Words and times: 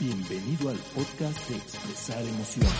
Bienvenido 0.00 0.70
al 0.70 0.78
podcast 0.94 1.50
de 1.50 1.56
Expresar 1.56 2.22
Emociones. 2.22 2.70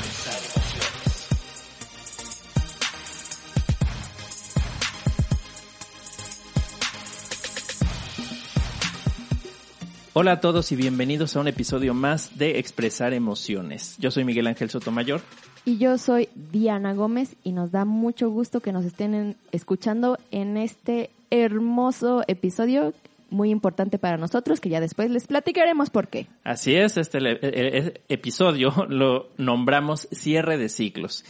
Hola 10.15 10.33
a 10.33 10.41
todos 10.41 10.73
y 10.73 10.77
bienvenidos 10.77 11.37
a 11.37 11.41
un 11.41 11.49
episodio 11.49 11.93
más 11.93 12.39
de 12.39 12.59
Expresar 12.59 13.13
Emociones. 13.13 13.97
Yo 13.99 14.11
soy 14.11 14.25
Miguel 14.25 14.47
Ángel 14.47 14.71
Sotomayor. 14.71 15.21
Y 15.67 15.77
yo 15.77 15.99
soy 15.99 16.31
Diana 16.35 16.95
Gómez 16.95 17.37
y 17.45 17.53
nos 17.53 17.71
da 17.71 17.85
mucho 17.85 18.31
gusto 18.31 18.61
que 18.61 18.73
nos 18.73 18.87
estén 18.87 19.37
escuchando 19.53 20.17
en 20.31 20.57
este 20.57 21.11
hermoso 21.31 22.25
episodio 22.29 22.95
muy 23.31 23.51
importante 23.51 23.99
para 23.99 24.17
nosotros 24.17 24.61
que 24.61 24.69
ya 24.69 24.81
después 24.81 25.11
les 25.11 25.27
platicaremos 25.27 25.91
por 25.91 26.09
qué. 26.09 26.29
Así 26.45 26.75
es, 26.75 26.97
este 26.97 27.21
le- 27.21 27.39
e- 27.41 27.79
e- 27.79 28.01
episodio 28.09 28.71
lo 28.89 29.29
nombramos 29.39 30.09
cierre 30.13 30.59
de 30.59 30.69
ciclos. 30.69 31.25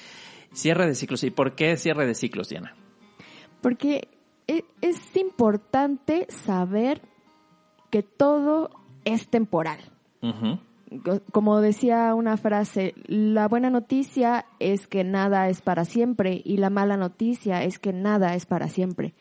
Cierre 0.53 0.87
de 0.87 0.95
ciclos. 0.95 1.23
¿Y 1.25 1.31
por 1.31 1.55
qué 1.55 1.77
cierre 1.77 2.07
de 2.07 2.15
ciclos, 2.15 2.49
Diana? 2.49 2.75
Porque 3.61 4.09
e- 4.49 4.65
es 4.81 5.17
importante 5.17 6.27
saber 6.29 7.03
que 7.91 8.03
todo 8.03 8.71
es 9.05 9.29
temporal. 9.29 9.79
Como 11.33 11.61
decía 11.61 12.15
una 12.17 12.37
frase, 12.37 12.95
la 13.07 13.47
buena 13.47 13.71
noticia 13.71 14.47
es 14.59 14.89
que 14.89 15.05
nada 15.05 15.49
es 15.49 15.63
para 15.63 15.85
siempre 15.85 16.43
y 16.45 16.57
la 16.57 16.69
mala 16.69 16.97
noticia 16.97 17.63
es 17.63 17.79
que 17.79 17.93
nada 17.93 18.35
es 18.35 18.45
para 18.45 18.69
siempre. 18.69 19.15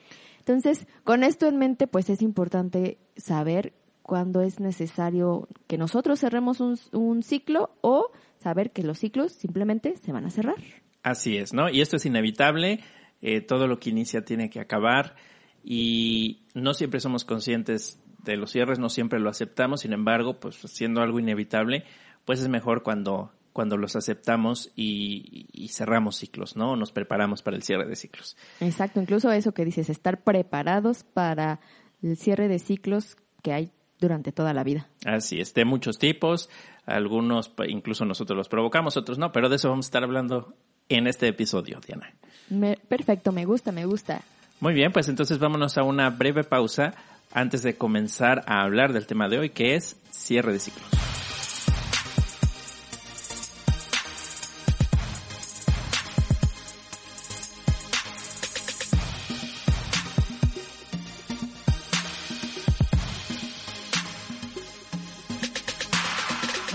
Entonces, 0.49 0.87
con 1.03 1.23
esto 1.23 1.45
en 1.45 1.57
mente, 1.57 1.85
pues 1.85 2.09
es 2.09 2.23
importante 2.23 2.97
saber 3.15 3.73
cuándo 4.01 4.41
es 4.41 4.59
necesario 4.59 5.47
que 5.67 5.77
nosotros 5.77 6.19
cerremos 6.19 6.59
un, 6.59 7.21
ciclo 7.21 7.77
o 7.81 8.09
saber 8.39 8.71
que 8.71 8.81
los 8.81 8.97
ciclos 8.97 9.31
simplemente 9.31 9.95
se 9.97 10.11
van 10.11 10.25
a 10.25 10.31
cerrar. 10.31 10.55
Así 11.03 11.37
es, 11.37 11.53
¿no? 11.53 11.69
Y 11.69 11.81
esto 11.81 11.97
es 11.97 12.07
inevitable. 12.07 12.79
eh, 13.21 13.41
todo 13.41 13.67
lo 13.67 13.79
que 13.79 13.91
inicia 13.91 14.25
tiene 14.25 14.49
que 14.49 14.59
acabar. 14.59 15.15
Y 15.63 16.47
no 16.55 16.73
siempre 16.73 16.99
somos 16.99 17.25
conscientes 17.25 18.01
de 18.23 18.35
los 18.35 18.49
cierres, 18.51 18.79
no 18.79 18.89
siempre 18.89 19.19
lo 19.19 19.29
aceptamos. 19.29 19.81
Sin 19.81 19.93
embargo, 19.93 20.39
pues 20.39 20.55
siendo 20.55 21.01
algo 21.01 21.19
inevitable, 21.19 21.83
pues 22.25 22.41
es 22.41 22.49
mejor 22.49 22.81
cuando, 22.81 23.31
cuando 23.53 23.77
los 23.77 23.95
aceptamos 23.95 24.71
y, 24.75 25.47
y 25.51 25.69
cerramos 25.69 26.17
ciclos, 26.17 26.55
¿no? 26.55 26.75
Nos 26.75 26.91
preparamos 26.91 27.41
para 27.41 27.57
el 27.57 27.63
cierre 27.63 27.85
de 27.87 27.95
ciclos. 27.95 28.37
Exacto, 28.59 29.01
incluso 29.01 29.31
eso 29.31 29.51
que 29.53 29.65
dices, 29.65 29.89
estar 29.89 30.23
preparados 30.23 31.03
para 31.03 31.59
el 32.01 32.17
cierre 32.17 32.47
de 32.47 32.59
ciclos 32.59 33.17
que 33.43 33.53
hay 33.53 33.71
durante 33.99 34.31
toda 34.31 34.53
la 34.53 34.63
vida. 34.63 34.87
Así 35.05 35.39
es, 35.41 35.53
de 35.53 35.65
muchos 35.65 35.97
tipos, 35.99 36.49
algunos 36.85 37.51
incluso 37.67 38.05
nosotros 38.05 38.37
los 38.37 38.47
provocamos, 38.49 38.95
otros 38.97 39.17
no, 39.17 39.31
pero 39.31 39.49
de 39.49 39.57
eso 39.57 39.69
vamos 39.69 39.85
a 39.85 39.89
estar 39.89 40.03
hablando 40.03 40.53
en 40.87 41.07
este 41.07 41.27
episodio, 41.27 41.79
Diana. 41.85 42.13
Me- 42.49 42.77
perfecto, 42.87 43.31
me 43.31 43.45
gusta, 43.45 43.71
me 43.71 43.85
gusta. 43.85 44.21
Muy 44.61 44.73
bien, 44.73 44.91
pues 44.91 45.09
entonces 45.09 45.37
vámonos 45.39 45.77
a 45.77 45.83
una 45.83 46.09
breve 46.09 46.43
pausa 46.43 46.93
antes 47.33 47.61
de 47.61 47.75
comenzar 47.75 48.43
a 48.47 48.61
hablar 48.63 48.91
del 48.93 49.05
tema 49.05 49.27
de 49.29 49.39
hoy, 49.39 49.49
que 49.51 49.75
es 49.75 49.97
cierre 50.11 50.51
de 50.53 50.59
ciclos. 50.59 50.89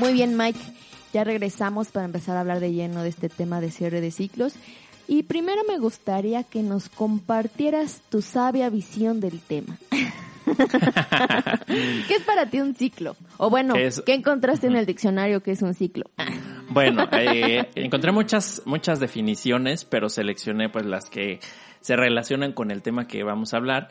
Muy 0.04 0.12
bien, 0.12 0.36
Mike. 0.36 0.58
Ya 1.14 1.24
regresamos 1.24 1.88
para 1.88 2.04
empezar 2.04 2.36
a 2.36 2.40
hablar 2.40 2.60
de 2.60 2.72
lleno 2.74 3.02
de 3.02 3.08
este 3.08 3.30
tema 3.30 3.62
de 3.62 3.70
cierre 3.70 4.02
de 4.02 4.10
ciclos. 4.10 4.54
Y 5.08 5.22
primero 5.22 5.62
me 5.66 5.78
gustaría 5.78 6.42
que 6.42 6.62
nos 6.62 6.90
compartieras 6.90 8.02
tu 8.10 8.20
sabia 8.20 8.68
visión 8.68 9.18
del 9.20 9.40
tema. 9.40 9.78
¿Qué 10.46 12.14
es 12.16 12.22
para 12.26 12.50
ti 12.50 12.60
un 12.60 12.74
ciclo? 12.74 13.16
O 13.38 13.48
bueno, 13.48 13.76
Es- 13.76 14.02
¿qué 14.04 14.12
encontraste 14.12 14.66
en 14.66 14.76
el 14.76 14.84
diccionario 14.84 15.42
que 15.42 15.52
es 15.52 15.62
un 15.62 15.72
ciclo? 15.74 16.04
Bueno, 16.70 17.06
eh, 17.12 17.68
encontré 17.76 18.10
muchas, 18.10 18.62
muchas 18.64 18.98
definiciones, 18.98 19.84
pero 19.84 20.08
seleccioné 20.08 20.68
pues 20.70 20.84
las 20.86 21.08
que 21.10 21.38
se 21.80 21.94
relacionan 21.94 22.52
con 22.52 22.70
el 22.70 22.82
tema 22.82 23.06
que 23.06 23.22
vamos 23.22 23.52
a 23.54 23.58
hablar. 23.58 23.88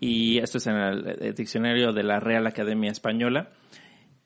Y 0.00 0.38
esto 0.38 0.58
es 0.58 0.66
en 0.66 0.76
el, 0.76 1.16
el 1.20 1.34
diccionario 1.34 1.92
de 1.92 2.02
la 2.02 2.20
Real 2.20 2.46
Academia 2.46 2.90
Española. 2.90 3.50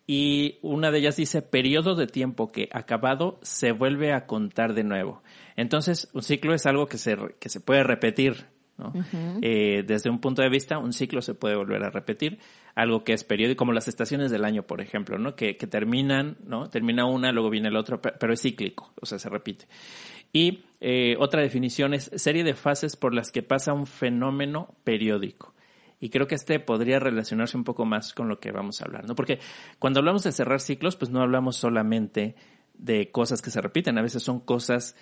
Y 0.07 0.59
una 0.61 0.91
de 0.91 0.99
ellas 0.99 1.17
dice 1.17 1.41
periodo 1.41 1.95
de 1.95 2.07
tiempo 2.07 2.53
que 2.53 2.69
acabado 2.73 3.39
se 3.43 3.73
vuelve 3.73 4.13
a 4.13 4.27
contar 4.27 4.75
de 4.75 4.85
nuevo. 4.85 5.23
Entonces, 5.57 6.11
un 6.13 6.23
ciclo 6.23 6.55
es 6.55 6.67
algo 6.67 6.87
que 6.87 6.99
se, 6.99 7.17
que 7.41 7.49
se 7.49 7.61
puede 7.61 7.83
repetir. 7.85 8.47
¿no? 8.77 8.93
Eh, 9.41 9.85
desde 9.87 10.11
un 10.11 10.21
punto 10.21 10.43
de 10.43 10.49
vista, 10.49 10.79
un 10.79 10.93
ciclo 10.93 11.23
se 11.23 11.35
puede 11.35 11.55
volver 11.55 11.85
a 11.85 11.91
repetir, 11.91 12.41
algo 12.75 13.05
que 13.05 13.13
es 13.13 13.23
periódico, 13.23 13.59
como 13.59 13.73
las 13.73 13.87
estaciones 13.87 14.33
del 14.33 14.45
año, 14.45 14.65
por 14.65 14.81
ejemplo, 14.81 15.17
¿no? 15.17 15.37
Que, 15.37 15.57
que 15.57 15.69
terminan, 15.69 16.39
¿no? 16.45 16.69
Termina 16.69 17.07
una, 17.07 17.31
luego 17.31 17.51
viene 17.51 17.69
el 17.69 17.77
otro, 17.77 18.03
pe- 18.03 18.15
pero 18.19 18.33
es 18.33 18.43
cíclico, 18.43 18.93
o 19.01 19.07
sea, 19.07 19.21
se 19.21 19.29
repite. 19.29 19.67
Y 20.33 20.65
eh, 20.81 21.15
otra 21.21 21.41
definición 21.41 21.95
es 21.95 22.11
serie 22.17 22.43
de 22.43 22.55
fases 22.55 22.97
por 22.97 23.15
las 23.15 23.31
que 23.31 23.45
pasa 23.45 23.73
un 23.73 23.87
fenómeno 23.87 24.75
periódico. 24.83 25.54
Y 26.05 26.11
creo 26.11 26.27
que 26.27 26.35
este 26.35 26.61
podría 26.61 26.99
relacionarse 26.99 27.57
un 27.57 27.65
poco 27.65 27.87
más 27.87 28.13
con 28.13 28.29
lo 28.29 28.39
que 28.39 28.53
vamos 28.53 28.83
a 28.83 28.85
hablar, 28.85 29.09
¿no? 29.09 29.15
Porque 29.15 29.39
cuando 29.79 30.01
hablamos 30.01 30.23
de 30.23 30.33
cerrar 30.33 30.61
ciclos, 30.61 30.97
pues 30.97 31.11
no 31.11 31.23
hablamos 31.23 31.57
solamente 31.57 32.35
de 32.75 33.11
cosas 33.11 33.41
que 33.41 33.51
se 33.51 33.63
repiten, 33.63 33.97
a 33.97 34.03
veces 34.03 34.23
son 34.23 34.41
cosas 34.41 34.97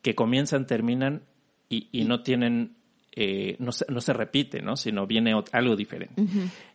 que 0.00 0.14
comienzan, 0.14 0.66
terminan 0.66 1.24
y, 1.68 1.90
y 1.92 2.06
no 2.06 2.22
tienen, 2.22 2.75
eh, 3.18 3.56
no, 3.60 3.72
se, 3.72 3.86
no 3.88 4.02
se 4.02 4.12
repite, 4.12 4.60
¿no? 4.60 4.76
Sino 4.76 5.06
viene 5.06 5.32
algo 5.52 5.74
diferente. 5.74 6.22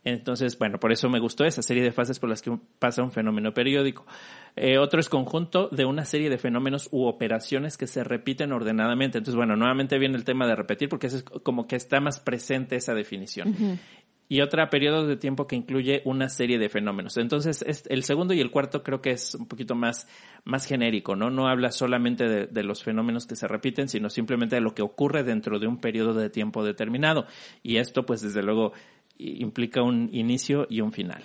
Entonces, 0.03 0.57
bueno, 0.57 0.79
por 0.79 0.91
eso 0.91 1.07
me 1.07 1.19
gustó 1.19 1.46
esa 1.46 1.62
serie 1.62 1.84
de 1.84 1.91
fases 1.91 2.18
por 2.18 2.29
las 2.29 2.41
que 2.41 2.57
pasa 2.79 3.03
un 3.03 3.12
fenómeno 3.12 3.53
periódico. 3.53 4.07
Eh, 4.56 4.79
otro 4.79 5.00
es 5.00 5.07
conjunto 5.07 5.69
de 5.69 5.85
una 5.85 6.03
serie 6.03 6.31
de 6.31 6.40
fenómenos 6.40 6.90
u 6.91 7.06
operaciones 7.06 7.78
que 7.78 7.85
se 7.85 8.03
repiten 8.03 8.53
ordenadamente. 8.53 9.19
Entonces, 9.19 9.35
bueno, 9.35 9.56
nuevamente 9.56 10.00
viene 10.00 10.18
el 10.18 10.24
tema 10.24 10.47
de 10.47 10.56
repetir 10.56 10.90
porque 10.90 11.07
es 11.07 11.24
como 11.44 11.68
que 11.68 11.75
está 11.75 12.00
más 12.00 12.19
presente 12.19 12.75
esa 12.75 12.96
definición. 12.96 13.79
Y 14.31 14.39
otra, 14.39 14.69
periodo 14.69 15.07
de 15.07 15.17
tiempo 15.17 15.45
que 15.45 15.57
incluye 15.57 16.03
una 16.05 16.29
serie 16.29 16.57
de 16.57 16.69
fenómenos. 16.69 17.17
Entonces, 17.17 17.65
es- 17.67 17.83
el 17.89 18.05
segundo 18.05 18.33
y 18.33 18.39
el 18.39 18.49
cuarto 18.49 18.81
creo 18.81 19.01
que 19.01 19.11
es 19.11 19.35
un 19.35 19.45
poquito 19.45 19.75
más, 19.75 20.07
más 20.45 20.65
genérico, 20.65 21.17
¿no? 21.17 21.29
No 21.29 21.49
habla 21.49 21.69
solamente 21.73 22.47
de, 22.47 22.63
los 22.63 22.81
fenómenos 22.81 23.25
que 23.25 23.35
se 23.35 23.49
repiten, 23.49 23.89
sino 23.89 24.09
simplemente 24.09 24.55
de 24.55 24.61
lo 24.61 24.73
que 24.73 24.83
ocurre 24.83 25.25
dentro 25.25 25.59
de 25.59 25.67
un 25.67 25.79
periodo 25.79 26.13
de 26.13 26.29
tiempo 26.29 26.63
determinado. 26.63 27.25
Y 27.61 27.75
esto, 27.75 28.05
pues, 28.05 28.21
desde 28.21 28.41
luego, 28.41 28.71
implica 29.17 29.83
un 29.83 30.07
inicio 30.13 30.65
y 30.69 30.79
un 30.79 30.93
final. 30.93 31.21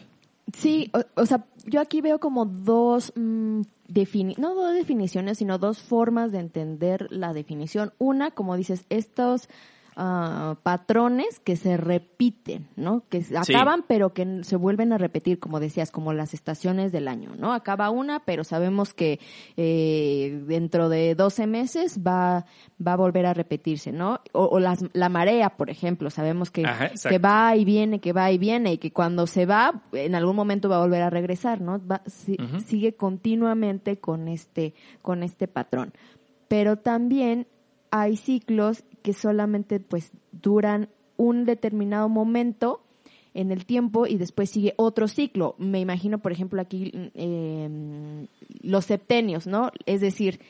Sí, 0.53 0.91
o, 1.15 1.27
sea, 1.27 1.47
yo 1.65 1.81
aquí 1.81 2.01
veo 2.01 2.19
como 2.19 2.45
dos, 2.45 3.13
mm, 3.15 3.61
defini 3.87 4.35
no 4.37 4.57
dos 4.57 4.75
definiciones, 4.75 5.39
sino 5.39 5.59
dos 5.59 5.79
formas 5.79 6.33
de 6.33 6.41
entender 6.41 7.07
la 7.11 7.33
definición. 7.33 7.93
Una, 7.99 8.33
como 8.33 8.57
dices, 8.57 8.85
estos 8.91 9.49
ah, 9.97 10.57
patrones 10.63 11.41
que 11.41 11.57
se 11.57 11.77
repiten, 11.77 12.69
¿no? 12.77 13.03
Que 13.09 13.23
Sí. 13.23 13.35
acaban 13.35 13.85
pero 13.89 14.13
que 14.13 14.41
se 14.45 14.57
vuelven 14.57 14.93
a 14.93 14.99
repetir, 14.99 15.39
como 15.39 15.59
decías, 15.59 15.91
como 15.91 16.13
las 16.13 16.35
estaciones 16.35 16.93
del 16.93 17.09
año, 17.09 17.35
¿no? 17.39 17.53
Acaba 17.55 17.91
una, 17.91 18.21
pero 18.21 18.45
sabemos 18.45 18.93
que 18.95 19.19
eh, 19.57 20.43
dentro 20.47 20.89
de 20.89 21.15
12 21.15 21.47
meses 21.47 22.01
va, 22.07 22.45
va 22.85 22.93
a 22.93 22.97
volver 22.97 23.27
a 23.27 23.35
repetirse, 23.35 23.91
¿no? 23.93 24.21
O, 24.33 24.45
o 24.45 24.61
las, 24.61 24.85
la 24.93 25.09
marea, 25.09 25.51
por 25.57 25.71
ejemplo, 25.71 26.11
sabemos 26.11 26.51
que, 26.51 26.65
Ajá, 26.67 26.91
que 27.09 27.19
va 27.19 27.57
y 27.57 27.65
viene, 27.65 27.99
que 28.01 28.13
va 28.13 28.31
y 28.31 28.39
viene, 28.39 28.75
y 28.75 28.79
que 28.79 28.93
cuando 28.93 29.27
se 29.27 29.47
va, 29.47 29.83
en 29.93 30.15
algún 30.15 30.37
momento 30.37 30.69
va 30.69 30.77
a 30.77 30.81
volver 30.81 31.03
a 31.03 31.11
regresar, 31.11 31.61
¿no? 31.61 31.81
Va- 31.87 32.03
si-. 32.07 32.37
Sigue 32.67 32.95
continuamente 32.97 33.99
con 33.99 34.29
este, 34.29 34.75
con 35.03 35.23
este 35.23 35.49
patrón. 35.49 35.93
Pero 36.49 36.77
también 36.77 37.47
hay 37.91 38.17
ciclos 38.17 38.85
que 39.03 39.13
solamente 39.13 39.81
pues 39.81 40.11
duran 40.33 40.89
un 41.17 41.45
determinado 41.45 42.09
momento 42.09 42.83
en 43.35 43.53
el 43.53 43.67
tiempo 43.67 44.07
y 44.07 44.17
después 44.17 44.51
sigue 44.51 44.75
otro 44.77 45.09
ciclo. 45.09 45.55
Me 45.59 45.81
imagino, 45.81 46.19
por 46.19 46.33
ejemplo, 46.33 46.61
aquí 46.61 46.91
eh, 47.15 48.27
los 48.63 48.87
septenios, 48.87 49.47
¿no? 49.47 49.71
Es 49.85 50.01
decir, 50.01 50.41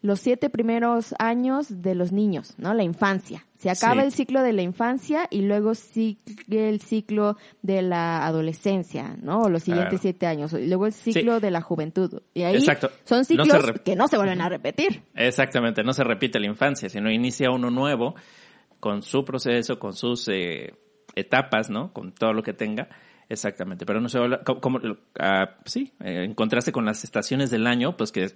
los 0.00 0.20
siete 0.20 0.48
primeros 0.50 1.14
años 1.18 1.82
de 1.82 1.94
los 1.94 2.12
niños, 2.12 2.54
¿no? 2.58 2.72
La 2.74 2.84
infancia. 2.84 3.44
Se 3.56 3.68
acaba 3.70 4.02
Sí. 4.02 4.06
el 4.06 4.12
ciclo 4.12 4.42
de 4.42 4.52
la 4.52 4.62
infancia 4.62 5.26
y 5.30 5.40
luego 5.42 5.74
sigue 5.74 6.68
el 6.68 6.80
ciclo 6.80 7.36
de 7.62 7.82
la 7.82 8.24
adolescencia, 8.24 9.16
¿no? 9.20 9.42
O 9.42 9.48
los 9.48 9.64
siguientes 9.64 10.00
Claro. 10.00 10.02
siete 10.02 10.26
años. 10.26 10.52
Y 10.52 10.68
luego 10.68 10.86
el 10.86 10.92
ciclo 10.92 11.40
de 11.40 11.50
la 11.50 11.60
juventud. 11.60 12.22
Y 12.34 12.42
ahí 12.42 12.54
Exacto. 12.54 12.90
son 13.04 13.24
ciclos 13.24 13.48
que 13.84 13.96
no 13.96 14.06
se 14.06 14.16
vuelven 14.16 14.40
a 14.40 14.48
repetir. 14.48 15.02
Exactamente, 15.14 15.82
no 15.82 15.92
se 15.92 16.04
repite 16.04 16.38
la 16.38 16.46
infancia, 16.46 16.88
sino 16.88 17.10
inicia 17.10 17.50
uno 17.50 17.70
nuevo 17.70 18.14
con 18.78 19.02
su 19.02 19.24
proceso, 19.24 19.80
con 19.80 19.92
sus 19.94 20.28
eh, 20.28 20.74
etapas, 21.16 21.68
¿no? 21.70 21.92
Con 21.92 22.12
todo 22.12 22.32
lo 22.32 22.44
que 22.44 22.52
tenga. 22.52 22.88
Exactamente, 23.28 23.84
pero 23.84 24.00
no 24.00 24.08
se 24.08 24.18
habla, 24.18 24.42
como, 24.44 24.60
como, 24.60 24.78
ah, 25.18 25.56
sí, 25.64 25.92
eh, 26.00 26.24
en 26.24 26.34
contraste 26.34 26.70
con 26.72 26.86
las 26.86 27.04
estaciones 27.04 27.50
del 27.50 27.66
año, 27.66 27.96
pues 27.96 28.10
que 28.12 28.30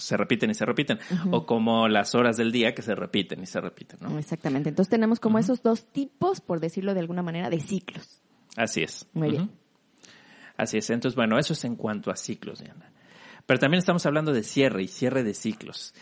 se 0.00 0.16
repiten 0.16 0.50
y 0.50 0.54
se 0.54 0.64
repiten, 0.64 0.98
o 1.30 1.46
como 1.46 1.88
las 1.88 2.14
horas 2.14 2.36
del 2.36 2.52
día 2.52 2.74
que 2.74 2.82
se 2.82 2.94
repiten 2.94 3.42
y 3.42 3.46
se 3.46 3.60
repiten, 3.60 3.98
¿no? 4.00 4.18
Exactamente, 4.18 4.68
entonces 4.68 4.90
tenemos 4.90 5.20
como 5.20 5.38
esos 5.38 5.62
dos 5.62 5.86
tipos, 5.92 6.40
por 6.40 6.60
decirlo 6.60 6.94
de 6.94 7.00
alguna 7.00 7.22
manera, 7.22 7.50
de 7.50 7.60
ciclos. 7.60 8.22
Así 8.56 8.82
es. 8.82 9.06
Muy 9.12 9.30
bien. 9.30 9.50
Así 10.56 10.78
es, 10.78 10.90
entonces 10.90 11.16
bueno, 11.16 11.38
eso 11.38 11.52
es 11.52 11.64
en 11.64 11.76
cuanto 11.76 12.10
a 12.10 12.16
ciclos, 12.16 12.60
Diana. 12.60 12.92
Pero 13.46 13.58
también 13.58 13.78
estamos 13.78 14.04
hablando 14.06 14.32
de 14.32 14.42
cierre 14.42 14.82
y 14.82 14.88
cierre 14.88 15.22
de 15.24 15.34
ciclos. 15.34 15.94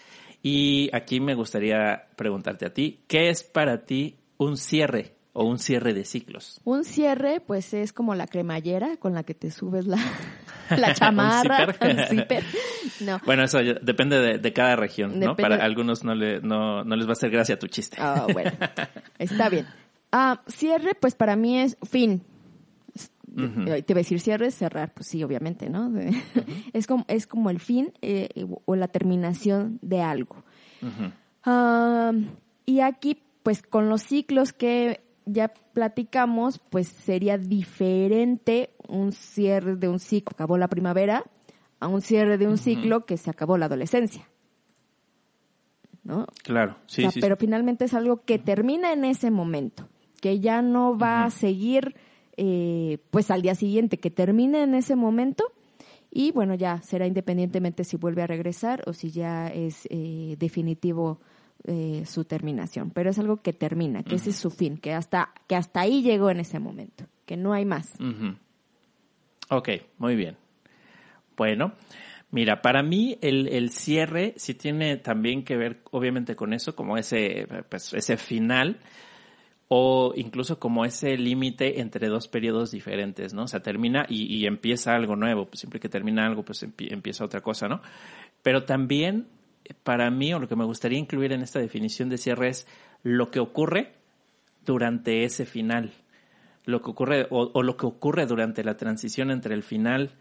Y 0.42 0.90
aquí 0.94 1.20
me 1.20 1.34
gustaría 1.34 2.08
preguntarte 2.16 2.66
a 2.66 2.72
ti, 2.72 3.04
¿qué 3.06 3.28
es 3.28 3.42
para 3.42 3.84
ti 3.84 4.18
un 4.36 4.56
cierre 4.56 5.16
o 5.32 5.44
un 5.44 5.58
cierre 5.58 5.94
de 5.94 6.04
ciclos? 6.04 6.60
Un 6.64 6.84
cierre, 6.84 7.40
pues 7.40 7.74
es 7.74 7.92
como 7.92 8.14
la 8.14 8.26
cremallera 8.26 8.96
con 8.96 9.14
la 9.14 9.22
que 9.22 9.34
te 9.34 9.50
subes 9.50 9.86
la, 9.86 9.98
la 10.76 10.94
chamarra, 10.94 11.72
zipper? 11.72 11.96
un 11.96 12.04
zipper. 12.06 12.44
No, 13.00 13.20
Bueno, 13.24 13.44
eso 13.44 13.60
ya 13.60 13.74
depende 13.74 14.18
de, 14.20 14.38
de 14.38 14.52
cada 14.52 14.76
región, 14.76 15.18
¿no? 15.18 15.36
Para 15.36 15.64
algunos 15.64 16.04
no, 16.04 16.14
le, 16.14 16.40
no, 16.40 16.84
no 16.84 16.96
les 16.96 17.06
va 17.06 17.10
a 17.10 17.12
hacer 17.12 17.30
gracia 17.30 17.58
tu 17.58 17.66
chiste. 17.68 17.96
Ah, 18.00 18.26
bueno, 18.32 18.52
está 19.18 19.48
bien. 19.48 19.66
Ah, 20.12 20.40
cierre, 20.46 20.94
pues 20.94 21.14
para 21.14 21.36
mí 21.36 21.60
es 21.60 21.76
fin. 21.88 22.22
Te 23.36 23.44
voy 23.44 23.70
a 23.70 23.94
decir 23.94 24.18
cierre, 24.20 24.50
cerrar, 24.50 24.92
pues 24.92 25.06
sí, 25.06 25.22
obviamente, 25.22 25.68
¿no? 25.70 25.92
Es, 26.72 26.88
como, 26.88 27.04
es 27.06 27.26
como 27.26 27.50
el 27.50 27.60
fin 27.60 27.92
eh, 28.02 28.28
o 28.64 28.74
la 28.74 28.88
terminación 28.88 29.78
de 29.80 30.00
algo. 30.02 30.42
Ah, 31.44 32.12
y 32.66 32.80
aquí, 32.80 33.22
pues 33.44 33.62
con 33.62 33.88
los 33.88 34.02
ciclos 34.02 34.52
que 34.52 35.07
ya 35.30 35.48
platicamos, 35.48 36.58
pues 36.58 36.88
sería 36.88 37.38
diferente 37.38 38.70
un 38.88 39.12
cierre 39.12 39.76
de 39.76 39.88
un 39.88 39.98
ciclo, 39.98 40.32
acabó 40.34 40.58
la 40.58 40.68
primavera, 40.68 41.24
a 41.80 41.88
un 41.88 42.00
cierre 42.00 42.38
de 42.38 42.48
un 42.48 42.58
ciclo 42.58 43.06
que 43.06 43.16
se 43.16 43.30
acabó 43.30 43.56
la 43.56 43.66
adolescencia. 43.66 44.28
¿No? 46.02 46.26
Claro, 46.42 46.76
sí, 46.86 47.02
O 47.02 47.04
sea, 47.04 47.10
sí. 47.12 47.20
pero 47.20 47.36
finalmente 47.36 47.84
es 47.84 47.94
algo 47.94 48.22
que 48.22 48.38
termina 48.38 48.92
en 48.92 49.04
ese 49.04 49.30
momento, 49.30 49.88
que 50.20 50.40
ya 50.40 50.62
no 50.62 50.96
va 50.96 51.24
a 51.24 51.30
seguir 51.30 51.94
eh, 52.36 52.98
pues 53.10 53.30
al 53.30 53.42
día 53.42 53.54
siguiente, 53.54 53.98
que 53.98 54.10
termine 54.10 54.62
en 54.62 54.74
ese 54.74 54.96
momento 54.96 55.52
y 56.10 56.32
bueno, 56.32 56.54
ya 56.54 56.80
será 56.82 57.06
independientemente 57.06 57.84
si 57.84 57.96
vuelve 57.96 58.22
a 58.22 58.26
regresar 58.26 58.82
o 58.86 58.92
si 58.92 59.10
ya 59.10 59.48
es 59.48 59.86
eh, 59.90 60.36
definitivo 60.38 61.20
eh, 61.64 62.04
su 62.06 62.24
terminación, 62.24 62.90
pero 62.90 63.10
es 63.10 63.18
algo 63.18 63.38
que 63.42 63.52
termina, 63.52 64.02
que 64.02 64.16
ese 64.16 64.30
es 64.30 64.36
su 64.36 64.50
fin, 64.50 64.78
que 64.78 64.92
hasta, 64.94 65.32
que 65.48 65.56
hasta 65.56 65.80
ahí 65.80 66.02
llegó 66.02 66.30
en 66.30 66.40
ese 66.40 66.58
momento, 66.58 67.04
que 67.26 67.36
no 67.36 67.52
hay 67.52 67.64
más. 67.64 67.94
Ujú. 68.00 68.36
Ok, 69.50 69.68
muy 69.98 70.14
bien. 70.16 70.36
Bueno, 71.36 71.72
mira, 72.30 72.62
para 72.62 72.82
mí 72.82 73.16
el, 73.20 73.48
el 73.48 73.70
cierre 73.70 74.34
sí 74.36 74.54
tiene 74.54 74.96
también 74.96 75.44
que 75.44 75.56
ver, 75.56 75.80
obviamente, 75.90 76.36
con 76.36 76.52
eso, 76.52 76.74
como 76.74 76.96
ese, 76.98 77.46
pues, 77.68 77.94
ese 77.94 78.16
final 78.16 78.78
o 79.68 80.14
incluso 80.16 80.58
como 80.58 80.84
ese 80.86 81.16
límite 81.18 81.80
entre 81.80 82.08
dos 82.08 82.26
periodos 82.26 82.70
diferentes, 82.70 83.34
¿no? 83.34 83.42
O 83.44 83.48
sea, 83.48 83.60
termina 83.60 84.06
y, 84.08 84.24
y 84.34 84.46
empieza 84.46 84.94
algo 84.94 85.14
nuevo. 85.14 85.46
Pues 85.46 85.60
siempre 85.60 85.78
que 85.78 85.88
termina 85.90 86.26
algo, 86.26 86.42
pues 86.42 86.62
empie- 86.62 86.90
empieza 86.92 87.24
otra 87.24 87.42
cosa, 87.42 87.68
¿no? 87.68 87.82
Pero 88.42 88.64
también, 88.64 89.26
para 89.82 90.10
mí, 90.10 90.32
o 90.34 90.38
lo 90.38 90.48
que 90.48 90.56
me 90.56 90.64
gustaría 90.64 90.98
incluir 90.98 91.32
en 91.32 91.42
esta 91.42 91.58
definición 91.58 92.08
de 92.08 92.18
cierre 92.18 92.48
es 92.48 92.66
lo 93.02 93.30
que 93.30 93.40
ocurre 93.40 93.94
durante 94.64 95.24
ese 95.24 95.46
final 95.46 95.92
lo 96.68 96.82
que 96.82 96.90
ocurre 96.90 97.26
o, 97.30 97.62
lo 97.62 97.76
que 97.78 97.86
ocurre 97.86 98.26
durante 98.26 98.62
la 98.62 98.76
transición 98.76 99.30
entre 99.30 99.54
el 99.54 99.62
final 99.62 100.12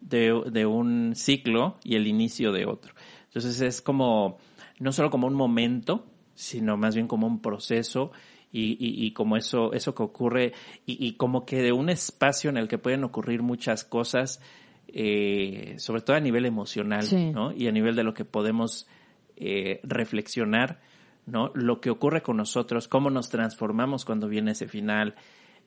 de, 0.00 0.64
un 0.64 1.16
ciclo 1.16 1.76
y 1.82 1.96
el 1.96 2.06
inicio 2.06 2.52
de 2.52 2.66
otro. 2.66 2.94
Entonces 3.24 3.60
es 3.60 3.82
como, 3.82 4.38
no 4.78 4.92
solo 4.92 5.10
como 5.10 5.26
un 5.26 5.34
momento, 5.34 6.06
sino 6.36 6.76
más 6.76 6.94
bien 6.94 7.08
como 7.08 7.26
un 7.26 7.42
proceso 7.42 8.12
y, 8.52 8.76
y 8.78 9.10
como 9.10 9.36
eso, 9.36 9.72
eso 9.72 9.92
que 9.96 10.04
ocurre 10.04 10.52
y, 10.86 11.04
y 11.04 11.14
como 11.14 11.44
que 11.44 11.62
de 11.62 11.72
un 11.72 11.90
espacio 11.90 12.48
en 12.48 12.58
el 12.58 12.68
que 12.68 12.78
pueden 12.78 13.02
ocurrir 13.02 13.42
muchas 13.42 13.82
cosas, 13.82 14.40
eh, 14.88 15.74
sobre 15.78 16.02
todo 16.02 16.16
a 16.16 16.20
nivel 16.20 16.46
emocional, 16.46 17.02
Sí. 17.02 17.30
¿no? 17.30 17.52
Y 17.52 17.66
a 17.68 17.72
nivel 17.72 17.94
de 17.96 18.04
lo 18.04 18.14
que 18.14 18.24
podemos 18.24 18.86
eh, 19.36 19.80
reflexionar, 19.82 20.80
¿no? 21.26 21.50
Lo 21.54 21.80
que 21.80 21.90
ocurre 21.90 22.22
con 22.22 22.36
nosotros, 22.36 22.88
cómo 22.88 23.10
nos 23.10 23.28
transformamos 23.28 24.04
cuando 24.04 24.28
viene 24.28 24.52
ese 24.52 24.66
final, 24.66 25.14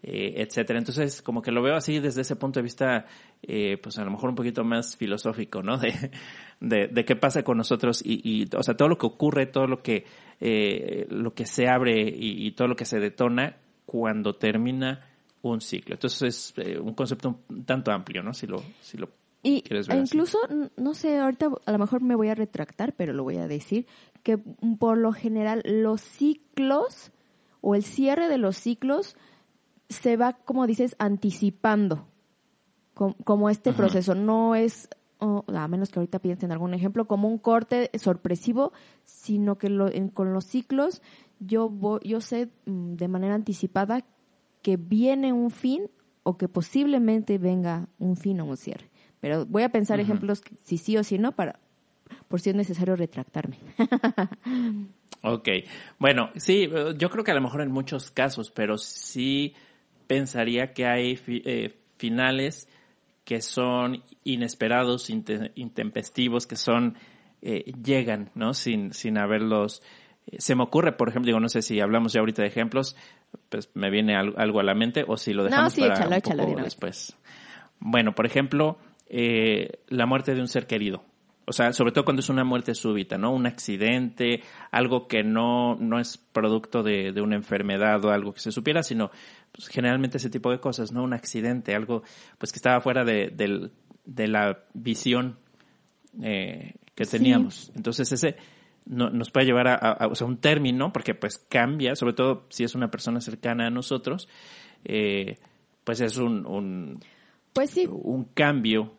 eh, 0.04 0.34
etcétera. 0.38 0.80
Entonces, 0.80 1.22
como 1.22 1.44
que 1.44 1.52
lo 1.52 1.62
veo 1.62 1.76
así 1.76 2.00
desde 2.00 2.22
ese 2.22 2.36
punto 2.36 2.60
de 2.60 2.64
vista, 2.64 3.06
eh, 3.44 3.78
pues 3.82 4.00
a 4.00 4.04
lo 4.04 4.10
mejor 4.12 4.30
un 4.30 4.36
poquito 4.36 4.64
más 4.64 4.98
filosófico, 4.98 5.62
¿no? 5.62 5.78
De, 5.80 6.12
de, 6.60 6.88
de 6.88 7.06
qué 7.06 7.16
pasa 7.16 7.44
con 7.44 7.58
nosotros 7.58 8.02
y, 8.06 8.22
y, 8.24 8.48
o 8.56 8.64
sea, 8.64 8.76
todo 8.76 8.88
lo 8.88 8.98
que 8.98 9.06
ocurre, 9.08 9.46
todo 9.48 9.68
lo 9.68 9.82
que, 9.82 10.06
eh, 10.40 11.08
lo 11.10 11.34
que 11.34 11.46
se 11.46 11.68
abre 11.68 12.02
y, 12.02 12.46
y 12.48 12.52
todo 12.52 12.68
lo 12.68 12.76
que 12.76 12.86
se 12.86 13.00
detona 13.00 13.58
cuando 13.86 14.36
termina 14.36 15.08
un 15.44 15.62
ciclo. 15.62 15.96
Entonces 15.96 16.22
es 16.22 16.54
eh, 16.58 16.80
un 16.80 16.94
concepto 16.94 17.40
un 17.50 17.66
tanto 17.66 17.92
amplio, 17.92 18.22
¿no? 18.24 18.34
Si 18.34 18.48
lo, 18.48 18.62
si 18.82 18.98
lo 18.98 19.10
Y 19.44 19.62
¿Quieres 19.62 19.88
ver 19.88 19.98
incluso, 20.00 20.38
no 20.78 20.94
sé, 20.94 21.18
ahorita 21.20 21.50
a 21.66 21.72
lo 21.72 21.80
mejor 21.80 22.02
me 22.02 22.16
voy 22.16 22.30
a 22.30 22.36
retractar, 22.36 22.94
pero 22.96 23.14
lo 23.14 23.24
voy 23.24 23.38
a 23.38 23.48
decir, 23.48 23.88
que 24.24 24.38
por 24.38 24.98
lo 24.98 25.14
general 25.14 25.64
los 25.66 26.02
ciclos 26.02 27.12
o 27.62 27.76
el 27.76 27.84
cierre 27.84 28.28
de 28.28 28.38
los 28.38 28.56
ciclos 28.58 29.16
se 29.90 30.16
va, 30.18 30.34
como 30.34 30.68
dices, 30.68 30.96
anticipando, 31.00 32.08
com- 32.94 33.16
como 33.24 33.50
este 33.50 33.72
Ajá. 33.72 33.78
proceso. 33.78 34.16
No 34.16 34.56
es, 34.56 34.90
oh, 35.20 35.44
a 35.48 35.68
menos 35.68 35.90
que 35.90 36.00
ahorita 36.00 36.20
piensen 36.20 36.48
en 36.48 36.52
algún 36.54 36.74
ejemplo, 36.74 37.06
como 37.06 37.28
un 37.28 37.38
corte 37.40 37.90
sorpresivo, 37.96 38.74
sino 39.06 39.58
que 39.58 39.70
lo- 39.70 39.92
en- 39.92 40.10
con 40.10 40.34
los 40.34 40.46
ciclos 40.46 41.02
yo, 41.40 41.70
vo- 41.70 42.00
yo 42.04 42.22
sé 42.22 42.50
mm, 42.68 42.94
de 42.94 43.08
manera 43.08 43.34
anticipada 43.34 44.06
que 44.62 44.78
viene 44.78 45.34
un 45.34 45.52
fin 45.52 45.84
o 46.24 46.38
que 46.38 46.48
posiblemente 46.48 47.38
venga 47.38 47.88
un 48.00 48.16
fin 48.16 48.40
o 48.42 48.46
un 48.46 48.58
cierre. 48.58 48.90
Pero 49.20 49.46
voy 49.46 49.64
a 49.64 49.70
pensar 49.70 50.00
ejemplos 50.00 50.42
si 50.64 50.78
sí 50.78 50.98
o 50.98 51.04
si 51.04 51.18
no 51.18 51.32
para 51.34 51.60
por 52.28 52.40
si 52.42 52.50
es 52.50 52.56
necesario 52.56 52.96
retractarme. 52.96 53.58
Ok, 55.24 55.50
bueno, 56.00 56.32
sí, 56.36 56.68
yo 56.98 57.10
creo 57.12 57.24
que 57.24 57.30
a 57.30 57.36
lo 57.36 57.42
mejor 57.42 57.62
en 57.62 57.72
muchos 57.72 58.10
casos, 58.10 58.50
pero 58.50 58.80
sí 58.80 59.54
pensaría 60.08 60.74
que 60.74 60.88
hay 60.88 61.16
fi- 61.16 61.44
eh, 61.46 61.78
finales 61.98 62.68
que 63.24 63.40
son 63.42 64.04
inesperados, 64.24 65.12
inte- 65.12 65.52
intempestivos, 65.54 66.48
que 66.48 66.56
son, 66.56 66.96
eh, 67.44 67.72
llegan, 67.84 68.32
¿no? 68.34 68.56
Sin, 68.56 68.94
sin 68.94 69.20
haberlos... 69.20 69.84
eh, 70.26 70.38
Se 70.40 70.56
me 70.56 70.64
ocurre, 70.64 70.94
por 70.94 71.10
ejemplo, 71.10 71.28
digo, 71.28 71.40
no 71.40 71.50
sé 71.50 71.62
si 71.62 71.80
hablamos 71.80 72.14
ya 72.14 72.22
ahorita 72.22 72.42
de 72.42 72.48
ejemplos, 72.48 72.96
pues 73.50 73.70
me 73.74 73.90
viene 73.90 74.16
al- 74.16 74.34
algo 74.38 74.60
a 74.60 74.64
la 74.64 74.74
mente, 74.74 75.04
o 75.08 75.18
si 75.18 75.34
lo 75.34 75.44
No, 75.44 75.50
dejamos 75.50 75.74
sí, 75.74 75.82
para 75.82 75.94
échalo, 75.96 76.06
un 76.06 76.16
de 76.16 76.22
poco 76.22 76.64
después. 76.64 77.18
Bueno, 77.80 78.14
por 78.14 78.26
ejemplo, 78.26 78.78
eh, 79.08 79.80
la 79.88 80.06
muerte 80.06 80.34
de 80.36 80.42
un 80.42 80.48
ser 80.48 80.68
querido. 80.68 81.04
O 81.48 81.54
sea, 81.54 81.74
sobre 81.74 81.92
todo 81.92 82.06
cuando 82.06 82.22
es 82.22 82.30
una 82.30 82.44
muerte 82.44 82.74
súbita, 82.76 83.18
¿no? 83.18 83.34
Un 83.34 83.48
accidente, 83.48 84.42
algo 84.70 85.08
que 85.08 85.24
no, 85.24 85.76
no 85.76 86.00
es 86.00 86.18
producto 86.18 86.84
de, 86.84 87.12
de 87.12 87.22
una 87.22 87.36
enfermedad 87.36 88.06
o 88.06 88.12
algo 88.12 88.32
que 88.34 88.40
se 88.40 88.52
supiera, 88.52 88.84
sino 88.84 89.10
pues, 89.52 89.68
generalmente 89.68 90.18
ese 90.18 90.30
tipo 90.30 90.52
de 90.52 90.60
cosas, 90.60 90.92
¿no? 90.92 91.04
Un 91.04 91.14
accidente, 91.14 91.74
algo 91.76 92.04
pues 92.38 92.52
que 92.52 92.58
estaba 92.58 92.80
fuera 92.80 93.04
de, 93.04 93.32
del- 93.36 93.72
de 94.06 94.28
la 94.28 94.60
visión 94.74 95.38
eh, 96.22 96.76
que 96.96 97.06
Sí. 97.06 97.18
teníamos. 97.18 97.72
Entonces 97.76 98.12
ese 98.12 98.36
no- 98.86 99.10
nos 99.10 99.32
puede 99.32 99.46
llevar 99.46 99.68
a, 99.68 99.76
a- 99.76 99.92
a- 99.92 100.08
o 100.08 100.16
sea, 100.16 100.28
un 100.28 100.38
término, 100.38 100.92
porque 100.94 101.14
pues 101.16 101.38
cambia, 101.38 101.96
sobre 101.96 102.14
todo 102.14 102.44
si 102.50 102.64
es 102.64 102.76
una 102.76 102.90
persona 102.92 103.22
cercana 103.22 103.68
a 103.68 103.70
nosotros, 103.70 104.28
eh, 104.86 105.38
pues 105.84 106.02
es 106.02 106.18
un, 106.18 106.46
un, 106.46 107.00
Pues 107.54 107.70
sí, 107.72 107.88
un 107.88 108.26
cambio 108.34 108.94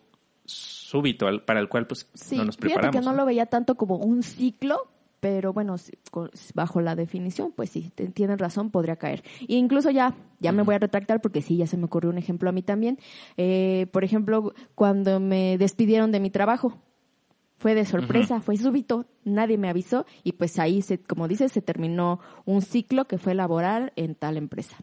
súbito 0.45 1.27
al- 1.27 1.45
para 1.45 1.61
el 1.61 1.69
cual 1.69 1.87
pues 1.87 2.09
sí. 2.15 2.37
no 2.37 2.45
nos 2.45 2.57
Fíjate 2.57 2.71
preparamos. 2.75 2.97
que 3.01 3.05
no 3.05 3.12
¿no? 3.12 3.19
lo 3.19 3.27
veía 3.27 3.47
tanto 3.47 3.77
como 3.77 3.97
un 3.97 4.23
ciclo, 4.23 4.89
pero 5.21 5.53
bueno, 5.53 5.77
bajo 6.55 6.81
la 6.81 6.97
definición, 6.97 7.53
pues 7.53 7.71
sí, 7.71 7.93
tienen 8.12 8.39
razón, 8.39 8.71
podría 8.71 8.97
caer. 8.97 9.23
E 9.49 9.55
incluso 9.55 9.91
ya, 9.91 10.17
ya 10.41 10.51
me 10.51 10.62
voy 10.65 10.75
a 10.75 10.79
retractar 10.81 11.21
porque 11.21 11.43
sí, 11.43 11.57
ya 11.57 11.67
se 11.69 11.77
me 11.77 11.85
ocurrió 11.85 12.11
un 12.11 12.19
ejemplo 12.19 12.49
a 12.49 12.53
mí 12.53 12.62
también. 12.62 12.99
Eh, 13.37 13.87
por 13.93 14.03
ejemplo, 14.03 14.53
cuando 14.75 15.21
me 15.21 15.59
despidieron 15.59 16.11
de 16.11 16.19
mi 16.21 16.31
trabajo. 16.31 16.77
Fue 17.62 17.76
de 17.76 17.85
sorpresa, 17.85 18.40
fue 18.40 18.57
súbito, 18.57 19.07
nadie 19.25 19.57
me 19.57 19.69
avisó 19.69 20.04
y 20.25 20.33
pues 20.33 20.59
ahí, 20.59 20.83
se, 20.83 20.99
como 20.99 21.28
dices, 21.28 21.52
se 21.52 21.62
terminó 21.62 22.19
un 22.45 22.61
ciclo 22.61 23.04
que 23.07 23.19
fue 23.19 23.35
laborar 23.37 23.92
en 23.95 24.16
tal 24.16 24.37
empresa. 24.37 24.76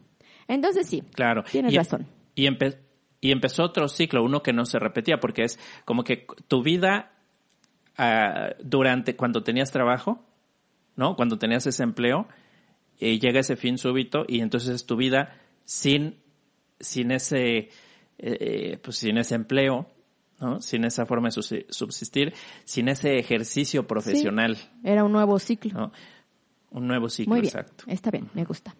Entonces 0.48 0.86
sí, 0.86 1.02
Claro. 1.12 1.44
tienes 1.44 1.74
y, 1.74 1.76
razón. 1.76 2.06
Y, 2.34 2.46
empe- 2.46 2.78
y 3.20 3.32
empezó 3.32 3.64
otro 3.64 3.86
ciclo, 3.86 4.24
uno 4.24 4.42
que 4.42 4.54
no 4.54 4.64
se 4.64 4.78
repetía, 4.78 5.20
porque 5.20 5.44
es 5.44 5.58
como 5.84 6.04
que 6.04 6.26
tu 6.48 6.62
vida 6.62 7.12
ah, 7.98 8.54
durante, 8.64 9.14
cuando 9.14 9.42
tenías 9.42 9.70
trabajo, 9.70 10.24
¿no? 10.96 11.16
Cuando 11.16 11.36
tenías 11.38 11.66
ese 11.66 11.82
empleo, 11.82 12.28
eh, 12.98 13.18
llega 13.18 13.40
ese 13.40 13.56
fin 13.56 13.76
súbito 13.76 14.24
y 14.26 14.40
entonces 14.40 14.86
tu 14.86 14.96
vida 14.96 15.36
sin, 15.66 16.16
sin 16.80 17.10
ese, 17.10 17.68
eh, 18.16 18.78
pues 18.82 18.96
sin 18.96 19.18
ese 19.18 19.34
empleo, 19.34 19.86
¿no? 20.40 20.60
Sin 20.60 20.84
esa 20.84 21.06
forma 21.06 21.28
de 21.28 21.34
subsi- 21.36 21.66
subsistir, 21.68 22.32
sin 22.64 22.88
ese 22.88 23.18
ejercicio 23.18 23.86
profesional, 23.86 24.56
Era 24.82 25.04
un 25.04 25.12
nuevo 25.12 25.38
ciclo. 25.38 25.72
¿no? 25.72 25.92
Un 26.70 26.86
nuevo 26.86 27.08
ciclo, 27.08 27.32
Muy 27.34 27.40
bien, 27.42 27.48
exacto. 27.50 27.84
está 27.86 28.10
bien, 28.10 28.28
me 28.34 28.44
gusta. 28.44 28.74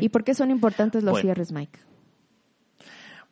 ¿Y 0.00 0.08
por 0.08 0.24
qué 0.24 0.32
son 0.34 0.50
importantes 0.50 1.02
los 1.02 1.12
Bueno. 1.12 1.22
cierres, 1.26 1.52
Mike? 1.52 1.78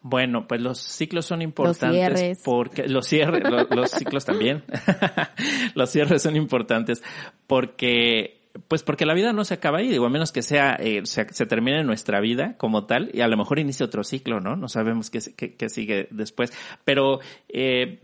Bueno, 0.03 0.47
pues 0.47 0.61
los 0.61 0.79
ciclos 0.81 1.25
son 1.25 1.41
importantes 1.41 1.91
cierres. 2.19 2.43
porque 2.45 2.87
los 2.89 3.07
cierres, 3.07 3.43
lo- 3.51 3.65
los, 3.65 3.91
ciclos 3.91 4.27
también. 4.27 4.63
los 5.75 5.89
cierres 5.91 6.21
son 6.23 6.37
importantes 6.37 7.03
porque 7.47 8.44
pues 8.69 8.83
porque 8.83 9.05
la 9.07 9.15
vida 9.15 9.33
no 9.33 9.45
se 9.45 9.55
acaba 9.55 9.79
ahí, 9.79 9.89
digo, 9.89 10.07
a 10.07 10.11
menos 10.11 10.31
que 10.33 10.43
sea 10.43 10.77
eh, 10.79 11.03
se, 11.05 11.27
se 11.33 11.47
termine 11.47 11.83
nuestra 11.85 12.21
vida 12.21 12.57
como 12.57 12.87
tal 12.87 13.11
y 13.13 13.21
a 13.21 13.29
lo 13.29 13.37
mejor 13.37 13.59
inicie 13.59 13.85
otro 13.85 14.05
ciclo, 14.05 14.41
¿no? 14.41 14.57
No 14.57 14.69
sabemos 14.69 15.11
qué, 15.11 15.21
qué- 15.57 15.69
sigue 15.69 16.07
después, 16.13 16.53
pero 16.85 17.19
eh, 17.49 18.01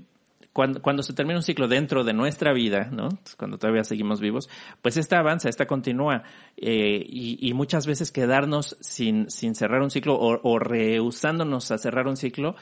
cuando, 0.53 0.83
cuando 0.83 1.05
se 1.05 1.13
termina 1.13 1.39
un 1.39 1.45
ciclo 1.45 1.69
dentro 1.69 2.03
de 2.03 2.13
nuestra 2.13 2.53
vida, 2.53 2.89
¿no? 2.91 3.09
Cuando 3.37 3.59
todavía 3.59 3.85
seguimos 3.85 4.21
vivos, 4.21 4.49
pues 4.83 4.97
esta 4.97 5.19
avanza, 5.21 5.49
esta 5.49 5.67
continúa. 5.67 6.25
eh, 6.57 7.05
y, 7.09 7.39
y 7.49 7.55
muchas 7.55 7.87
veces 7.87 8.11
quedarnos 8.11 8.77
sin, 8.81 9.31
sin 9.31 9.55
cerrar 9.55 9.81
un 9.83 9.91
ciclo 9.93 10.15
o, 10.17 10.41
o 10.43 10.59
rehusándonos 10.59 11.71
a 11.71 11.79
cerrar 11.79 12.09
un 12.09 12.17
ciclo, 12.17 12.57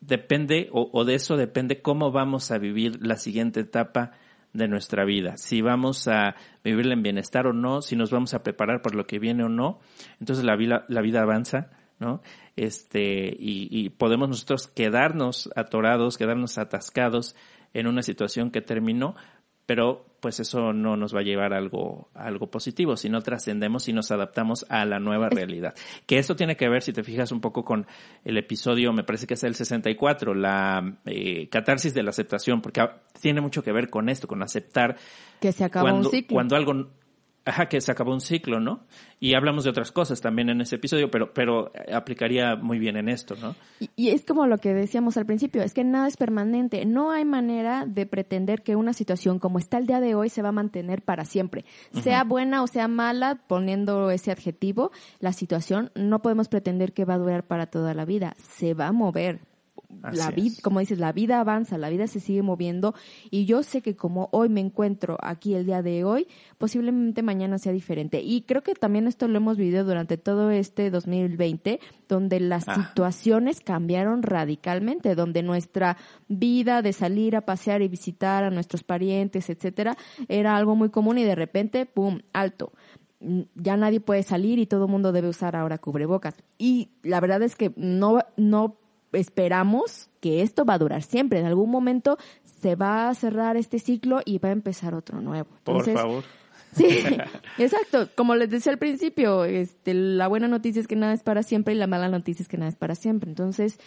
depende, 0.00 0.68
o 0.72 1.04
de 1.06 1.14
eso 1.14 1.36
depende 1.38 1.80
cómo 1.80 2.12
vamos 2.12 2.50
a 2.50 2.58
vivir 2.58 2.98
la 3.00 3.16
siguiente 3.16 3.60
etapa 3.60 4.12
de 4.58 4.68
nuestra 4.68 5.04
vida. 5.04 5.36
Si 5.36 5.62
vamos 5.62 6.08
a 6.08 6.34
vivirla 6.62 6.94
en 6.94 7.02
bienestar 7.02 7.46
o 7.46 7.52
no, 7.52 7.80
si 7.80 7.96
nos 7.96 8.10
vamos 8.10 8.34
a 8.34 8.42
preparar 8.42 8.82
por 8.82 8.94
lo 8.94 9.06
que 9.06 9.18
viene 9.18 9.44
o 9.44 9.48
no. 9.48 9.80
Entonces 10.20 10.44
la 10.44 10.56
vida, 10.56 10.84
la 10.88 11.00
vida 11.00 11.22
avanza, 11.22 11.70
¿no? 11.98 12.20
Este, 12.56 13.28
y, 13.38 13.68
y 13.70 13.88
podemos 13.90 14.28
nosotros 14.28 14.66
quedarnos 14.66 15.48
atorados, 15.56 16.18
quedarnos 16.18 16.58
atascados 16.58 17.34
en 17.72 17.86
una 17.86 18.02
situación 18.02 18.50
que 18.50 18.60
terminó, 18.60 19.14
pero 19.68 20.06
pues 20.20 20.40
eso 20.40 20.72
no 20.72 20.96
nos 20.96 21.14
va 21.14 21.20
a 21.20 21.24
llevar 21.24 21.52
a 21.52 21.58
algo, 21.58 22.08
a 22.14 22.24
algo 22.24 22.50
positivo, 22.50 22.96
si 22.96 23.10
no 23.10 23.20
trascendemos 23.20 23.86
y 23.86 23.92
nos 23.92 24.10
adaptamos 24.10 24.64
a 24.70 24.86
la 24.86 24.98
nueva 24.98 25.28
realidad. 25.28 25.74
Que 26.06 26.16
esto 26.16 26.34
tiene 26.36 26.56
que 26.56 26.70
ver, 26.70 26.82
si 26.82 26.94
te 26.94 27.04
fijas 27.04 27.32
un 27.32 27.42
poco 27.42 27.66
con 27.66 27.86
el 28.24 28.38
episodio, 28.38 28.94
me 28.94 29.04
parece 29.04 29.26
que 29.26 29.34
es 29.34 29.44
el 29.44 29.54
64, 29.54 30.32
la 30.32 30.96
eh, 31.04 31.50
catarsis 31.50 31.92
de 31.92 32.02
la 32.02 32.08
aceptación, 32.08 32.62
porque 32.62 32.80
tiene 33.20 33.42
mucho 33.42 33.62
que 33.62 33.70
ver 33.70 33.90
con 33.90 34.08
esto, 34.08 34.26
con 34.26 34.42
aceptar 34.42 34.96
Que 35.38 35.52
se 35.52 35.64
acaba 35.64 35.90
cuando, 35.90 36.08
un 36.08 36.14
ciclo. 36.14 36.34
cuando 36.34 36.56
algo 36.56 36.88
ajá 37.48 37.68
que 37.68 37.80
se 37.80 37.92
acabó 37.92 38.12
un 38.12 38.20
ciclo 38.20 38.60
no 38.60 38.80
y 39.20 39.34
hablamos 39.34 39.64
de 39.64 39.70
otras 39.70 39.92
cosas 39.92 40.20
también 40.20 40.48
en 40.48 40.60
ese 40.60 40.76
episodio 40.76 41.10
pero 41.10 41.32
pero 41.32 41.72
aplicaría 41.92 42.56
muy 42.56 42.78
bien 42.78 42.96
en 42.96 43.08
esto 43.08 43.34
no 43.40 43.54
Y, 43.80 43.90
y 43.96 44.10
es 44.10 44.24
como 44.24 44.46
lo 44.46 44.58
que 44.58 44.74
decíamos 44.74 45.16
al 45.16 45.26
principio, 45.26 45.62
es 45.62 45.74
que 45.74 45.84
nada 45.84 46.08
es 46.08 46.16
permanente. 46.16 46.84
No 46.84 47.10
hay 47.10 47.24
manera 47.24 47.84
de 47.86 48.06
pretender 48.06 48.62
que 48.62 48.76
una 48.76 48.92
situación 48.92 49.38
como 49.38 49.58
está 49.58 49.78
el 49.78 49.86
día 49.86 50.00
de 50.00 50.14
hoy 50.14 50.28
se 50.28 50.42
va 50.42 50.50
a 50.50 50.52
mantener 50.52 51.02
para 51.02 51.24
siempre. 51.24 51.64
Sea 52.02 52.24
buena 52.24 52.62
o 52.62 52.66
sea 52.66 52.88
mala, 52.88 53.40
poniendo 53.46 54.10
ese 54.10 54.30
adjetivo, 54.30 54.90
la 55.20 55.32
situación 55.32 55.90
no 55.94 56.20
podemos 56.20 56.48
pretender 56.48 56.92
que 56.92 57.04
va 57.04 57.14
a 57.14 57.18
durar 57.18 57.44
para 57.44 57.66
toda 57.66 57.94
la 57.94 58.04
vida. 58.04 58.34
Se 58.56 58.74
va 58.74 58.88
a 58.88 58.92
mover. 58.92 59.40
Así 60.02 60.18
la 60.18 60.30
vida, 60.30 60.54
como 60.62 60.80
dices, 60.80 60.98
la 60.98 61.12
vida 61.12 61.40
avanza, 61.40 61.78
la 61.78 61.88
vida 61.88 62.06
se 62.06 62.20
sigue 62.20 62.42
moviendo 62.42 62.94
y 63.30 63.46
yo 63.46 63.62
sé 63.62 63.80
que 63.80 63.96
como 63.96 64.28
hoy 64.32 64.48
me 64.50 64.60
encuentro 64.60 65.16
aquí 65.22 65.54
el 65.54 65.64
día 65.64 65.80
de 65.82 66.04
hoy, 66.04 66.26
posiblemente 66.58 67.22
mañana 67.22 67.58
sea 67.58 67.72
diferente. 67.72 68.20
Y 68.20 68.42
creo 68.42 68.62
que 68.62 68.74
también 68.74 69.06
esto 69.06 69.28
lo 69.28 69.38
hemos 69.38 69.56
vivido 69.56 69.84
durante 69.84 70.18
todo 70.18 70.50
este 70.50 70.90
2020, 70.90 71.80
donde 72.08 72.38
las 72.38 72.68
Ah. 72.68 72.74
situaciones 72.74 73.60
cambiaron 73.60 74.22
radicalmente, 74.22 75.14
donde 75.14 75.42
nuestra 75.42 75.96
vida 76.28 76.82
de 76.82 76.92
salir 76.92 77.34
a 77.34 77.42
pasear 77.46 77.80
y 77.80 77.88
visitar 77.88 78.44
a 78.44 78.50
nuestros 78.50 78.84
parientes, 78.84 79.48
etcétera, 79.48 79.96
era 80.28 80.56
algo 80.56 80.76
muy 80.76 80.90
común 80.90 81.18
y 81.18 81.24
de 81.24 81.34
repente, 81.34 81.86
pum, 81.86 82.20
alto 82.32 82.72
ya 83.56 83.76
nadie 83.76 84.00
puede 84.00 84.22
salir 84.22 84.60
y 84.60 84.66
todo 84.66 84.84
el 84.84 84.90
mundo 84.92 85.10
debe 85.10 85.28
usar 85.28 85.56
ahora 85.56 85.78
cubrebocas. 85.78 86.36
Y 86.56 86.90
la 87.02 87.18
verdad 87.20 87.42
es 87.42 87.56
que 87.56 87.72
no, 87.76 88.20
no 88.36 88.76
esperamos 89.12 90.10
que 90.20 90.42
esto 90.42 90.64
va 90.64 90.74
a 90.74 90.78
durar 90.78 91.02
siempre. 91.02 91.38
En 91.38 91.46
algún 91.46 91.70
momento 91.70 92.18
se 92.60 92.74
va 92.74 93.08
a 93.08 93.14
cerrar 93.14 93.56
este 93.56 93.78
ciclo 93.78 94.20
y 94.24 94.38
va 94.38 94.50
a 94.50 94.52
empezar 94.52 94.94
otro 94.94 95.20
nuevo. 95.20 95.48
por 95.64 95.84
favor 95.84 96.24
Sí, 96.72 96.86
exacto. 97.58 98.08
Como 98.14 98.34
les 98.34 98.50
decía 98.50 98.72
al 98.72 98.78
principio, 98.78 99.44
este, 99.44 99.94
la 99.94 100.28
buena 100.28 100.48
noticia 100.48 100.80
es 100.80 100.88
que 100.88 100.96
nada 100.96 101.12
es 101.12 101.22
para 101.22 101.42
siempre 101.42 101.74
y 101.74 101.76
la 101.76 101.86
mala 101.86 102.08
noticia 102.08 102.42
es 102.42 102.48
que 102.48 102.58
nada 102.58 102.68
es 102.68 102.76
para 102.76 102.94
siempre. 102.94 103.28
Entonces, 103.28 103.78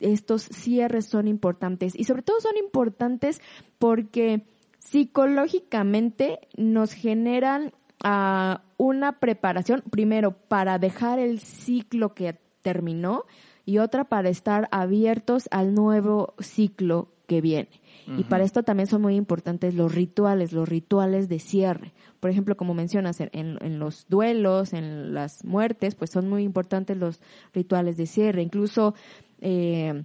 estos 0.00 0.42
cierres 0.42 1.06
son 1.06 1.26
importantes 1.28 1.94
y 1.96 2.04
sobre 2.04 2.22
todo 2.22 2.40
son 2.40 2.56
importantes 2.56 3.40
porque 3.78 4.42
psicológicamente 4.78 6.38
nos 6.56 6.92
generan 6.92 7.72
ah, 8.04 8.62
una 8.76 9.18
preparación, 9.18 9.82
primero, 9.90 10.32
para 10.32 10.78
dejar 10.78 11.18
el 11.18 11.40
ciclo 11.40 12.14
que 12.14 12.38
terminó 12.62 13.24
y 13.68 13.80
otra 13.80 14.04
para 14.04 14.30
estar 14.30 14.66
abiertos 14.70 15.46
al 15.50 15.74
nuevo 15.74 16.32
ciclo 16.38 17.08
que 17.26 17.42
viene. 17.42 17.68
Y 18.16 18.24
para 18.24 18.42
esto 18.42 18.62
también 18.62 18.86
son 18.86 19.02
muy 19.02 19.14
importantes 19.14 19.74
los 19.74 19.94
rituales, 19.94 20.54
los 20.54 20.66
rituales 20.66 21.28
de 21.28 21.38
cierre. 21.38 21.92
Por 22.18 22.30
ejemplo, 22.30 22.56
como 22.56 22.72
mencionas, 22.72 23.20
en, 23.20 23.30
en 23.34 23.78
los 23.78 24.06
duelos, 24.08 24.72
en 24.72 25.12
las 25.12 25.44
muertes, 25.44 25.94
pues 25.94 26.10
son 26.10 26.30
muy 26.30 26.44
importantes 26.44 26.96
los 26.96 27.20
rituales 27.52 27.98
de 27.98 28.06
cierre. 28.06 28.40
Incluso 28.40 28.94
eh, 29.42 30.02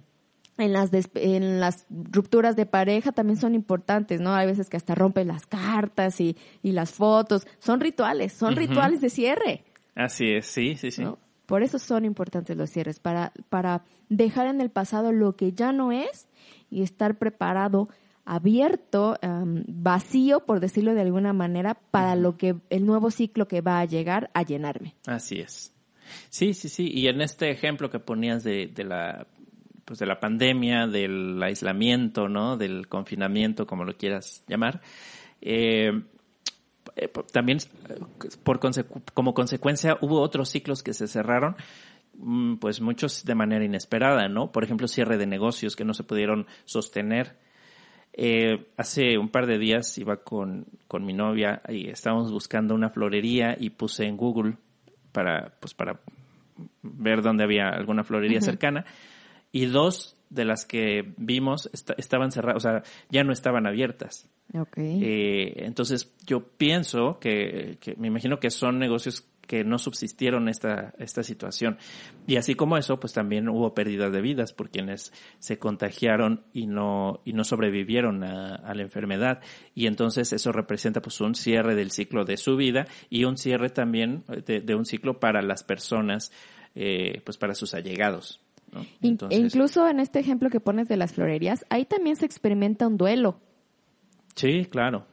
en 0.58 0.72
las 0.74 0.90
en 1.14 1.58
las 1.58 1.86
rupturas 1.88 2.56
de 2.56 2.66
pareja 2.66 3.12
también 3.12 3.38
son 3.38 3.54
importantes, 3.54 4.20
¿no? 4.20 4.34
Hay 4.34 4.46
veces 4.46 4.68
que 4.68 4.76
hasta 4.76 4.94
rompen 4.94 5.28
las 5.28 5.46
cartas 5.46 6.20
y, 6.20 6.36
y 6.62 6.72
las 6.72 6.92
fotos. 6.92 7.46
Son 7.60 7.80
rituales, 7.80 8.34
son 8.34 8.56
rituales 8.56 9.00
de 9.00 9.08
cierre. 9.08 9.64
así 9.94 10.32
es 10.32 10.44
sí 10.44 10.76
sí 10.76 10.90
sí 10.90 11.02
¿no? 11.02 11.23
Por 11.46 11.62
eso 11.62 11.78
son 11.78 12.04
importantes 12.04 12.56
los 12.56 12.70
cierres, 12.70 12.98
para, 13.00 13.32
para 13.48 13.84
dejar 14.08 14.46
en 14.46 14.60
el 14.60 14.70
pasado 14.70 15.12
lo 15.12 15.36
que 15.36 15.52
ya 15.52 15.72
no 15.72 15.92
es 15.92 16.28
y 16.70 16.82
estar 16.82 17.18
preparado, 17.18 17.88
abierto, 18.24 19.16
am, 19.20 19.64
vacío, 19.68 20.40
por 20.40 20.60
decirlo 20.60 20.94
de 20.94 21.02
alguna 21.02 21.32
manera, 21.32 21.74
para 21.90 22.16
lo 22.16 22.36
que 22.36 22.56
el 22.70 22.86
nuevo 22.86 23.10
ciclo 23.10 23.46
que 23.46 23.60
va 23.60 23.80
a 23.80 23.84
llegar 23.84 24.30
a 24.34 24.42
llenarme. 24.42 24.94
Así 25.06 25.40
es. 25.40 25.74
Sí, 26.30 26.54
sí, 26.54 26.68
sí. 26.68 26.90
Y 26.92 27.08
en 27.08 27.20
este 27.20 27.50
ejemplo 27.50 27.90
que 27.90 27.98
ponías 27.98 28.44
de, 28.44 28.66
de 28.66 28.84
la 28.84 29.26
pues 29.84 29.98
de 29.98 30.06
la 30.06 30.18
pandemia, 30.18 30.86
del 30.86 31.42
aislamiento, 31.42 32.28
¿no? 32.28 32.56
Del 32.56 32.88
confinamiento, 32.88 33.66
como 33.66 33.84
lo 33.84 33.96
quieras 33.96 34.42
llamar, 34.48 34.80
eh, 35.40 35.92
eh, 36.96 37.08
también 37.32 37.58
eh, 37.58 37.94
por 38.42 38.60
consecu- 38.60 39.02
como 39.14 39.34
consecuencia 39.34 39.98
hubo 40.00 40.20
otros 40.20 40.48
ciclos 40.48 40.82
que 40.82 40.94
se 40.94 41.08
cerraron, 41.08 41.56
mm, 42.18 42.56
pues 42.56 42.80
muchos 42.80 43.24
de 43.24 43.34
manera 43.34 43.64
inesperada, 43.64 44.28
¿no? 44.28 44.52
Por 44.52 44.64
ejemplo, 44.64 44.88
cierre 44.88 45.18
de 45.18 45.26
negocios 45.26 45.76
que 45.76 45.84
no 45.84 45.94
se 45.94 46.04
pudieron 46.04 46.46
sostener. 46.64 47.36
Eh, 48.16 48.68
hace 48.76 49.18
un 49.18 49.28
par 49.28 49.46
de 49.46 49.58
días 49.58 49.98
iba 49.98 50.18
con, 50.18 50.66
con 50.86 51.04
mi 51.04 51.12
novia 51.12 51.62
y 51.68 51.88
estábamos 51.88 52.30
buscando 52.30 52.74
una 52.74 52.88
florería 52.90 53.56
y 53.58 53.70
puse 53.70 54.04
en 54.06 54.16
Google 54.16 54.56
para, 55.10 55.54
pues 55.58 55.74
para 55.74 55.98
ver 56.82 57.22
dónde 57.22 57.42
había 57.42 57.70
alguna 57.70 58.04
florería 58.04 58.40
cercana 58.40 58.84
y 59.50 59.66
dos 59.66 60.13
de 60.30 60.44
las 60.44 60.64
que 60.66 61.12
vimos 61.16 61.70
esta- 61.72 61.94
estaban 61.98 62.32
cerradas, 62.32 62.56
o 62.64 62.68
sea, 62.68 62.82
ya 63.10 63.24
no 63.24 63.32
estaban 63.32 63.66
abiertas. 63.66 64.28
Ok. 64.58 64.76
Eh, 64.78 65.64
entonces 65.64 66.12
yo 66.26 66.44
pienso 66.48 67.18
que, 67.18 67.78
que 67.80 67.94
me 67.96 68.08
imagino 68.08 68.38
que 68.40 68.50
son 68.50 68.78
negocios 68.78 69.26
que 69.46 69.62
no 69.62 69.78
subsistieron 69.78 70.48
esta, 70.48 70.94
esta 70.98 71.22
situación. 71.22 71.76
Y 72.26 72.36
así 72.36 72.54
como 72.54 72.78
eso, 72.78 72.98
pues 72.98 73.12
también 73.12 73.46
hubo 73.50 73.74
pérdidas 73.74 74.10
de 74.10 74.22
vidas 74.22 74.54
por 74.54 74.70
quienes 74.70 75.12
se 75.38 75.58
contagiaron 75.58 76.44
y 76.54 76.66
no, 76.66 77.20
y 77.26 77.34
no 77.34 77.44
sobrevivieron 77.44 78.24
a, 78.24 78.54
a 78.54 78.74
la 78.74 78.82
enfermedad. 78.82 79.42
Y 79.74 79.86
entonces 79.86 80.32
eso 80.32 80.50
representa 80.50 81.02
pues 81.02 81.20
un 81.20 81.34
cierre 81.34 81.74
del 81.74 81.90
ciclo 81.90 82.24
de 82.24 82.38
su 82.38 82.56
vida 82.56 82.86
y 83.10 83.24
un 83.24 83.36
cierre 83.36 83.68
también 83.68 84.24
de, 84.46 84.62
de 84.62 84.74
un 84.74 84.86
ciclo 84.86 85.20
para 85.20 85.42
las 85.42 85.62
personas, 85.62 86.32
eh, 86.74 87.20
pues 87.26 87.36
para 87.36 87.54
sus 87.54 87.74
allegados. 87.74 88.40
Incluso 89.00 89.88
en 89.88 90.00
este 90.00 90.18
ejemplo 90.18 90.50
que 90.50 90.60
pones 90.60 90.88
de 90.88 90.96
las 90.96 91.12
florerías, 91.12 91.64
ahí 91.70 91.84
también 91.84 92.16
se 92.16 92.26
experimenta 92.26 92.86
un 92.86 92.96
duelo. 92.96 93.40
Sí, 94.34 94.66
claro. 94.66 95.06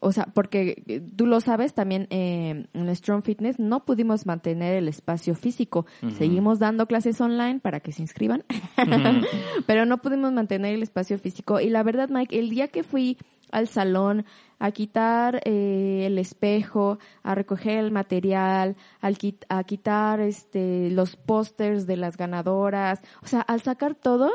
O 0.00 0.12
sea, 0.12 0.26
porque 0.26 0.82
eh, 0.86 1.00
tú 1.16 1.26
lo 1.26 1.40
sabes, 1.40 1.74
también 1.74 2.06
eh, 2.10 2.66
en 2.72 2.96
Strong 2.96 3.22
Fitness 3.22 3.58
no 3.58 3.84
pudimos 3.84 4.26
mantener 4.26 4.76
el 4.76 4.88
espacio 4.88 5.34
físico. 5.34 5.86
Seguimos 6.16 6.58
dando 6.58 6.86
clases 6.86 7.20
online 7.20 7.60
para 7.60 7.80
que 7.80 7.92
se 7.92 8.02
inscriban, 8.02 8.44
pero 9.66 9.86
no 9.86 9.98
pudimos 9.98 10.32
mantener 10.32 10.74
el 10.74 10.82
espacio 10.82 11.18
físico. 11.18 11.60
Y 11.60 11.70
la 11.70 11.82
verdad, 11.82 12.08
Mike, 12.10 12.38
el 12.38 12.50
día 12.50 12.68
que 12.68 12.82
fui 12.82 13.16
al 13.50 13.68
salón 13.68 14.24
a 14.58 14.70
quitar 14.70 15.40
eh, 15.44 16.04
el 16.06 16.18
espejo, 16.18 16.98
a 17.22 17.34
recoger 17.34 17.78
el 17.78 17.90
material, 17.90 18.76
al 19.00 19.18
a 19.48 19.64
quitar 19.64 20.20
este, 20.20 20.90
los 20.90 21.16
pósters 21.16 21.86
de 21.86 21.96
las 21.96 22.16
ganadoras, 22.16 23.00
o 23.22 23.26
sea, 23.26 23.40
al 23.42 23.60
sacar 23.60 23.94
todo, 23.94 24.30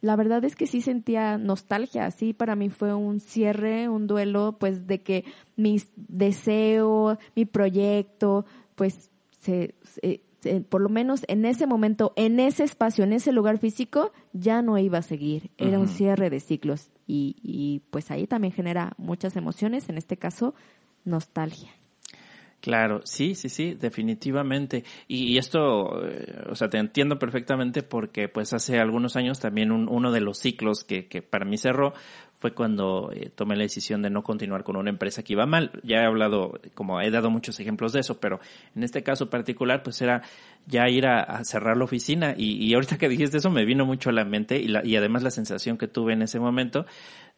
la 0.00 0.14
verdad 0.14 0.44
es 0.44 0.54
que 0.54 0.68
sí 0.68 0.80
sentía 0.80 1.38
nostalgia, 1.38 2.10
sí, 2.12 2.32
para 2.32 2.54
mí 2.54 2.68
fue 2.68 2.94
un 2.94 3.18
cierre, 3.18 3.88
un 3.88 4.06
duelo, 4.06 4.56
pues 4.60 4.86
de 4.86 5.02
que 5.02 5.24
mi 5.56 5.82
deseo, 5.96 7.18
mi 7.34 7.44
proyecto, 7.44 8.44
pues 8.76 9.10
se, 9.40 9.74
por 10.68 10.80
lo 10.80 10.88
menos 10.88 11.22
en 11.26 11.44
ese 11.44 11.66
momento, 11.66 12.12
en 12.14 12.38
ese 12.38 12.62
espacio, 12.62 13.02
en 13.02 13.12
ese 13.12 13.32
lugar 13.32 13.58
físico, 13.58 14.12
ya 14.32 14.62
no 14.62 14.78
iba 14.78 14.98
a 14.98 15.02
seguir, 15.02 15.50
era 15.58 15.80
un 15.80 15.88
cierre 15.88 16.30
de 16.30 16.38
ciclos 16.38 16.92
y, 17.08 17.36
y 17.42 17.80
pues 17.90 18.12
ahí 18.12 18.28
también 18.28 18.52
genera 18.52 18.92
muchas 18.98 19.34
emociones, 19.34 19.88
en 19.88 19.98
este 19.98 20.16
caso, 20.16 20.54
nostalgia. 21.04 21.72
Claro, 22.60 23.02
sí, 23.04 23.36
sí, 23.36 23.48
sí, 23.48 23.74
definitivamente. 23.74 24.84
Y, 25.06 25.38
esto, 25.38 26.04
eh, 26.04 26.44
o 26.50 26.56
sea, 26.56 26.68
te 26.68 26.78
entiendo 26.78 27.18
perfectamente 27.18 27.84
porque 27.84 28.28
pues 28.28 28.52
hace 28.52 28.78
algunos 28.78 29.14
años 29.14 29.38
también 29.38 29.70
uno 29.70 30.10
de 30.10 30.20
los 30.20 30.38
ciclos 30.38 30.82
que, 30.82 31.06
que 31.06 31.22
para 31.22 31.44
mí 31.44 31.56
cerró 31.56 31.94
fue 32.38 32.54
cuando 32.54 33.10
eh, 33.12 33.30
tomé 33.34 33.56
la 33.56 33.62
decisión 33.62 34.00
de 34.00 34.10
no 34.10 34.22
continuar 34.22 34.62
con 34.62 34.76
una 34.76 34.90
empresa 34.90 35.24
que 35.24 35.32
iba 35.32 35.44
mal. 35.44 35.72
Ya 35.82 36.02
he 36.02 36.06
hablado, 36.06 36.60
como 36.74 37.00
he 37.00 37.10
dado 37.10 37.30
muchos 37.30 37.58
ejemplos 37.58 37.92
de 37.92 38.00
eso, 38.00 38.20
pero 38.20 38.38
en 38.76 38.84
este 38.84 39.02
caso 39.02 39.28
particular, 39.28 39.82
pues 39.82 40.00
era 40.00 40.22
ya 40.64 40.88
ir 40.88 41.06
a, 41.06 41.44
cerrar 41.44 41.76
la 41.76 41.84
oficina. 41.84 42.34
Y, 42.36 42.72
ahorita 42.74 42.96
que 42.96 43.08
dijiste 43.08 43.38
eso, 43.38 43.50
me 43.50 43.64
vino 43.64 43.84
mucho 43.84 44.10
a 44.10 44.12
la 44.12 44.24
mente 44.24 44.56
y, 44.56 44.68
la, 44.68 44.86
y 44.86 44.94
además 44.94 45.24
la 45.24 45.32
sensación 45.32 45.78
que 45.78 45.88
tuve 45.88 46.12
en 46.12 46.22
ese 46.22 46.38
momento 46.38 46.86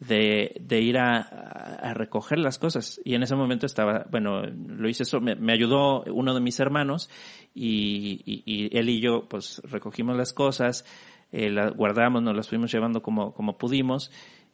de, 0.00 0.61
de 0.61 0.80
ir 0.80 0.99
a, 0.99 1.95
recoger 1.95 2.38
las 2.38 2.59
cosas. 2.59 3.00
Y 3.02 3.14
en 3.14 3.23
ese 3.23 3.35
momento 3.37 3.64
estaba, 3.64 4.07
bueno, 4.11 4.42
lo 4.42 4.87
hice 4.87 5.04
eso, 5.04 5.21
me, 5.23 5.52
ayudó 5.52 6.02
uno 6.04 6.35
de 6.35 6.40
mis 6.40 6.61
hermanos 6.61 7.09
y, 7.54 8.23
y, 8.26 8.76
él 8.76 8.90
y 8.90 9.00
yo, 9.00 9.28
pues 9.28 9.62
recogimos 9.64 10.14
las 10.14 10.35
cosas, 10.35 10.85
eh, 11.33 11.49
las 11.49 11.75
guardamos, 11.75 12.23
nos 12.23 12.37
las 12.37 12.49
fuimos 12.49 12.73
llevando 12.73 13.02
como, 13.02 13.33
como 13.33 13.57
pudimos 13.57 14.11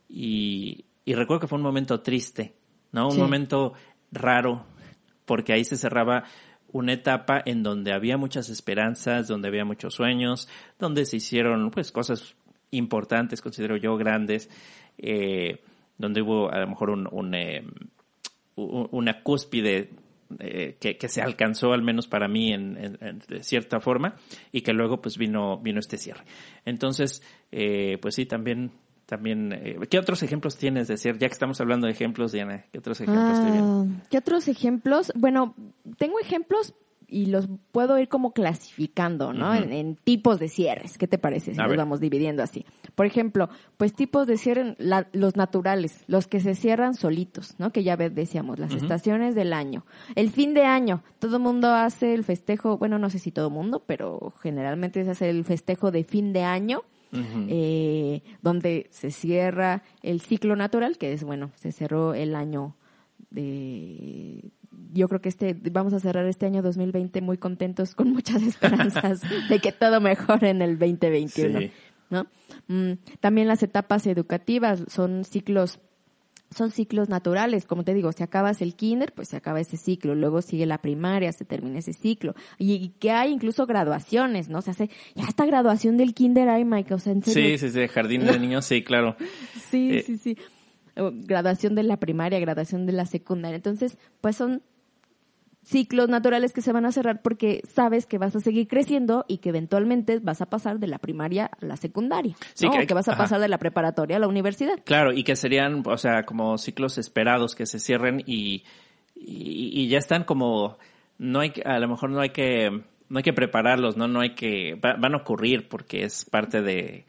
y, 0.08 0.84
y 1.04 1.14
recuerdo 1.14 1.40
que 1.40 1.48
fue 1.48 1.58
un 1.58 1.64
momento 1.64 2.00
triste, 2.00 2.54
¿no? 2.92 3.08
Un 3.08 3.18
momento 3.18 3.74
raro, 4.10 4.64
porque 5.24 5.52
ahí 5.52 5.64
se 5.64 5.76
cerraba 5.76 6.24
una 6.72 6.92
etapa 6.92 7.42
en 7.44 7.62
donde 7.62 7.92
había 7.92 8.16
muchas 8.16 8.48
esperanzas, 8.48 9.28
donde 9.28 9.48
había 9.48 9.64
muchos 9.64 9.94
sueños, 9.94 10.48
donde 10.78 11.06
se 11.06 11.16
hicieron 11.16 11.70
pues 11.70 11.92
cosas 11.92 12.34
importantes, 12.70 13.40
considero 13.40 13.76
yo, 13.76 13.96
grandes, 13.96 14.50
eh, 14.98 15.62
donde 15.98 16.22
hubo 16.22 16.50
a 16.50 16.58
lo 16.58 16.66
mejor 16.66 16.90
un, 16.90 17.08
un 17.10 17.34
eh, 17.34 17.64
una 18.56 19.22
cúspide 19.22 19.90
eh, 20.38 20.76
que, 20.80 20.96
que, 20.96 21.08
se 21.08 21.22
alcanzó 21.22 21.72
al 21.72 21.82
menos 21.82 22.08
para 22.08 22.26
mí 22.26 22.52
en, 22.52 22.98
en, 23.00 23.18
de 23.28 23.42
cierta 23.42 23.80
forma 23.80 24.16
y 24.50 24.62
que 24.62 24.72
luego 24.72 25.00
pues 25.00 25.18
vino 25.18 25.58
vino 25.58 25.78
este 25.78 25.98
cierre 25.98 26.24
entonces 26.64 27.22
eh, 27.52 27.98
pues 28.00 28.14
sí 28.14 28.26
también 28.26 28.72
también, 29.06 29.52
eh, 29.52 29.78
¿qué 29.88 29.98
otros 29.98 30.22
ejemplos 30.22 30.56
tienes? 30.56 30.88
Decir, 30.88 31.16
ya 31.18 31.28
que 31.28 31.32
estamos 31.32 31.60
hablando 31.60 31.86
de 31.86 31.92
ejemplos, 31.92 32.32
Diana, 32.32 32.64
¿qué 32.72 32.78
otros 32.78 33.00
ejemplos 33.00 33.38
ah, 33.38 33.86
¿Qué 34.10 34.18
otros 34.18 34.48
ejemplos? 34.48 35.12
Bueno, 35.14 35.54
tengo 35.96 36.18
ejemplos 36.18 36.74
y 37.08 37.26
los 37.26 37.48
puedo 37.70 37.98
ir 38.00 38.08
como 38.08 38.32
clasificando, 38.32 39.32
¿no? 39.32 39.54
en, 39.54 39.94
tipos 39.94 40.40
de 40.40 40.48
cierres. 40.48 40.98
¿Qué 40.98 41.06
te 41.06 41.18
parece 41.18 41.54
si 41.54 41.60
los 41.60 41.76
vamos 41.76 42.00
dividiendo 42.00 42.42
así? 42.42 42.66
Por 42.96 43.06
ejemplo, 43.06 43.48
pues 43.76 43.94
tipos 43.94 44.26
de 44.26 44.36
cierre, 44.38 44.76
los 45.12 45.36
naturales, 45.36 46.02
los 46.08 46.26
que 46.26 46.40
se 46.40 46.56
cierran 46.56 46.94
solitos, 46.94 47.54
¿no? 47.58 47.70
Que 47.70 47.84
ya 47.84 47.96
decíamos, 47.96 48.58
las 48.58 48.72
estaciones 48.72 49.36
del 49.36 49.52
año. 49.52 49.86
El 50.16 50.30
fin 50.30 50.52
de 50.52 50.64
año, 50.64 51.04
todo 51.20 51.36
el 51.36 51.42
mundo 51.44 51.72
hace 51.72 52.12
el 52.12 52.24
festejo, 52.24 52.76
bueno, 52.76 52.98
no 52.98 53.08
sé 53.08 53.20
si 53.20 53.30
todo 53.30 53.48
el 53.48 53.54
mundo, 53.54 53.84
pero 53.86 54.32
generalmente 54.42 55.04
se 55.04 55.10
hace 55.10 55.30
el 55.30 55.44
festejo 55.44 55.92
de 55.92 56.02
fin 56.02 56.32
de 56.32 56.42
año 56.42 56.82
eh, 57.12 58.22
donde 58.42 58.88
se 58.90 59.10
cierra 59.10 59.82
el 60.02 60.20
ciclo 60.20 60.56
natural, 60.56 60.98
que 60.98 61.12
es, 61.12 61.24
bueno, 61.24 61.50
se 61.56 61.72
cerró 61.72 62.14
el 62.14 62.34
año 62.34 62.76
de... 63.30 64.50
Yo 64.92 65.08
creo 65.08 65.20
que 65.20 65.28
este 65.28 65.54
vamos 65.54 65.92
a 65.94 66.00
cerrar 66.00 66.26
este 66.26 66.46
año 66.46 66.62
2020 66.62 67.20
muy 67.20 67.38
contentos, 67.38 67.94
con 67.94 68.12
muchas 68.12 68.42
esperanzas 68.42 69.20
de 69.48 69.58
que 69.58 69.72
todo 69.72 70.00
mejore 70.00 70.50
en 70.50 70.62
el 70.62 70.78
2021. 70.78 71.70
¿no? 72.10 72.26
Mm, 72.68 72.92
también 73.20 73.48
las 73.48 73.62
etapas 73.62 74.06
educativas 74.06 74.84
son 74.88 75.24
ciclos 75.24 75.80
son 76.54 76.70
ciclos 76.70 77.08
naturales, 77.08 77.66
como 77.66 77.84
te 77.84 77.94
digo, 77.94 78.12
si 78.12 78.22
acabas 78.22 78.62
el 78.62 78.74
kinder, 78.74 79.12
pues 79.12 79.28
se 79.28 79.36
acaba 79.36 79.60
ese 79.60 79.76
ciclo, 79.76 80.14
luego 80.14 80.42
sigue 80.42 80.66
la 80.66 80.78
primaria, 80.78 81.32
se 81.32 81.44
termina 81.44 81.78
ese 81.78 81.92
ciclo, 81.92 82.34
y, 82.58 82.90
que 83.00 83.10
hay 83.10 83.32
incluso 83.32 83.66
graduaciones, 83.66 84.48
¿no? 84.48 84.62
Se 84.62 84.70
hace, 84.70 84.90
ya 85.14 85.24
esta 85.24 85.46
graduación 85.46 85.96
del 85.96 86.14
kinder 86.14 86.48
hay, 86.48 86.64
Mike, 86.64 86.94
o 86.94 86.98
sea, 86.98 87.12
en 87.12 87.22
serio. 87.22 87.58
Sí, 87.58 87.68
sí, 87.68 87.70
sí, 87.70 87.88
jardín 87.88 88.26
de 88.26 88.38
niños, 88.38 88.64
sí, 88.64 88.82
claro. 88.82 89.16
sí, 89.70 89.98
eh, 89.98 90.02
sí, 90.02 90.18
sí. 90.18 90.38
Graduación 90.94 91.74
de 91.74 91.82
la 91.82 91.98
primaria, 91.98 92.40
graduación 92.40 92.86
de 92.86 92.92
la 92.92 93.06
secundaria, 93.06 93.56
entonces, 93.56 93.98
pues 94.20 94.36
son 94.36 94.62
ciclos 95.66 96.08
naturales 96.08 96.52
que 96.52 96.62
se 96.62 96.72
van 96.72 96.86
a 96.86 96.92
cerrar 96.92 97.22
porque 97.22 97.60
sabes 97.68 98.06
que 98.06 98.18
vas 98.18 98.36
a 98.36 98.40
seguir 98.40 98.68
creciendo 98.68 99.24
y 99.26 99.38
que 99.38 99.48
eventualmente 99.48 100.20
vas 100.20 100.40
a 100.40 100.46
pasar 100.46 100.78
de 100.78 100.86
la 100.86 100.98
primaria 100.98 101.46
a 101.46 101.64
la 101.64 101.76
secundaria. 101.76 102.36
Sí, 102.54 102.68
que, 102.70 102.94
vas 102.94 103.08
a 103.08 103.16
pasar 103.16 103.40
de 103.40 103.48
la 103.48 103.58
preparatoria 103.58 104.16
a 104.16 104.20
la 104.20 104.28
universidad. 104.28 104.78
Claro, 104.84 105.12
y 105.12 105.24
que 105.24 105.34
serían, 105.34 105.82
o 105.84 105.98
sea, 105.98 106.22
como 106.22 106.56
ciclos 106.56 106.98
esperados 106.98 107.56
que 107.56 107.66
se 107.66 107.80
cierren 107.80 108.22
y, 108.26 108.62
y, 109.16 109.88
ya 109.88 109.98
están 109.98 110.22
como, 110.22 110.78
no 111.18 111.40
hay, 111.40 111.52
a 111.64 111.80
lo 111.80 111.88
mejor 111.88 112.10
no 112.10 112.20
hay 112.20 112.30
que, 112.30 112.70
no 113.08 113.18
hay 113.18 113.24
que 113.24 113.32
prepararlos, 113.32 113.96
no, 113.96 114.06
no 114.06 114.20
hay 114.20 114.36
que, 114.36 114.78
van 114.80 115.14
a 115.14 115.18
ocurrir 115.18 115.68
porque 115.68 116.04
es 116.04 116.24
parte 116.24 116.62
de, 116.62 117.06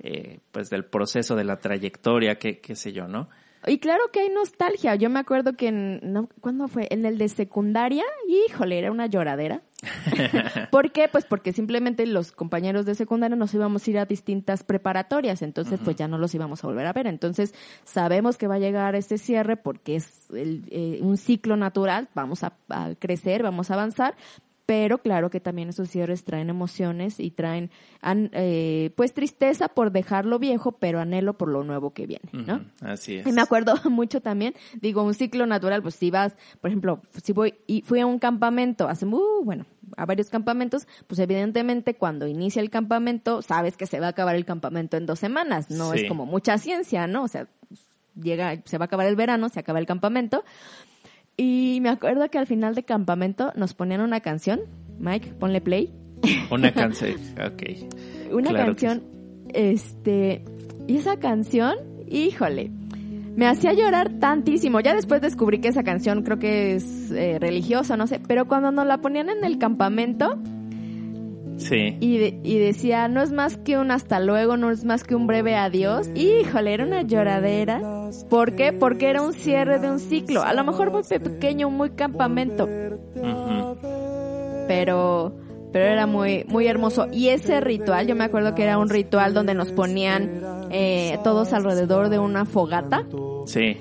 eh, 0.00 0.40
pues 0.52 0.68
del 0.68 0.84
proceso 0.84 1.36
de 1.36 1.44
la 1.44 1.56
trayectoria, 1.56 2.34
qué, 2.34 2.58
qué 2.60 2.76
sé 2.76 2.92
yo, 2.92 3.08
¿no? 3.08 3.30
Y 3.66 3.78
claro 3.78 4.10
que 4.12 4.20
hay 4.20 4.28
nostalgia. 4.28 4.94
Yo 4.94 5.10
me 5.10 5.18
acuerdo 5.18 5.54
que 5.54 5.68
en, 5.68 6.00
no, 6.02 6.28
¿cuándo 6.40 6.68
fue? 6.68 6.86
En 6.90 7.04
el 7.06 7.18
de 7.18 7.28
secundaria, 7.28 8.04
híjole, 8.28 8.78
era 8.78 8.90
una 8.90 9.06
lloradera. 9.06 9.62
¿Por 10.70 10.92
qué? 10.92 11.08
Pues 11.08 11.24
porque 11.24 11.52
simplemente 11.52 12.06
los 12.06 12.32
compañeros 12.32 12.86
de 12.86 12.94
secundaria 12.94 13.36
nos 13.36 13.54
íbamos 13.54 13.86
a 13.86 13.90
ir 13.90 13.98
a 13.98 14.06
distintas 14.06 14.64
preparatorias, 14.64 15.42
entonces 15.42 15.78
pues 15.84 15.96
ya 15.96 16.08
no 16.08 16.16
los 16.16 16.34
íbamos 16.34 16.64
a 16.64 16.66
volver 16.66 16.86
a 16.86 16.92
ver. 16.92 17.06
Entonces 17.06 17.54
sabemos 17.84 18.36
que 18.36 18.46
va 18.46 18.56
a 18.56 18.58
llegar 18.58 18.94
este 18.94 19.18
cierre 19.18 19.56
porque 19.56 19.96
es 19.96 20.28
eh, 20.32 20.98
un 21.02 21.16
ciclo 21.16 21.56
natural, 21.56 22.08
vamos 22.14 22.44
a, 22.44 22.54
a 22.68 22.94
crecer, 22.98 23.42
vamos 23.42 23.70
a 23.70 23.74
avanzar, 23.74 24.14
pero 24.66 24.98
claro 24.98 25.30
que 25.30 25.40
también 25.40 25.68
esos 25.68 25.90
cierres 25.90 26.24
traen 26.24 26.48
emociones 26.48 27.20
y 27.20 27.30
traen 27.30 27.70
eh, 28.02 28.90
pues 28.96 29.12
tristeza 29.12 29.68
por 29.68 29.92
dejarlo 29.92 30.38
viejo, 30.38 30.72
pero 30.72 31.00
anhelo 31.00 31.36
por 31.36 31.48
lo 31.48 31.64
nuevo 31.64 31.92
que 31.92 32.06
viene, 32.06 32.28
¿no? 32.32 32.64
así 32.80 33.16
es. 33.16 33.26
Y 33.26 33.32
me 33.32 33.42
acuerdo 33.42 33.74
mucho 33.90 34.20
también, 34.20 34.54
digo, 34.80 35.02
un 35.02 35.14
ciclo 35.14 35.46
natural, 35.46 35.82
pues 35.82 35.94
si 35.96 36.10
vas, 36.10 36.36
por 36.60 36.70
ejemplo, 36.70 37.02
si 37.22 37.32
voy 37.32 37.54
y 37.66 37.82
fui 37.82 38.00
a 38.00 38.06
un 38.06 38.18
campamento 38.18 38.88
hace 38.88 39.06
muy, 39.06 39.22
bueno, 39.44 39.66
a 39.96 40.06
varios 40.06 40.30
campamentos, 40.30 40.86
pues 41.06 41.18
evidentemente 41.18 41.94
cuando 41.94 42.26
inicia 42.26 42.62
el 42.62 42.70
campamento, 42.70 43.42
sabes 43.42 43.76
que 43.76 43.86
se 43.86 44.00
va 44.00 44.06
a 44.06 44.10
acabar 44.10 44.34
el 44.34 44.44
campamento 44.44 44.96
en 44.96 45.06
dos 45.06 45.18
semanas, 45.18 45.70
no 45.70 45.92
es 45.92 46.08
como 46.08 46.26
mucha 46.26 46.58
ciencia, 46.58 47.06
¿no? 47.06 47.24
O 47.24 47.28
sea, 47.28 47.48
llega, 48.20 48.62
se 48.64 48.78
va 48.78 48.84
a 48.84 48.86
acabar 48.86 49.06
el 49.06 49.16
verano, 49.16 49.48
se 49.48 49.60
acaba 49.60 49.78
el 49.78 49.86
campamento, 49.86 50.44
y 51.36 51.78
me 51.82 51.88
acuerdo 51.88 52.28
que 52.30 52.38
al 52.38 52.46
final 52.46 52.74
de 52.74 52.84
campamento 52.84 53.52
nos 53.56 53.74
ponían 53.74 54.00
una 54.00 54.20
canción. 54.20 54.60
Mike, 54.98 55.34
ponle 55.38 55.60
play. 55.60 55.92
Una 56.50 56.72
canción, 56.74 57.12
ok. 57.34 58.32
Una 58.32 58.52
canción, 58.52 59.02
este, 59.52 60.44
y 60.86 60.96
esa 60.96 61.18
canción, 61.18 61.74
híjole, 62.08 62.70
me 63.36 63.46
hacía 63.46 63.72
llorar 63.72 64.18
tantísimo. 64.20 64.80
Ya 64.80 64.94
después 64.94 65.20
descubrí 65.20 65.60
que 65.60 65.68
esa 65.68 65.82
canción 65.82 66.22
creo 66.22 66.38
que 66.38 66.76
es 66.76 67.10
eh, 67.10 67.38
religiosa, 67.40 67.96
no 67.96 68.06
sé, 68.06 68.20
pero 68.26 68.46
cuando 68.46 68.70
nos 68.70 68.86
la 68.86 68.98
ponían 68.98 69.28
en 69.28 69.44
el 69.44 69.58
campamento, 69.58 70.38
Sí. 71.56 71.96
Y, 72.00 72.16
y, 72.42 72.58
decía, 72.58 73.08
no 73.08 73.22
es 73.22 73.30
más 73.30 73.56
que 73.56 73.78
un 73.78 73.90
hasta 73.90 74.20
luego, 74.20 74.56
no 74.56 74.70
es 74.70 74.84
más 74.84 75.04
que 75.04 75.14
un 75.14 75.26
breve 75.26 75.56
adiós. 75.56 76.08
Híjole, 76.14 76.74
era 76.74 76.84
una 76.84 77.02
lloradera. 77.02 77.80
¿Por 78.28 78.54
qué? 78.54 78.72
Porque 78.72 79.08
era 79.10 79.22
un 79.22 79.32
cierre 79.32 79.78
de 79.78 79.90
un 79.90 79.98
ciclo. 79.98 80.42
A 80.42 80.52
lo 80.54 80.64
mejor 80.64 80.90
muy 80.90 81.02
pequeño, 81.02 81.70
muy 81.70 81.90
campamento. 81.90 82.68
Pero, 84.66 85.36
pero 85.72 85.84
era 85.84 86.06
muy, 86.06 86.44
muy 86.48 86.66
hermoso. 86.66 87.06
Y 87.12 87.28
ese 87.28 87.60
ritual, 87.60 88.06
yo 88.06 88.16
me 88.16 88.24
acuerdo 88.24 88.54
que 88.54 88.64
era 88.64 88.78
un 88.78 88.88
ritual 88.88 89.34
donde 89.34 89.54
nos 89.54 89.70
ponían 89.72 90.40
eh, 90.70 91.18
todos 91.22 91.52
alrededor 91.52 92.08
de 92.08 92.18
una 92.18 92.44
fogata. 92.44 93.06
Sí 93.46 93.76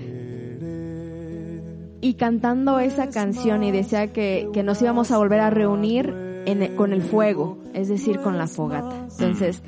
y 2.03 2.15
cantando 2.15 2.79
esa 2.79 3.09
canción 3.09 3.63
y 3.63 3.71
decía 3.71 4.11
que, 4.11 4.49
que 4.51 4.61
nos 4.61 4.81
íbamos 4.81 5.09
a 5.11 5.17
volver 5.17 5.39
a 5.39 5.49
reunir 5.49 6.13
con 6.75 6.93
el 6.93 7.01
fuego, 7.01 7.57
es 7.73 7.87
decir, 7.89 8.19
con 8.19 8.37
la 8.37 8.47
fogata. 8.47 9.07
Entonces, 9.11 9.61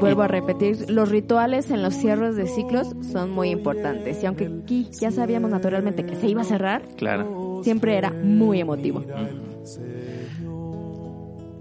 vuelvo 0.00 0.22
a 0.22 0.28
repetir, 0.28 0.90
los 0.90 1.08
rituales 1.10 1.70
en 1.70 1.82
los 1.82 1.94
cierres 1.94 2.36
de 2.36 2.46
ciclos 2.46 2.88
son 3.12 3.30
muy 3.30 3.50
importantes. 3.50 4.22
Y 4.22 4.26
aunque 4.26 4.46
aquí 4.62 4.88
ya 5.00 5.10
sabíamos 5.10 5.50
naturalmente 5.50 6.04
que 6.06 6.16
se 6.16 6.28
iba 6.28 6.42
a 6.42 6.44
cerrar, 6.44 6.82
Claro. 6.96 7.60
siempre 7.64 7.96
era 7.96 8.10
muy 8.10 8.60
emotivo. 8.60 9.04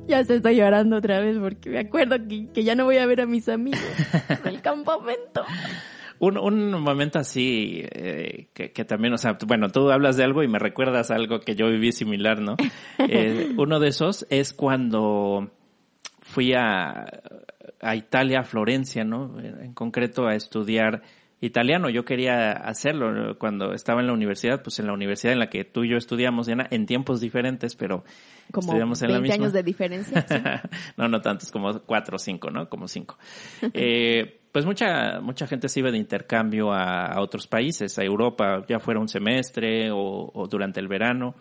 Ya 0.08 0.24
se 0.24 0.36
estoy 0.36 0.56
llorando 0.58 0.98
otra 0.98 1.20
vez 1.20 1.38
porque 1.40 1.70
me 1.72 1.80
acuerdo 1.80 2.18
que, 2.28 2.48
que 2.54 2.64
ya 2.64 2.76
no 2.76 2.86
voy 2.86 2.98
a 2.98 3.08
ver 3.08 3.22
a 3.22 3.26
mis 3.26 3.50
amigos 3.50 3.80
del 4.44 4.62
campamento. 4.62 5.42
Un, 6.20 6.38
un 6.38 6.82
momento 6.82 7.20
así 7.20 7.84
eh, 7.92 8.48
que, 8.54 8.72
que 8.72 8.86
también, 8.86 9.14
o 9.14 9.18
sea, 9.18 9.38
bueno, 9.46 9.70
tú 9.70 9.92
hablas 9.92 10.18
de 10.18 10.24
algo 10.24 10.44
y 10.44 10.48
me 10.48 10.60
recuerdas 10.60 11.12
algo 11.12 11.40
que 11.40 11.56
yo 11.56 11.70
viví 11.70 11.92
similar, 11.92 12.40
¿no? 12.42 12.56
Eh, 13.08 13.54
uno 13.58 13.80
de 13.80 13.90
esos 13.90 14.26
es 14.30 14.54
cuando 14.54 15.52
fui 16.22 16.54
a, 16.54 17.06
a 17.82 17.96
Italia, 17.96 18.40
a 18.40 18.44
Florencia, 18.44 19.04
¿no? 19.04 19.40
En 19.40 19.74
concreto 19.74 20.28
a 20.28 20.34
estudiar 20.34 21.04
italiano. 21.42 21.90
Yo 21.90 22.06
quería 22.06 22.52
hacerlo 22.52 23.38
cuando 23.38 23.74
estaba 23.74 24.02
en 24.02 24.08
la 24.08 24.14
universidad, 24.14 24.62
pues 24.62 24.80
en 24.80 24.88
la 24.88 24.94
universidad 24.94 25.34
en 25.34 25.40
la 25.40 25.50
que 25.50 25.64
tú 25.66 25.84
y 25.84 25.90
yo 25.90 25.98
estudiamos, 25.98 26.48
Diana, 26.48 26.68
en 26.72 26.86
tiempos 26.86 27.22
diferentes, 27.22 27.76
pero 27.76 28.04
Como 28.52 28.68
estudiamos 28.68 29.02
en 29.02 29.12
la 29.12 29.20
20 29.20 29.28
misma. 29.30 29.44
años 29.44 29.54
de 29.54 29.64
diferencia. 29.64 30.26
¿sí? 30.28 30.36
no, 30.98 31.08
no 31.08 31.22
tantos, 31.22 31.52
como 31.52 31.80
cuatro 31.82 32.16
o 32.16 32.20
cinco, 32.20 32.50
¿no? 32.52 32.70
Como 32.70 32.88
cinco. 32.88 33.18
Eh, 33.74 34.42
pues 34.56 34.66
mucha, 34.66 35.20
mucha 35.20 35.48
gente 35.48 35.68
se 35.68 35.82
iba 35.82 35.92
de 35.92 35.98
intercambio 35.98 36.72
a, 36.72 37.20
otros 37.20 37.46
países, 37.46 38.00
a 38.00 38.06
Europa, 38.06 38.64
ya 38.70 38.80
fuera 38.80 39.02
un 39.02 39.10
semestre 39.10 39.90
o, 39.92 40.48
durante 40.50 40.80
el 40.80 40.88
verano, 40.88 41.36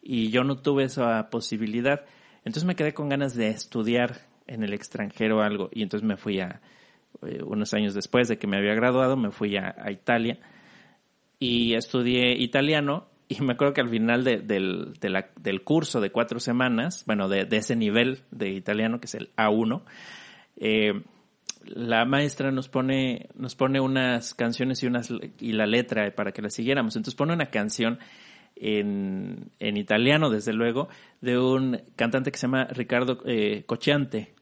y 0.00 0.30
yo 0.30 0.44
no 0.44 0.58
tuve 0.58 0.84
esa 0.84 1.28
posibilidad. 1.28 2.04
Entonces 2.44 2.64
me 2.64 2.76
quedé 2.76 2.94
con 2.94 3.08
ganas 3.08 3.34
de 3.34 3.48
estudiar 3.48 4.28
en 4.46 4.62
el 4.62 4.74
extranjero 4.74 5.42
algo, 5.42 5.70
y 5.72 5.82
entonces 5.82 6.06
me 6.08 6.16
fui 6.16 6.38
a, 6.38 6.60
eh, 7.26 7.42
unos 7.42 7.74
años 7.74 7.94
después 7.94 8.28
de 8.28 8.38
que 8.38 8.46
me 8.46 8.58
había 8.58 8.74
graduado, 8.74 9.16
me 9.16 9.32
fui 9.32 9.56
a, 9.56 9.74
Italia 9.90 10.38
y 11.40 11.74
estudié 11.74 12.40
italiano 12.40 13.08
y 13.26 13.40
me 13.42 13.54
acuerdo 13.54 13.74
que 13.74 13.80
al 13.80 13.88
final 13.88 14.22
de- 14.22 14.38
del, 14.38 14.94
del 15.00 15.64
curso 15.64 16.00
de 16.00 16.12
cuatro 16.12 16.38
semanas, 16.38 17.02
bueno, 17.08 17.28
de, 17.28 17.44
ese 17.50 17.74
nivel 17.74 18.20
de 18.30 18.50
italiano 18.50 19.00
que 19.00 19.06
es 19.06 19.16
el 19.16 19.30
A1, 19.34 19.82
eh, 20.58 21.02
la 21.64 22.04
maestra 22.04 22.50
nos 22.50 22.68
pone, 22.68 23.28
nos 23.34 23.54
pone 23.54 23.80
unas 23.80 24.34
canciones 24.34 24.82
y 24.82 24.86
unas 24.86 25.12
y 25.38 25.52
la 25.52 25.66
letra 25.66 26.14
para 26.14 26.32
que 26.32 26.42
la 26.42 26.50
siguiéramos. 26.50 26.96
Entonces 26.96 27.14
pone 27.14 27.32
una 27.32 27.50
canción 27.50 27.98
en, 28.56 29.50
en 29.58 29.76
italiano, 29.76 30.30
desde 30.30 30.52
luego, 30.52 30.88
de 31.20 31.38
un 31.38 31.80
cantante 31.96 32.30
que 32.30 32.38
se 32.38 32.46
llama 32.46 32.64
Ricardo 32.64 33.18
eh, 33.26 33.64
Cocciante, 33.66 34.34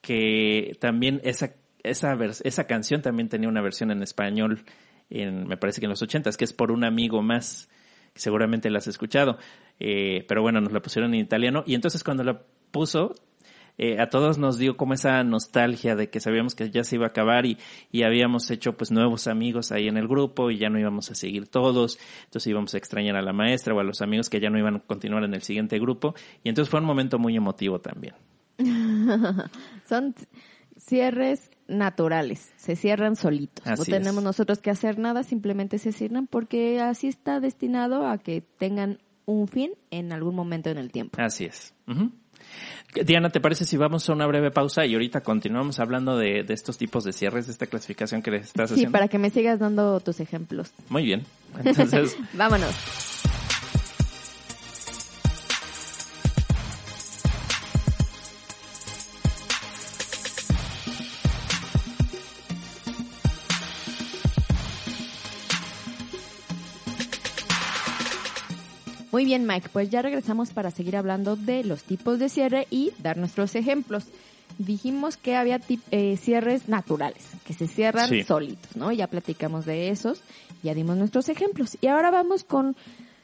que 0.00 0.76
también 0.80 1.20
esa, 1.24 1.54
esa, 1.82 2.16
esa 2.44 2.66
canción 2.66 3.02
también 3.02 3.28
tenía 3.28 3.48
una 3.48 3.62
versión 3.62 3.90
en 3.90 4.02
español, 4.02 4.64
en, 5.10 5.46
me 5.46 5.56
parece 5.56 5.80
que 5.80 5.86
en 5.86 5.90
los 5.90 6.02
ochentas, 6.02 6.36
que 6.36 6.44
es 6.44 6.52
por 6.52 6.70
un 6.70 6.84
amigo 6.84 7.22
más, 7.22 7.68
seguramente 8.14 8.70
la 8.70 8.78
has 8.78 8.86
escuchado. 8.86 9.38
Eh, 9.78 10.24
pero 10.28 10.42
bueno, 10.42 10.60
nos 10.60 10.72
la 10.72 10.80
pusieron 10.80 11.14
en 11.14 11.20
italiano. 11.20 11.62
Y 11.66 11.74
entonces 11.74 12.02
cuando 12.02 12.24
la 12.24 12.42
puso, 12.70 13.14
eh, 13.78 14.00
a 14.00 14.08
todos 14.08 14.38
nos 14.38 14.58
dio 14.58 14.76
como 14.76 14.94
esa 14.94 15.22
nostalgia 15.24 15.96
de 15.96 16.08
que 16.08 16.20
sabíamos 16.20 16.54
que 16.54 16.70
ya 16.70 16.84
se 16.84 16.96
iba 16.96 17.06
a 17.06 17.08
acabar 17.08 17.46
y, 17.46 17.58
y 17.92 18.02
habíamos 18.04 18.50
hecho 18.50 18.76
pues 18.76 18.90
nuevos 18.90 19.26
amigos 19.26 19.72
ahí 19.72 19.88
en 19.88 19.96
el 19.96 20.08
grupo 20.08 20.50
y 20.50 20.58
ya 20.58 20.68
no 20.68 20.78
íbamos 20.78 21.10
a 21.10 21.14
seguir 21.14 21.46
todos, 21.48 21.98
entonces 22.24 22.46
íbamos 22.48 22.74
a 22.74 22.78
extrañar 22.78 23.16
a 23.16 23.22
la 23.22 23.32
maestra 23.32 23.74
o 23.74 23.80
a 23.80 23.84
los 23.84 24.00
amigos 24.02 24.30
que 24.30 24.40
ya 24.40 24.50
no 24.50 24.58
iban 24.58 24.76
a 24.76 24.80
continuar 24.80 25.24
en 25.24 25.34
el 25.34 25.42
siguiente 25.42 25.78
grupo 25.78 26.14
y 26.42 26.48
entonces 26.48 26.70
fue 26.70 26.80
un 26.80 26.86
momento 26.86 27.18
muy 27.18 27.36
emotivo 27.36 27.80
también. 27.80 28.14
Son 29.88 30.14
cierres 30.78 31.50
naturales, 31.68 32.52
se 32.56 32.76
cierran 32.76 33.16
solitos. 33.16 33.66
Así 33.66 33.90
no 33.90 33.98
tenemos 33.98 34.18
es. 34.18 34.24
nosotros 34.24 34.60
que 34.60 34.70
hacer 34.70 34.98
nada, 34.98 35.22
simplemente 35.22 35.78
se 35.78 35.92
cierran 35.92 36.26
porque 36.26 36.80
así 36.80 37.08
está 37.08 37.40
destinado 37.40 38.06
a 38.06 38.18
que 38.18 38.40
tengan 38.40 38.98
un 39.24 39.48
fin 39.48 39.72
en 39.90 40.12
algún 40.12 40.34
momento 40.34 40.70
en 40.70 40.78
el 40.78 40.92
tiempo. 40.92 41.20
Así 41.20 41.44
es. 41.44 41.74
Diana, 43.04 43.28
¿te 43.30 43.40
parece 43.40 43.64
si 43.66 43.76
vamos 43.76 44.08
a 44.08 44.12
una 44.14 44.26
breve 44.26 44.50
pausa 44.50 44.86
y 44.86 44.94
ahorita 44.94 45.20
continuamos 45.20 45.80
hablando 45.80 46.16
de, 46.16 46.44
de 46.44 46.54
estos 46.54 46.78
tipos 46.78 47.04
de 47.04 47.12
cierres, 47.12 47.46
de 47.46 47.52
esta 47.52 47.66
clasificación 47.66 48.22
que 48.22 48.30
les 48.30 48.44
estás 48.46 48.70
Sí, 48.70 48.74
haciendo? 48.74 48.92
para 48.92 49.08
que 49.08 49.18
me 49.18 49.28
sigas 49.30 49.58
dando 49.58 50.00
tus 50.00 50.20
ejemplos. 50.20 50.70
Muy 50.88 51.04
bien. 51.04 51.24
Entonces, 51.62 52.16
Vámonos. 52.32 52.74
Muy 69.16 69.24
bien, 69.24 69.46
Mike, 69.46 69.70
pues 69.72 69.88
ya 69.88 70.02
regresamos 70.02 70.50
para 70.50 70.70
seguir 70.70 70.94
hablando 70.94 71.36
de 71.36 71.64
los 71.64 71.84
tipos 71.84 72.18
de 72.18 72.28
cierre 72.28 72.66
y 72.68 72.92
dar 72.98 73.16
nuestros 73.16 73.54
ejemplos. 73.54 74.08
Dijimos 74.58 75.16
que 75.16 75.36
había 75.36 75.58
eh, 75.90 76.18
cierres 76.18 76.68
naturales, 76.68 77.26
que 77.46 77.54
se 77.54 77.66
cierran 77.66 78.10
Sí. 78.10 78.24
solitos, 78.24 78.76
¿no? 78.76 78.92
Ya 78.92 79.06
platicamos 79.06 79.64
de 79.64 79.88
esos, 79.88 80.20
ya 80.62 80.74
dimos 80.74 80.98
nuestros 80.98 81.30
ejemplos. 81.30 81.78
Y 81.80 81.86
ahora 81.86 82.10
vamos 82.10 82.44
con 82.44 82.76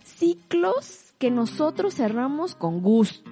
ciclos 0.02 1.12
que 1.18 1.30
nosotros 1.30 1.94
cerramos 1.94 2.54
con 2.54 2.80
gusto, 2.80 3.30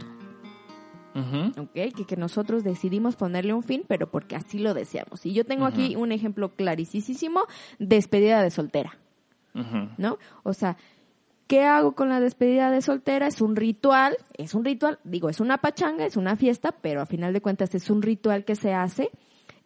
¿ok? 1.57 1.73
Que, 1.73 2.05
que 2.07 2.17
nosotros 2.19 2.63
decidimos 2.63 3.17
ponerle 3.17 3.55
un 3.55 3.63
fin, 3.63 3.85
pero 3.89 4.11
porque 4.11 4.37
así 4.37 4.59
lo 4.59 4.75
deseamos. 4.75 5.25
Y 5.25 5.33
yo 5.33 5.47
tengo 5.47 5.65
aquí 5.65 5.97
un 5.97 6.13
ejemplo 6.13 6.51
clarísimo, 6.51 7.41
despedida 7.79 8.43
de 8.43 8.51
soltera. 8.51 8.99
¿no? 9.97 10.19
O 10.43 10.53
sea, 10.53 10.77
¿qué 11.51 11.65
hago 11.65 11.97
con 11.97 12.09
la 12.09 12.21
despedida 12.21 12.71
de 12.71 12.81
soltera? 12.81 13.27
Es 13.27 13.41
un 13.41 13.57
ritual, 13.57 14.17
es 14.39 14.55
un 14.55 14.65
ritual, 14.65 15.01
digo, 15.03 15.29
es 15.29 15.41
una 15.41 15.59
pachanga, 15.59 16.07
es 16.07 16.17
una 16.17 16.37
fiesta, 16.37 16.71
pero 16.81 17.01
a 17.01 17.07
final 17.07 17.33
de 17.33 17.41
cuentas 17.41 17.75
es 17.75 17.91
un 17.91 18.03
ritual 18.03 18.45
que 18.45 18.55
se 18.55 18.73
hace 18.73 19.11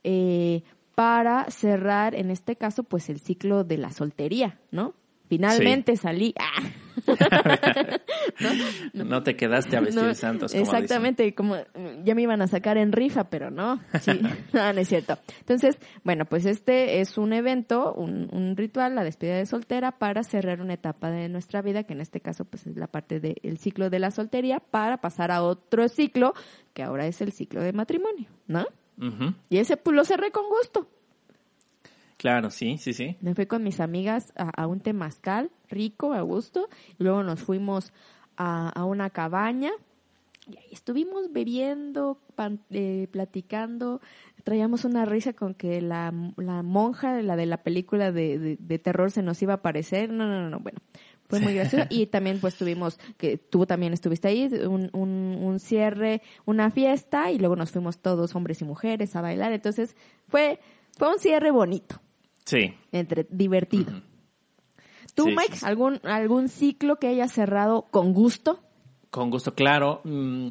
eh, 0.02 0.62
para 0.94 1.44
cerrar, 1.50 2.14
en 2.14 2.30
este 2.30 2.56
caso, 2.56 2.84
pues 2.84 3.10
el 3.10 3.20
ciclo 3.20 3.64
de 3.64 3.76
la 3.76 3.90
soltería, 3.90 4.58
¿no? 4.70 4.94
Finalmente 5.28 5.96
salí. 5.96 6.34
¡Ah! 6.38 6.62
No 8.92 9.22
te 9.22 9.36
quedaste 9.36 9.76
a 9.76 9.80
vestir 9.80 10.02
No, 10.02 10.14
santos. 10.14 10.52
Como 10.52 10.62
exactamente, 10.62 11.34
como 11.34 11.56
ya 12.04 12.14
me 12.14 12.22
iban 12.22 12.40
a 12.42 12.46
sacar 12.46 12.78
en 12.78 12.92
rifa, 12.92 13.24
pero 13.24 13.50
no, 13.50 13.80
sí, 14.00 14.12
no, 14.52 14.72
no 14.72 14.80
es 14.80 14.88
cierto. 14.88 15.18
Entonces, 15.40 15.78
bueno, 16.04 16.24
pues 16.24 16.46
este 16.46 17.00
es 17.00 17.18
un 17.18 17.32
evento, 17.32 17.92
un, 17.94 18.28
un 18.32 18.56
ritual, 18.56 18.94
la 18.94 19.04
despedida 19.04 19.36
de 19.36 19.46
soltera 19.46 19.92
para 19.92 20.22
cerrar 20.22 20.60
una 20.60 20.74
etapa 20.74 21.10
de 21.10 21.28
nuestra 21.28 21.62
vida, 21.62 21.84
que 21.84 21.94
en 21.94 22.00
este 22.00 22.20
caso 22.20 22.44
pues 22.44 22.66
es 22.66 22.76
la 22.76 22.86
parte 22.86 23.20
del 23.20 23.58
ciclo 23.58 23.90
de 23.90 23.98
la 23.98 24.10
soltería, 24.10 24.60
para 24.60 24.98
pasar 24.98 25.30
a 25.30 25.42
otro 25.42 25.88
ciclo, 25.88 26.34
que 26.72 26.82
ahora 26.82 27.06
es 27.06 27.20
el 27.20 27.32
ciclo 27.32 27.60
de 27.60 27.72
matrimonio, 27.72 28.28
¿no? 28.46 28.66
Y 29.50 29.58
ese 29.58 29.76
pues 29.76 29.96
lo 29.96 30.04
cerré 30.04 30.30
con 30.30 30.44
gusto. 30.48 30.88
Claro, 32.16 32.50
sí, 32.50 32.78
sí, 32.78 32.94
sí. 32.94 33.16
Me 33.20 33.34
fui 33.34 33.46
con 33.46 33.62
mis 33.62 33.80
amigas 33.80 34.32
a, 34.36 34.50
a 34.62 34.66
un 34.66 34.80
temazcal 34.80 35.50
rico, 35.68 36.12
a 36.12 36.20
gusto, 36.22 36.68
y 36.98 37.02
luego 37.04 37.22
nos 37.22 37.40
fuimos 37.40 37.92
a, 38.36 38.68
a 38.70 38.84
una 38.84 39.10
cabaña 39.10 39.70
y 40.46 40.56
ahí 40.58 40.68
estuvimos 40.72 41.32
bebiendo, 41.32 42.18
pan- 42.36 42.60
eh, 42.70 43.08
platicando, 43.10 44.00
traíamos 44.44 44.84
una 44.84 45.06
risa 45.06 45.32
con 45.32 45.54
que 45.54 45.80
la, 45.80 46.12
la 46.36 46.62
monja, 46.62 47.22
la 47.22 47.34
de 47.36 47.46
la 47.46 47.62
película 47.62 48.12
de, 48.12 48.38
de- 48.38 48.56
de 48.60 48.78
terror 48.78 49.10
se 49.10 49.22
nos 49.22 49.40
iba 49.42 49.54
a 49.54 49.56
aparecer, 49.56 50.10
no, 50.10 50.26
no, 50.26 50.42
no, 50.42 50.50
no, 50.50 50.60
bueno, 50.60 50.78
fue 51.24 51.40
muy 51.40 51.54
gracioso 51.54 51.86
y 51.90 52.06
también 52.06 52.40
pues 52.40 52.56
tuvimos, 52.56 52.98
que 53.16 53.38
tú 53.38 53.64
también 53.64 53.94
estuviste 53.94 54.28
ahí, 54.28 54.44
un, 54.66 54.90
un, 54.92 55.38
un 55.42 55.58
cierre, 55.60 56.20
una 56.44 56.70
fiesta 56.70 57.30
y 57.32 57.38
luego 57.38 57.56
nos 57.56 57.70
fuimos 57.72 57.98
todos, 57.98 58.34
hombres 58.34 58.60
y 58.60 58.64
mujeres, 58.66 59.16
a 59.16 59.22
bailar, 59.22 59.52
entonces 59.52 59.96
fue, 60.28 60.60
fue 60.98 61.08
un 61.10 61.18
cierre 61.18 61.50
bonito 61.50 62.00
Sí. 62.44 62.74
entre 62.92 63.26
divertido. 63.30 64.02
¿Tú, 65.14 65.24
Sí, 65.24 65.34
Mike, 65.36 65.56
sí. 65.56 65.66
algún 65.66 66.00
algún 66.04 66.48
ciclo 66.48 66.96
que 66.96 67.08
hayas 67.08 67.32
cerrado 67.32 67.82
con 67.90 68.12
gusto? 68.12 68.60
Con 69.10 69.30
gusto, 69.30 69.54
claro. 69.54 70.00
Mm, 70.04 70.48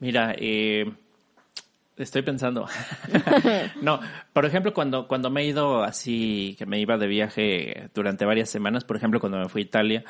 mira, 0.00 0.34
eh, 0.36 0.92
estoy 1.96 2.22
pensando. 2.22 2.66
no, 3.82 4.00
por 4.32 4.44
ejemplo, 4.46 4.74
cuando, 4.74 5.06
cuando 5.06 5.30
me 5.30 5.42
he 5.42 5.46
ido 5.46 5.82
así, 5.82 6.56
que 6.58 6.66
me 6.66 6.80
iba 6.80 6.96
de 6.98 7.06
viaje 7.06 7.88
durante 7.94 8.24
varias 8.24 8.50
semanas, 8.50 8.84
por 8.84 8.96
ejemplo, 8.96 9.20
cuando 9.20 9.38
me 9.38 9.48
fui 9.48 9.62
a 9.62 9.64
Italia, 9.64 10.04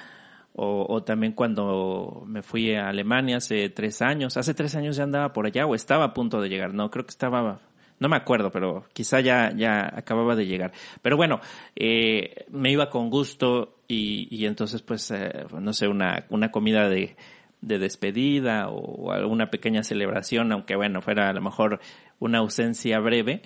o, 0.55 0.87
o 0.89 1.03
también 1.03 1.33
cuando 1.33 2.25
me 2.27 2.43
fui 2.43 2.75
a 2.75 2.89
Alemania 2.89 3.37
hace 3.37 3.69
tres 3.69 4.03
años. 4.03 4.37
Hace 4.37 4.55
tres 4.55 4.75
años 4.75 4.97
ya 4.97 5.05
andaba 5.05 5.33
por 5.33 5.47
allá 5.47 5.67
o 5.67 5.75
estaba 5.75 6.05
a 6.07 6.15
punto 6.15 6.41
de 6.41 6.49
llegar. 6.49 6.73
No, 6.75 6.91
creo 6.91 7.05
que 7.05 7.11
estaba 7.11 7.61
no 8.01 8.09
me 8.09 8.17
acuerdo, 8.17 8.51
pero 8.51 8.87
quizá 8.93 9.21
ya, 9.21 9.53
ya 9.55 9.89
acababa 9.95 10.35
de 10.35 10.47
llegar. 10.47 10.73
Pero 11.03 11.17
bueno, 11.17 11.41
eh, 11.77 12.47
me 12.51 12.73
iba 12.73 12.91
con 12.91 13.11
gusto 13.11 13.77
y, 13.87 14.27
y 14.35 14.47
entonces 14.47 14.83
pues, 14.83 15.11
eh, 15.11 15.45
no 15.59 15.73
sé, 15.73 15.87
una, 15.87 16.25
una 16.31 16.51
comida 16.51 16.89
de, 16.89 17.17
de 17.61 17.79
despedida 17.79 18.69
o 18.69 19.13
alguna 19.13 19.51
pequeña 19.51 19.83
celebración, 19.83 20.51
aunque 20.51 20.77
bueno, 20.77 21.03
fuera 21.03 21.29
a 21.29 21.33
lo 21.33 21.43
mejor 21.43 21.81
una 22.19 22.39
ausencia 22.39 22.99
breve, 23.01 23.43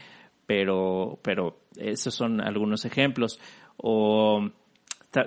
pero, 0.47 1.19
pero 1.23 1.59
esos 1.77 2.15
son 2.15 2.41
algunos 2.41 2.85
ejemplos. 2.85 3.41
O, 3.77 4.51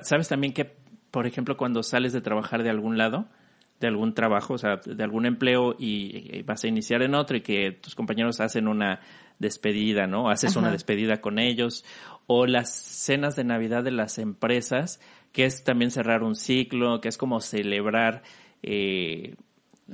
¿sabes 0.03 0.29
también 0.29 0.53
que, 0.53 0.73
por 1.11 1.27
ejemplo, 1.27 1.57
cuando 1.57 1.83
sales 1.83 2.13
de 2.13 2.21
trabajar 2.21 2.63
de 2.63 2.69
algún 2.69 2.97
lado, 2.97 3.27
de 3.79 3.87
algún 3.87 4.13
trabajo, 4.13 4.55
o 4.55 4.57
sea, 4.57 4.77
de 4.83 5.03
algún 5.03 5.25
empleo 5.25 5.75
y, 5.77 6.41
vas 6.43 6.63
a 6.63 6.67
iniciar 6.67 7.01
en 7.01 7.15
otro 7.15 7.37
y 7.37 7.41
que 7.41 7.71
tus 7.71 7.95
compañeros 7.95 8.39
hacen 8.39 8.67
una 8.67 9.01
despedida, 9.39 10.07
¿no? 10.07 10.29
Haces 10.29 10.55
una 10.55 10.71
despedida 10.71 11.21
con 11.21 11.39
ellos. 11.39 11.85
O 12.25 12.45
las 12.45 12.73
cenas 12.73 13.35
de 13.35 13.43
Navidad 13.43 13.83
de 13.83 13.91
las 13.91 14.17
empresas, 14.17 14.99
que 15.31 15.45
es 15.45 15.63
también 15.63 15.91
cerrar 15.91 16.23
un 16.23 16.35
ciclo, 16.35 17.01
que 17.01 17.09
es 17.09 17.17
como 17.17 17.39
celebrar 17.39 18.23
eh, 18.63 19.35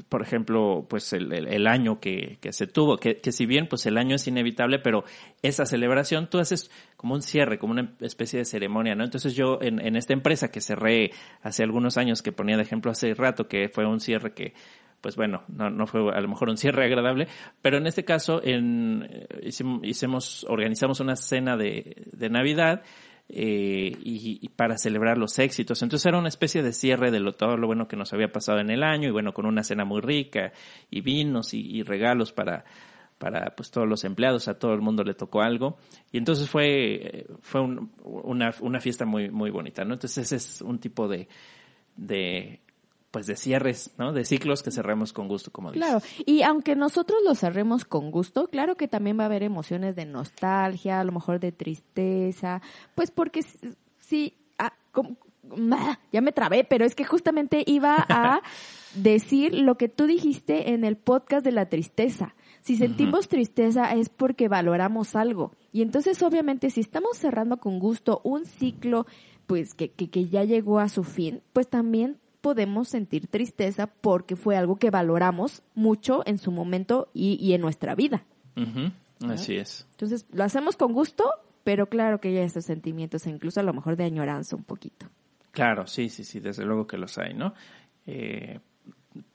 por 0.10 0.22
ejemplo, 0.22 0.86
pues 0.90 1.14
el, 1.14 1.32
el, 1.32 1.68
año 1.68 2.00
que, 2.00 2.38
que, 2.42 2.52
se 2.52 2.68
tuvo, 2.68 2.98
que, 2.98 3.18
que, 3.18 3.32
si 3.32 3.46
bien 3.46 3.68
pues 3.68 3.86
el 3.86 3.98
año 3.98 4.16
es 4.16 4.28
inevitable, 4.28 4.80
pero 4.80 5.04
esa 5.42 5.66
celebración 5.66 6.30
tú 6.30 6.40
haces 6.40 6.72
como 6.98 7.14
un 7.14 7.22
cierre, 7.22 7.60
como 7.60 7.74
una 7.74 7.94
especie 8.00 8.40
de 8.40 8.46
ceremonia, 8.46 8.96
¿no? 8.96 9.04
Entonces 9.04 9.36
yo 9.36 9.60
en, 9.62 9.80
en 9.80 9.96
esta 9.96 10.14
empresa 10.14 10.50
que 10.50 10.62
cerré 10.62 11.12
hace 11.42 11.64
algunos 11.64 11.98
años, 11.98 12.22
que 12.22 12.32
ponía 12.32 12.58
de 12.58 12.64
ejemplo 12.64 12.92
hace 12.92 13.14
rato, 13.14 13.48
que 13.48 13.70
fue 13.70 13.86
un 13.86 14.00
cierre 14.00 14.34
que 14.34 14.54
pues 15.04 15.18
bueno, 15.18 15.44
no, 15.50 15.70
no 15.70 15.86
fue 15.86 16.00
a 16.16 16.22
lo 16.22 16.30
mejor 16.30 16.50
un 16.50 16.56
cierre 16.56 16.86
agradable, 16.86 17.28
pero 17.62 17.78
en 17.78 17.88
este 17.88 18.06
caso 18.06 18.42
en, 18.42 19.06
eh, 19.10 19.28
hicimos, 19.44 19.82
hicimos 19.84 20.46
organizamos 20.48 21.02
una 21.02 21.18
cena 21.18 21.58
de, 21.58 21.98
de 22.14 22.30
Navidad 22.30 22.84
eh, 23.30 23.98
y, 24.04 24.50
para 24.50 24.78
celebrar 24.78 25.18
los 25.18 25.40
éxitos. 25.40 25.82
Entonces 25.82 26.06
era 26.06 26.20
una 26.20 26.28
especie 26.28 26.62
de 26.62 26.74
cierre 26.74 27.10
de 27.10 27.20
lo, 27.20 27.34
todo 27.34 27.58
lo 27.58 27.68
bueno 27.68 27.88
que 27.88 27.96
nos 27.96 28.14
había 28.14 28.32
pasado 28.32 28.60
en 28.60 28.70
el 28.70 28.84
año 28.84 29.10
y 29.10 29.12
bueno, 29.12 29.34
con 29.34 29.46
una 29.46 29.64
cena 29.64 29.86
muy 29.86 30.02
rica 30.02 30.54
y 30.92 31.02
vinos 31.02 31.54
y, 31.54 31.82
regalos 31.84 32.32
para, 32.32 32.66
para 33.18 33.56
pues 33.56 33.72
todos 33.72 33.88
los 33.88 34.04
empleados, 34.04 34.48
a 34.48 34.60
todo 34.60 34.74
el 34.74 34.82
mundo 34.82 35.04
le 35.04 35.14
tocó 35.14 35.42
algo. 35.42 35.78
Y 36.12 36.18
entonces 36.18 36.50
fue, 36.50 37.26
fue 37.42 37.62
una, 38.04 38.54
una 38.60 38.80
fiesta 38.80 39.06
muy, 39.06 39.30
muy 39.30 39.50
bonita, 39.50 39.84
¿no? 39.84 39.94
Entonces 39.94 40.26
ese 40.26 40.36
es 40.36 40.62
un 40.62 40.80
tipo 40.80 41.08
de, 41.08 41.28
de 41.96 42.60
pues 43.14 43.28
de 43.28 43.36
cierres, 43.36 43.92
¿no? 44.00 44.12
De 44.12 44.26
ciclos 44.26 44.64
que 44.64 44.72
cerremos 44.72 45.14
con 45.14 45.28
gusto, 45.28 45.52
como 45.52 45.72
dices. 45.72 45.88
Claro, 45.88 46.04
y 46.26 46.42
aunque 46.42 46.76
nosotros 46.76 47.20
los 47.24 47.38
cerremos 47.38 47.86
con 47.86 48.10
gusto, 48.10 48.48
claro 48.48 48.76
que 48.76 48.88
también 48.88 49.20
va 49.20 49.24
a 49.24 49.26
haber 49.28 49.44
emociones 49.44 49.96
de 49.96 50.08
nostalgia, 50.08 51.00
a 51.00 51.04
lo 51.04 51.12
mejor 51.12 51.40
de 51.40 51.52
tristeza, 51.52 52.64
pues 52.96 53.12
porque 53.12 53.46
sí, 54.00 54.34
ah, 54.58 54.74
ya 56.12 56.22
me 56.22 56.32
trabé, 56.32 56.64
pero 56.64 56.86
es 56.86 56.96
que 56.96 57.06
justamente 57.06 57.64
iba 57.68 58.04
a 58.10 58.42
decir 58.96 59.54
lo 59.54 59.78
que 59.78 59.90
tú 59.90 60.08
dijiste 60.08 60.72
en 60.72 60.84
el 60.84 60.98
podcast 60.98 61.46
de 61.46 61.52
la 61.52 61.70
tristeza. 61.70 62.34
Si 62.62 62.78
sentimos 62.78 63.28
tristeza 63.28 63.94
es 63.94 64.10
porque 64.10 64.48
valoramos 64.48 65.16
algo. 65.16 65.52
Y 65.72 65.84
entonces, 65.84 66.24
obviamente, 66.24 66.72
si 66.72 66.80
estamos 66.82 67.18
cerrando 67.18 67.58
con 67.58 67.78
gusto 67.78 68.22
un 68.24 68.46
ciclo, 68.46 69.06
pues 69.46 69.76
que, 69.76 69.92
que, 69.92 70.10
que 70.10 70.30
ya 70.30 70.46
llegó 70.46 70.80
a 70.80 70.90
su 70.90 71.04
fin, 71.04 71.44
pues 71.54 71.68
también 71.68 72.18
podemos 72.44 72.90
sentir 72.90 73.28
tristeza 73.28 73.88
porque 73.88 74.36
fue 74.36 74.58
algo 74.58 74.76
que 74.76 74.92
valoramos 74.92 75.64
mucho 75.76 76.24
en 76.26 76.38
su 76.38 76.52
momento 76.52 77.10
y, 77.14 77.54
en 77.54 77.62
nuestra 77.62 77.96
vida. 77.96 78.26
Así 79.26 79.56
es. 79.56 79.88
Entonces, 79.92 80.26
lo 80.30 80.44
hacemos 80.44 80.76
con 80.76 80.92
gusto, 80.92 81.24
pero 81.64 81.88
claro 81.88 82.20
que 82.20 82.28
hay 82.28 82.38
estos 82.40 82.66
sentimientos, 82.66 83.26
incluso 83.28 83.62
a 83.62 83.64
lo 83.64 83.74
mejor 83.74 83.96
de 83.96 84.04
añoranza 84.04 84.58
un 84.58 84.66
poquito. 84.66 85.06
Claro, 85.52 85.88
sí, 85.88 86.10
sí, 86.10 86.26
sí, 86.26 86.42
desde 86.42 86.66
luego 86.66 86.86
que 86.86 86.98
los 86.98 87.18
hay, 87.18 87.34
¿no? 87.34 87.54
Eh, 88.06 88.60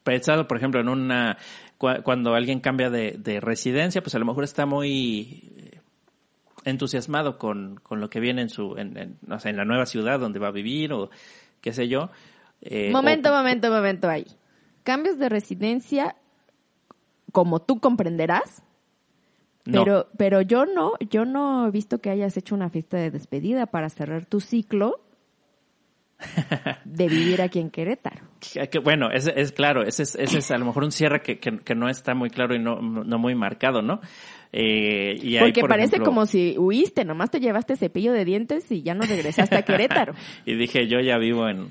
pensado, 0.02 0.46
por 0.46 0.58
ejemplo, 0.58 0.78
en 0.78 0.90
una, 0.90 1.38
cuando 1.78 2.34
alguien 2.34 2.60
cambia 2.60 2.90
de, 2.90 3.40
residencia, 3.40 4.02
pues 4.02 4.14
a 4.16 4.18
lo 4.18 4.26
mejor 4.26 4.44
está 4.44 4.66
muy 4.66 5.50
eh, 5.56 5.80
entusiasmado 6.66 7.38
con, 7.38 7.76
con 7.76 8.02
lo 8.02 8.10
que 8.10 8.20
viene 8.20 8.42
en 8.42 8.50
su, 8.50 8.76
en 8.76 9.16
la 9.56 9.64
nueva 9.64 9.86
ciudad 9.86 10.20
donde 10.20 10.38
va 10.38 10.48
a 10.48 10.52
vivir 10.52 10.92
o 10.92 11.08
qué 11.62 11.72
sé 11.72 11.88
yo, 11.88 12.10
eh, 12.62 12.90
momento, 12.90 13.30
momento, 13.32 13.70
momento 13.70 14.08
ahí. 14.08 14.26
Cambios 14.82 15.18
de 15.18 15.28
residencia, 15.28 16.16
como 17.32 17.60
tú 17.60 17.80
comprenderás, 17.80 18.62
pero, 19.64 20.08
pero 20.16 20.40
yo 20.40 20.64
no, 20.64 20.94
yo 21.10 21.24
no 21.24 21.66
he 21.66 21.70
visto 21.70 22.00
que 22.00 22.10
hayas 22.10 22.36
hecho 22.36 22.54
una 22.54 22.70
fiesta 22.70 22.96
de 22.96 23.10
despedida 23.10 23.66
para 23.66 23.90
cerrar 23.90 24.24
tu 24.24 24.40
ciclo 24.40 25.00
de 26.84 27.08
vivir 27.08 27.42
aquí 27.42 27.60
en 27.60 27.70
Querétaro. 27.70 28.24
bueno, 28.82 29.10
es, 29.10 29.26
es 29.26 29.52
claro, 29.52 29.82
ese 29.82 30.02
es, 30.04 30.14
ese 30.16 30.38
es 30.38 30.50
a 30.50 30.58
lo 30.58 30.64
mejor 30.64 30.84
un 30.84 30.92
cierre 30.92 31.22
que, 31.22 31.38
que, 31.38 31.74
no 31.74 31.88
está 31.88 32.14
muy 32.14 32.30
claro 32.30 32.54
y 32.54 32.58
no, 32.58 32.80
no 32.80 33.18
muy 33.18 33.34
marcado, 33.34 33.82
¿no? 33.82 34.00
Eh, 34.52 35.18
y 35.22 35.38
Porque 35.38 35.62
parece 35.62 36.00
como 36.00 36.24
si 36.24 36.56
huiste, 36.56 37.04
nomás 37.04 37.30
te 37.30 37.38
llevaste 37.38 37.76
cepillo 37.76 38.12
de 38.12 38.24
dientes 38.24 38.70
y 38.72 38.82
ya 38.82 38.94
no 38.94 39.04
regresaste 39.04 39.56
a 39.56 39.62
Querétaro. 39.64 40.14
y 40.46 40.54
dije, 40.54 40.88
yo 40.88 41.00
ya 41.00 41.18
vivo 41.18 41.48
en, 41.48 41.70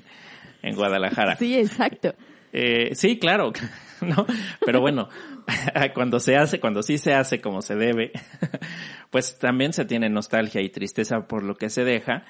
en 0.68 0.76
Guadalajara. 0.76 1.36
Sí, 1.36 1.56
exacto. 1.56 2.14
Eh, 2.52 2.94
sí, 2.94 3.18
claro, 3.18 3.52
¿no? 4.00 4.26
Pero 4.64 4.80
bueno, 4.80 5.08
cuando 5.94 6.20
se 6.20 6.36
hace, 6.36 6.60
cuando 6.60 6.82
sí 6.82 6.98
se 6.98 7.14
hace 7.14 7.40
como 7.40 7.62
se 7.62 7.74
debe, 7.74 8.12
pues 9.10 9.38
también 9.38 9.72
se 9.72 9.84
tiene 9.84 10.08
nostalgia 10.08 10.60
y 10.62 10.70
tristeza 10.70 11.26
por 11.26 11.42
lo 11.42 11.56
que 11.56 11.70
se 11.70 11.84
deja. 11.84 12.24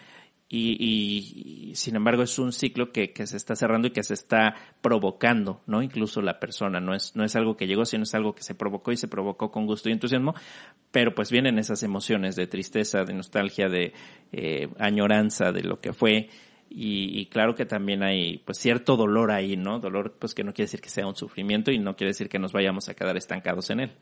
Y, 0.50 1.72
sin 1.74 1.94
embargo 1.96 2.22
es 2.22 2.38
un 2.38 2.52
ciclo 2.52 2.90
que, 2.90 3.12
que, 3.12 3.26
se 3.26 3.36
está 3.36 3.54
cerrando 3.54 3.88
y 3.88 3.90
que 3.90 4.02
se 4.02 4.14
está 4.14 4.54
provocando, 4.80 5.60
¿no? 5.66 5.82
Incluso 5.82 6.22
la 6.22 6.40
persona, 6.40 6.80
no 6.80 6.94
es, 6.94 7.14
no 7.14 7.22
es 7.22 7.36
algo 7.36 7.58
que 7.58 7.66
llegó, 7.66 7.84
sino 7.84 8.04
es 8.04 8.14
algo 8.14 8.34
que 8.34 8.42
se 8.42 8.54
provocó 8.54 8.90
y 8.90 8.96
se 8.96 9.08
provocó 9.08 9.50
con 9.50 9.66
gusto 9.66 9.90
y 9.90 9.92
entusiasmo, 9.92 10.34
pero 10.90 11.14
pues 11.14 11.30
vienen 11.30 11.58
esas 11.58 11.82
emociones 11.82 12.34
de 12.34 12.46
tristeza, 12.46 13.04
de 13.04 13.12
nostalgia, 13.12 13.68
de 13.68 13.92
eh, 14.32 14.68
añoranza 14.78 15.52
de 15.52 15.64
lo 15.64 15.80
que 15.80 15.92
fue, 15.92 16.30
y, 16.70 17.26
claro 17.26 17.54
que 17.54 17.64
también 17.64 18.02
hay 18.02 18.38
pues 18.38 18.58
cierto 18.58 18.96
dolor 18.96 19.30
ahí, 19.30 19.56
¿no? 19.56 19.78
Dolor 19.78 20.14
pues 20.18 20.34
que 20.34 20.44
no 20.44 20.52
quiere 20.52 20.66
decir 20.66 20.80
que 20.80 20.90
sea 20.90 21.06
un 21.06 21.16
sufrimiento 21.16 21.70
y 21.70 21.78
no 21.78 21.96
quiere 21.96 22.10
decir 22.10 22.28
que 22.28 22.38
nos 22.38 22.52
vayamos 22.52 22.88
a 22.88 22.94
quedar 22.94 23.16
estancados 23.16 23.70
en 23.70 23.80
él. 23.80 23.92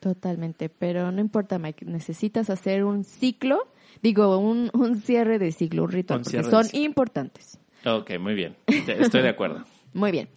Totalmente, 0.00 0.68
pero 0.68 1.10
no 1.10 1.20
importa, 1.20 1.58
Mike, 1.58 1.86
necesitas 1.86 2.50
hacer 2.50 2.84
un 2.84 3.04
ciclo, 3.04 3.66
digo, 4.02 4.38
un, 4.38 4.70
un 4.74 5.00
cierre 5.00 5.38
de 5.38 5.50
ciclo, 5.52 5.84
un 5.84 5.90
ritual, 5.90 6.20
porque 6.22 6.44
son 6.44 6.66
importantes. 6.72 7.58
Ok, 7.84 8.18
muy 8.20 8.34
bien, 8.34 8.56
estoy 8.66 9.22
de 9.22 9.28
acuerdo. 9.30 9.64
muy 9.94 10.10
bien. 10.10 10.28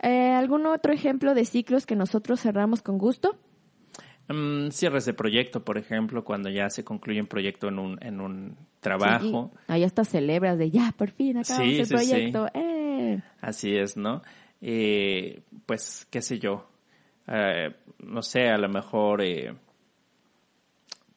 Eh, 0.00 0.32
¿Algún 0.32 0.66
otro 0.66 0.92
ejemplo 0.92 1.34
de 1.34 1.44
ciclos 1.44 1.86
que 1.86 1.96
nosotros 1.96 2.40
cerramos 2.40 2.82
con 2.82 2.98
gusto? 2.98 3.36
Um, 4.28 4.70
cierres 4.70 5.04
de 5.06 5.14
proyecto, 5.14 5.64
por 5.64 5.78
ejemplo, 5.78 6.24
cuando 6.24 6.50
ya 6.50 6.68
se 6.68 6.84
concluye 6.84 7.20
un 7.20 7.28
proyecto 7.28 7.68
en 7.68 7.78
un, 7.78 7.98
en 8.02 8.20
un 8.20 8.56
trabajo. 8.88 9.50
ahí 9.66 9.84
hasta 9.84 10.04
celebras 10.04 10.58
de 10.58 10.70
ya, 10.70 10.92
por 10.96 11.10
fin 11.10 11.38
acabamos 11.38 11.78
el 11.78 11.88
proyecto. 11.88 12.48
Eh. 12.54 13.20
Así 13.40 13.76
es, 13.76 13.96
¿no? 13.96 14.22
Eh, 14.60 15.42
pues, 15.66 16.06
qué 16.10 16.22
sé 16.22 16.38
yo. 16.38 16.68
Eh, 17.26 17.74
no 17.98 18.22
sé, 18.22 18.48
a 18.48 18.58
lo 18.58 18.68
mejor 18.68 19.22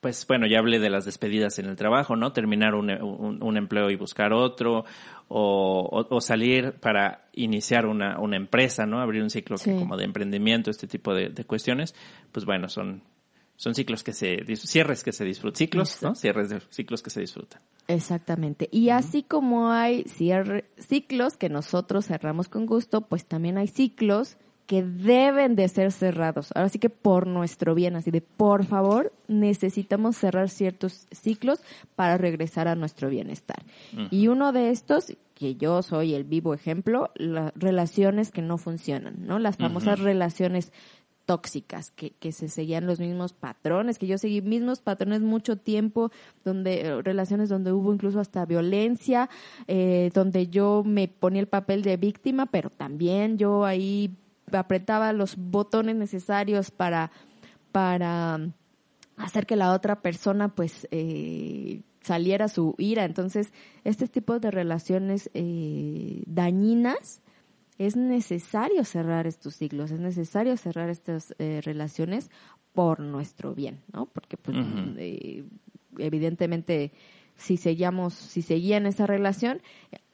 pues 0.02 0.26
bueno, 0.28 0.48
ya 0.48 0.60
hablé 0.60 0.80
de 0.80 0.90
las 0.90 1.06
despedidas 1.06 1.60
en 1.60 1.66
el 1.66 1.76
trabajo, 1.76 2.16
¿no? 2.16 2.32
Terminar 2.32 2.74
un, 2.74 2.90
un, 2.90 3.58
empleo 3.58 3.90
y 3.90 3.98
buscar 3.98 4.32
otro, 4.32 4.86
o, 5.28 6.06
o, 6.10 6.22
salir 6.22 6.74
para 6.80 7.28
iniciar 7.34 7.86
una, 7.86 8.18
una, 8.18 8.38
empresa, 8.38 8.86
¿no? 8.86 9.02
Abrir 9.02 9.22
un 9.22 9.30
ciclo 9.30 9.58
como 9.58 9.98
de 9.98 10.06
emprendimiento, 10.06 10.72
este 10.72 10.88
tipo 10.88 11.14
de, 11.14 11.30
de, 11.30 11.44
cuestiones, 11.44 11.96
pues 12.32 12.46
bueno, 12.46 12.70
son, 12.70 13.04
son 13.60 13.76
ciclos 13.76 14.04
que 14.04 14.14
se, 14.14 14.38
cierres 14.56 15.04
que 15.04 15.12
se 15.12 15.26
disfrutan, 15.26 15.58
ciclos, 15.58 16.02
¿no? 16.02 16.16
Cierres 16.16 16.48
de 16.48 16.62
ciclos 16.70 17.04
que 17.04 17.10
se 17.10 17.20
disfrutan. 17.20 17.60
Exactamente. 17.90 18.70
Y 18.72 18.88
así 18.88 19.22
como 19.22 19.74
hay 19.74 20.04
cierre, 20.04 20.64
ciclos 20.78 21.36
que 21.36 21.50
nosotros 21.50 22.06
cerramos 22.06 22.48
con 22.48 22.66
gusto, 22.66 23.02
pues 23.02 23.26
también 23.26 23.58
hay 23.58 23.68
ciclos 23.68 24.38
que 24.66 24.82
deben 24.82 25.58
de 25.58 25.68
ser 25.68 25.92
cerrados. 25.92 26.52
Ahora 26.56 26.70
sí 26.70 26.80
que 26.80 26.90
por 26.90 27.28
nuestro 27.28 27.76
bien, 27.76 27.98
así 27.98 28.12
de 28.12 28.22
por 28.22 28.64
favor, 28.64 29.12
necesitamos 29.28 30.16
cerrar 30.16 30.48
ciertos 30.48 31.08
ciclos 31.12 31.60
para 31.98 32.18
regresar 32.18 32.70
a 32.70 32.76
nuestro 32.76 33.10
bienestar. 33.10 33.66
Y 34.10 34.30
uno 34.30 34.54
de 34.54 34.70
estos, 34.70 35.18
que 35.34 35.56
yo 35.56 35.82
soy 35.82 36.14
el 36.14 36.24
vivo 36.24 36.54
ejemplo, 36.54 37.12
las 37.16 37.52
relaciones 37.56 38.32
que 38.32 38.42
no 38.42 38.58
funcionan, 38.58 39.16
¿no? 39.26 39.38
Las 39.38 39.58
famosas 39.58 40.00
relaciones 40.00 40.72
tóxicas, 41.30 41.92
que, 41.92 42.10
que 42.20 42.32
se 42.32 42.50
seguían 42.50 42.88
los 42.88 43.00
mismos 43.00 43.34
patrones, 43.34 44.00
que 44.00 44.08
yo 44.08 44.18
seguí 44.18 44.42
mismos 44.42 44.80
patrones 44.80 45.22
mucho 45.22 45.58
tiempo, 45.58 46.10
donde 46.44 46.82
eh, 46.82 47.02
relaciones 47.04 47.50
donde 47.50 47.72
hubo 47.72 47.94
incluso 47.94 48.20
hasta 48.20 48.48
violencia, 48.48 49.30
eh, 49.68 50.10
donde 50.16 50.48
yo 50.48 50.82
me 50.84 51.08
ponía 51.08 51.42
el 51.42 51.48
papel 51.48 51.84
de 51.84 51.98
víctima, 51.98 52.48
pero 52.48 52.72
también 52.72 53.38
yo 53.38 53.64
ahí 53.64 54.18
apretaba 54.52 55.14
los 55.14 55.38
botones 55.38 55.96
necesarios 55.98 56.72
para, 56.72 57.12
para 57.72 58.40
hacer 59.16 59.46
que 59.46 59.56
la 59.56 59.74
otra 59.74 60.02
persona 60.02 60.56
pues 60.56 60.88
eh, 60.90 61.84
saliera 62.02 62.48
su 62.48 62.74
ira. 62.80 63.06
Entonces, 63.06 63.54
este 63.84 64.08
tipo 64.08 64.40
de 64.40 64.50
relaciones 64.50 65.30
dañinas 66.26 67.22
es 67.80 67.96
necesario 67.96 68.84
cerrar 68.84 69.26
estos 69.26 69.56
ciclos, 69.56 69.90
es 69.90 70.00
necesario 70.00 70.56
cerrar 70.58 70.90
estas 70.90 71.34
eh, 71.40 71.62
relaciones 71.64 72.30
por 72.74 73.00
nuestro 73.00 73.56
bien, 73.56 73.80
¿no? 73.92 74.06
Porque 74.06 74.38
pues 74.38 74.58
eh, 74.98 75.46
evidentemente 75.98 76.92
si 77.38 77.56
seguíamos, 77.56 78.14
si 78.14 78.42
seguía 78.42 78.78
en 78.78 78.86
esa 78.86 79.08
relación, 79.08 79.62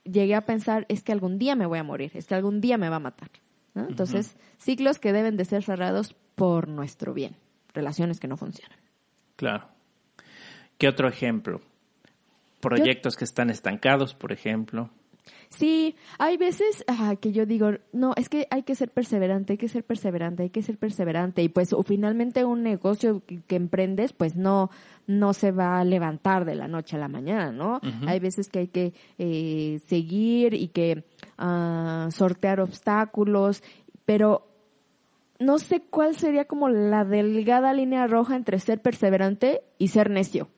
llegué 0.04 0.36
a 0.36 0.46
pensar 0.46 0.86
es 0.90 1.04
que 1.04 1.12
algún 1.12 1.40
día 1.40 1.56
me 1.56 1.66
voy 1.66 1.80
a 1.80 1.84
morir, 1.84 2.12
es 2.14 2.28
que 2.28 2.36
algún 2.36 2.62
día 2.62 2.78
me 2.78 2.88
va 2.88 2.98
a 2.98 3.00
matar. 3.00 3.32
¿no? 3.74 3.88
Entonces, 3.90 4.38
ciclos 4.58 5.00
que 5.00 5.12
deben 5.12 5.36
de 5.36 5.44
ser 5.44 5.64
cerrados 5.64 6.16
por 6.36 6.68
nuestro 6.68 7.14
bien, 7.14 7.36
relaciones 7.74 8.20
que 8.20 8.28
no 8.28 8.38
funcionan. 8.38 8.78
Claro. 9.36 9.68
¿Qué 10.78 10.88
otro 10.88 11.10
ejemplo? 11.10 11.62
Proyectos 12.62 13.16
que 13.16 13.26
están 13.26 13.50
estancados, 13.50 14.14
por 14.14 14.32
ejemplo. 14.32 14.92
Sí, 15.50 15.96
hay 16.18 16.38
veces 16.38 16.84
que 17.22 17.32
yo 17.32 17.46
digo, 17.46 17.72
no, 17.94 18.14
es 18.16 18.30
que 18.30 18.48
hay 18.50 18.64
que 18.64 18.76
ser 18.76 18.92
perseverante, 18.92 19.54
hay 19.54 19.58
que 19.58 19.68
ser 19.68 19.84
perseverante, 19.84 20.44
hay 20.44 20.50
que 20.50 20.62
ser 20.62 20.78
perseverante. 20.78 21.44
Y 21.44 21.50
pues 21.50 21.74
o 21.74 21.84
finalmente 21.84 22.46
un 22.46 22.64
negocio 22.64 23.24
que, 23.26 23.56
emprendes, 23.56 24.14
pues 24.14 24.36
no, 24.36 24.70
no 25.08 25.34
se 25.34 25.52
va 25.52 25.80
a 25.80 25.84
levantar 25.84 26.46
de 26.46 26.56
la 26.56 26.68
noche 26.68 26.96
a 26.96 27.00
la 27.00 27.08
mañana, 27.08 27.52
¿no? 27.52 27.80
Hay 28.08 28.20
veces 28.20 28.50
que 28.50 28.60
hay 28.60 28.68
que 28.68 28.94
eh, 29.18 29.80
seguir 29.88 30.54
y 30.54 30.70
que 30.70 31.04
uh, 31.40 32.12
sortear 32.12 32.60
obstáculos, 32.60 33.64
pero 34.06 34.48
no 35.40 35.60
sé 35.60 35.82
cuál 35.82 36.16
sería 36.16 36.46
como 36.46 36.70
la 36.70 37.06
delgada 37.06 37.74
línea 37.74 38.08
roja 38.08 38.36
entre 38.36 38.60
ser 38.60 38.82
perseverante 38.82 39.62
y 39.78 39.90
ser 39.90 40.10
necio. 40.10 40.50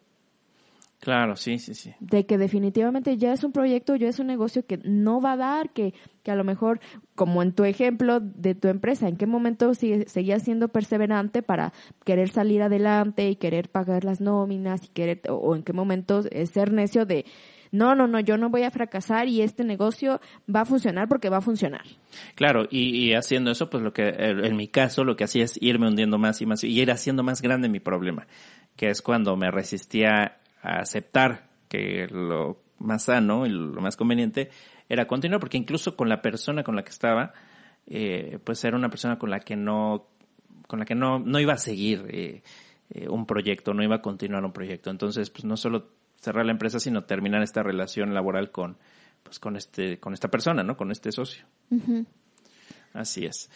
Claro, 0.99 1.35
sí, 1.35 1.59
sí, 1.59 1.75
sí. 1.75 1.93
De 1.99 2.25
que 2.25 2.37
definitivamente 2.37 3.17
ya 3.17 3.31
es 3.31 3.43
un 3.43 3.51
proyecto, 3.51 3.95
ya 3.95 4.09
es 4.09 4.19
un 4.19 4.27
negocio 4.27 4.65
que 4.65 4.79
no 4.83 5.21
va 5.21 5.33
a 5.33 5.37
dar, 5.37 5.69
que, 5.69 5.93
que 6.23 6.31
a 6.31 6.35
lo 6.35 6.43
mejor, 6.43 6.79
como 7.13 7.43
en 7.43 7.53
tu 7.53 7.65
ejemplo 7.65 8.19
de 8.19 8.55
tu 8.55 8.67
empresa, 8.67 9.07
¿en 9.07 9.15
qué 9.15 9.27
momento 9.27 9.73
sigue, 9.75 10.07
seguías 10.07 10.41
siendo 10.43 10.69
perseverante 10.69 11.43
para 11.43 11.71
querer 12.03 12.29
salir 12.29 12.63
adelante 12.63 13.29
y 13.29 13.35
querer 13.35 13.69
pagar 13.69 14.03
las 14.03 14.21
nóminas 14.21 14.85
y 14.85 14.87
querer, 14.87 15.21
o, 15.29 15.55
en 15.55 15.61
qué 15.61 15.71
momento 15.71 16.23
ser 16.23 16.73
necio 16.73 17.05
de, 17.05 17.25
no, 17.71 17.93
no, 17.93 18.07
no, 18.07 18.19
yo 18.19 18.37
no 18.37 18.49
voy 18.49 18.63
a 18.63 18.71
fracasar 18.71 19.27
y 19.27 19.41
este 19.41 19.63
negocio 19.63 20.19
va 20.53 20.61
a 20.61 20.65
funcionar 20.65 21.07
porque 21.07 21.29
va 21.29 21.37
a 21.37 21.41
funcionar. 21.41 21.83
Claro, 22.33 22.67
y, 22.71 23.13
haciendo 23.13 23.51
eso, 23.51 23.69
pues 23.69 23.83
lo 23.83 23.93
que, 23.93 24.09
en 24.09 24.55
mi 24.55 24.67
caso, 24.67 25.03
lo 25.03 25.15
que 25.15 25.25
hacía 25.25 25.43
es 25.43 25.61
irme 25.61 25.87
hundiendo 25.87 26.17
más 26.17 26.41
y 26.41 26.47
más 26.47 26.63
y 26.63 26.69
ir 26.69 26.89
haciendo 26.89 27.21
más 27.21 27.43
grande 27.43 27.69
mi 27.69 27.79
problema, 27.79 28.25
que 28.75 28.89
es 28.89 29.03
cuando 29.03 29.35
me 29.37 29.51
resistía 29.51 30.37
a 30.67 30.81
aceptar 30.81 31.47
que 31.69 32.07
lo 32.07 32.61
más 32.79 33.03
sano 33.05 33.45
y 33.45 33.49
lo 33.49 33.81
más 33.81 33.95
conveniente 33.95 34.49
era 34.89 35.07
continuar, 35.07 35.39
porque 35.39 35.57
incluso 35.57 35.95
con 35.95 36.09
la 36.09 36.21
persona 36.21 36.63
con 36.63 36.75
la 36.75 36.83
que 36.83 36.89
estaba, 36.89 37.33
eh, 37.87 38.39
pues 38.43 38.63
era 38.65 38.75
una 38.75 38.89
persona 38.89 39.17
con 39.17 39.29
la 39.29 39.39
que 39.39 39.55
no, 39.55 40.07
con 40.67 40.79
la 40.79 40.85
que 40.85 40.95
no, 40.95 41.19
no 41.19 41.39
iba 41.39 41.53
a 41.53 41.57
seguir 41.57 42.05
eh, 42.09 42.43
eh, 42.89 43.07
un 43.07 43.25
proyecto, 43.25 43.73
no 43.73 43.83
iba 43.83 43.95
a 43.95 44.01
continuar 44.01 44.43
un 44.43 44.51
proyecto. 44.51 44.89
Entonces, 44.89 45.29
pues 45.29 45.45
no 45.45 45.55
solo 45.55 45.89
cerrar 46.19 46.45
la 46.45 46.51
empresa, 46.51 46.79
sino 46.79 47.05
terminar 47.05 47.43
esta 47.43 47.63
relación 47.63 48.13
laboral 48.13 48.51
con, 48.51 48.77
pues 49.23 49.39
con 49.39 49.55
este, 49.55 49.99
con 49.99 50.13
esta 50.13 50.29
persona, 50.29 50.63
¿no? 50.63 50.75
Con 50.75 50.91
este 50.91 51.11
socio. 51.13 51.45
Así 52.93 53.25
es. 53.25 53.49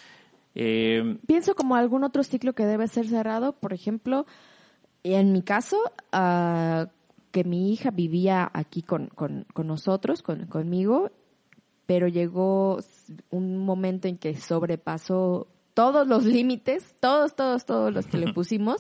Pienso 0.53 1.55
como 1.55 1.75
algún 1.75 2.03
otro 2.03 2.23
ciclo 2.23 2.53
que 2.53 2.65
debe 2.65 2.87
ser 2.87 3.07
cerrado, 3.07 3.53
por 3.53 3.73
ejemplo, 3.73 4.25
en 5.03 5.31
mi 5.31 5.41
caso, 5.41 5.77
uh, 6.13 6.87
que 7.31 7.43
mi 7.43 7.71
hija 7.71 7.91
vivía 7.91 8.49
aquí 8.53 8.81
con, 8.81 9.07
con, 9.07 9.45
con 9.53 9.67
nosotros, 9.67 10.21
con, 10.21 10.45
conmigo, 10.47 11.11
pero 11.85 12.07
llegó 12.07 12.79
un 13.29 13.57
momento 13.57 14.07
en 14.07 14.17
que 14.17 14.35
sobrepasó 14.35 15.47
todos 15.73 16.07
los 16.07 16.25
límites, 16.25 16.95
todos, 16.99 17.35
todos, 17.35 17.65
todos 17.65 17.93
los 17.93 18.05
que 18.05 18.17
le 18.17 18.33
pusimos, 18.33 18.77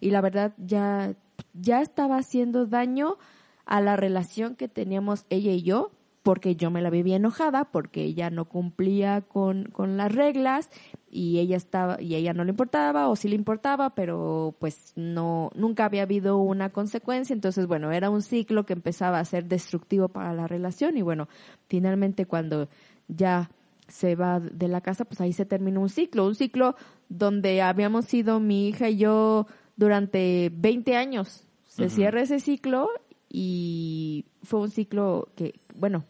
y 0.00 0.10
la 0.10 0.20
verdad 0.20 0.52
ya, 0.58 1.14
ya 1.54 1.80
estaba 1.80 2.16
haciendo 2.16 2.66
daño 2.66 3.18
a 3.64 3.80
la 3.80 3.96
relación 3.96 4.56
que 4.56 4.68
teníamos 4.68 5.26
ella 5.30 5.52
y 5.52 5.62
yo, 5.62 5.92
porque 6.22 6.54
yo 6.56 6.70
me 6.70 6.82
la 6.82 6.90
vivía 6.90 7.16
enojada, 7.16 7.64
porque 7.64 8.04
ella 8.04 8.30
no 8.30 8.44
cumplía 8.44 9.22
con, 9.22 9.64
con 9.64 9.96
las 9.96 10.14
reglas 10.14 10.70
y 11.10 11.40
ella 11.40 11.56
estaba 11.56 12.00
y 12.00 12.14
ella 12.14 12.32
no 12.32 12.44
le 12.44 12.50
importaba 12.50 13.08
o 13.08 13.16
sí 13.16 13.28
le 13.28 13.34
importaba, 13.34 13.94
pero 13.94 14.54
pues 14.58 14.92
no 14.94 15.50
nunca 15.54 15.84
había 15.84 16.02
habido 16.02 16.38
una 16.38 16.70
consecuencia, 16.70 17.34
entonces 17.34 17.66
bueno, 17.66 17.90
era 17.92 18.08
un 18.08 18.22
ciclo 18.22 18.64
que 18.64 18.72
empezaba 18.72 19.18
a 19.18 19.24
ser 19.24 19.46
destructivo 19.46 20.08
para 20.08 20.32
la 20.32 20.46
relación 20.46 20.96
y 20.96 21.02
bueno, 21.02 21.28
finalmente 21.66 22.26
cuando 22.26 22.68
ya 23.08 23.50
se 23.88 24.14
va 24.14 24.40
de 24.40 24.68
la 24.68 24.80
casa, 24.80 25.04
pues 25.04 25.20
ahí 25.20 25.32
se 25.32 25.44
terminó 25.44 25.80
un 25.80 25.90
ciclo, 25.90 26.26
un 26.26 26.34
ciclo 26.34 26.76
donde 27.08 27.60
habíamos 27.60 28.06
sido 28.06 28.40
mi 28.40 28.68
hija 28.68 28.88
y 28.88 28.96
yo 28.96 29.46
durante 29.76 30.50
20 30.54 30.96
años. 30.96 31.46
Se 31.66 31.88
cierra 31.88 32.20
ese 32.20 32.38
ciclo 32.38 32.90
y 33.30 34.26
fue 34.42 34.60
un 34.60 34.70
ciclo 34.70 35.28
que, 35.36 35.54
bueno, 35.74 36.04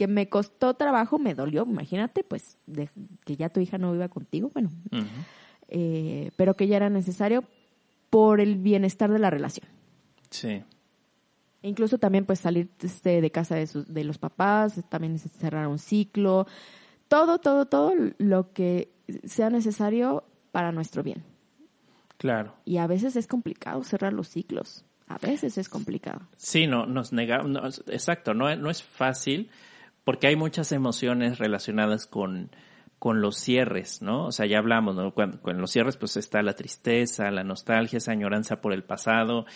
que 0.00 0.06
me 0.06 0.30
costó 0.30 0.72
trabajo, 0.72 1.18
me 1.18 1.34
dolió, 1.34 1.66
imagínate, 1.68 2.24
pues, 2.24 2.56
de, 2.66 2.88
que 3.26 3.36
ya 3.36 3.50
tu 3.50 3.60
hija 3.60 3.76
no 3.76 3.92
viva 3.92 4.08
contigo, 4.08 4.50
bueno, 4.54 4.70
eh, 5.68 6.30
pero 6.36 6.56
que 6.56 6.66
ya 6.66 6.76
era 6.76 6.88
necesario 6.88 7.44
por 8.08 8.40
el 8.40 8.56
bienestar 8.56 9.12
de 9.12 9.18
la 9.18 9.28
relación. 9.28 9.68
Sí. 10.30 10.62
Incluso 11.60 11.98
también, 11.98 12.24
pues, 12.24 12.38
salir 12.38 12.70
este, 12.80 13.20
de 13.20 13.30
casa 13.30 13.56
de, 13.56 13.66
sus, 13.66 13.92
de 13.92 14.04
los 14.04 14.16
papás, 14.16 14.80
también 14.88 15.18
cerrar 15.18 15.68
un 15.68 15.78
ciclo, 15.78 16.46
todo, 17.08 17.38
todo, 17.38 17.66
todo 17.66 17.92
lo 18.16 18.54
que 18.54 18.90
sea 19.24 19.50
necesario 19.50 20.24
para 20.50 20.72
nuestro 20.72 21.02
bien. 21.02 21.24
Claro. 22.16 22.54
Y 22.64 22.78
a 22.78 22.86
veces 22.86 23.16
es 23.16 23.26
complicado 23.26 23.84
cerrar 23.84 24.14
los 24.14 24.30
ciclos. 24.30 24.82
A 25.08 25.18
veces 25.18 25.58
es 25.58 25.68
complicado. 25.68 26.22
Sí, 26.38 26.66
no, 26.66 26.86
nos 26.86 27.12
negamos, 27.12 27.84
exacto, 27.88 28.32
no, 28.32 28.56
no 28.56 28.70
es 28.70 28.82
fácil 28.82 29.50
porque 30.04 30.26
hay 30.26 30.36
muchas 30.36 30.72
emociones 30.72 31.38
relacionadas 31.38 32.06
con, 32.06 32.50
con 32.98 33.20
los 33.20 33.36
cierres, 33.36 34.02
¿no? 34.02 34.26
O 34.26 34.32
sea, 34.32 34.46
ya 34.46 34.58
hablamos, 34.58 34.94
¿no? 34.94 35.14
Cuando, 35.14 35.40
con 35.40 35.58
los 35.58 35.70
cierres 35.70 35.96
pues 35.96 36.16
está 36.16 36.42
la 36.42 36.54
tristeza, 36.54 37.30
la 37.30 37.44
nostalgia, 37.44 37.96
esa 37.96 38.12
añoranza 38.12 38.60
por 38.60 38.72
el 38.72 38.84
pasado, 38.84 39.46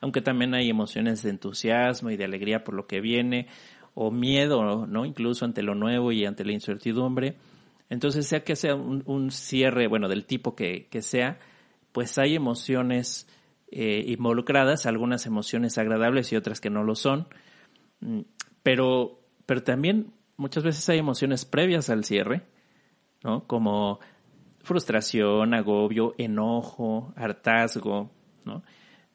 aunque 0.00 0.20
también 0.20 0.54
hay 0.54 0.68
emociones 0.68 1.22
de 1.22 1.30
entusiasmo 1.30 2.10
y 2.10 2.16
de 2.16 2.24
alegría 2.24 2.64
por 2.64 2.74
lo 2.74 2.86
que 2.86 3.00
viene, 3.00 3.48
o 3.94 4.10
miedo, 4.10 4.86
¿no? 4.86 5.04
Incluso 5.04 5.44
ante 5.44 5.62
lo 5.62 5.74
nuevo 5.74 6.12
y 6.12 6.24
ante 6.24 6.44
la 6.44 6.52
incertidumbre. 6.52 7.36
Entonces, 7.88 8.26
sea 8.26 8.44
que 8.44 8.54
sea 8.54 8.74
un, 8.76 9.30
cierre, 9.30 9.88
bueno, 9.88 10.08
del 10.08 10.24
tipo 10.24 10.54
que, 10.54 10.86
que, 10.88 11.02
sea, 11.02 11.38
pues 11.92 12.18
hay 12.18 12.36
emociones 12.36 13.28
eh, 13.70 14.04
involucradas, 14.06 14.86
algunas 14.86 15.26
emociones 15.26 15.76
agradables 15.76 16.32
y 16.32 16.36
otras 16.36 16.60
que 16.60 16.70
no 16.70 16.84
lo 16.84 16.94
son. 16.94 17.26
Mm, 18.00 18.20
pero 18.62 19.19
pero 19.50 19.64
también 19.64 20.12
muchas 20.36 20.62
veces 20.62 20.88
hay 20.90 20.98
emociones 20.98 21.44
previas 21.44 21.90
al 21.90 22.04
cierre, 22.04 22.42
¿no? 23.24 23.48
Como 23.48 23.98
frustración, 24.60 25.54
agobio, 25.54 26.14
enojo, 26.18 27.12
hartazgo, 27.16 28.12
¿no? 28.44 28.62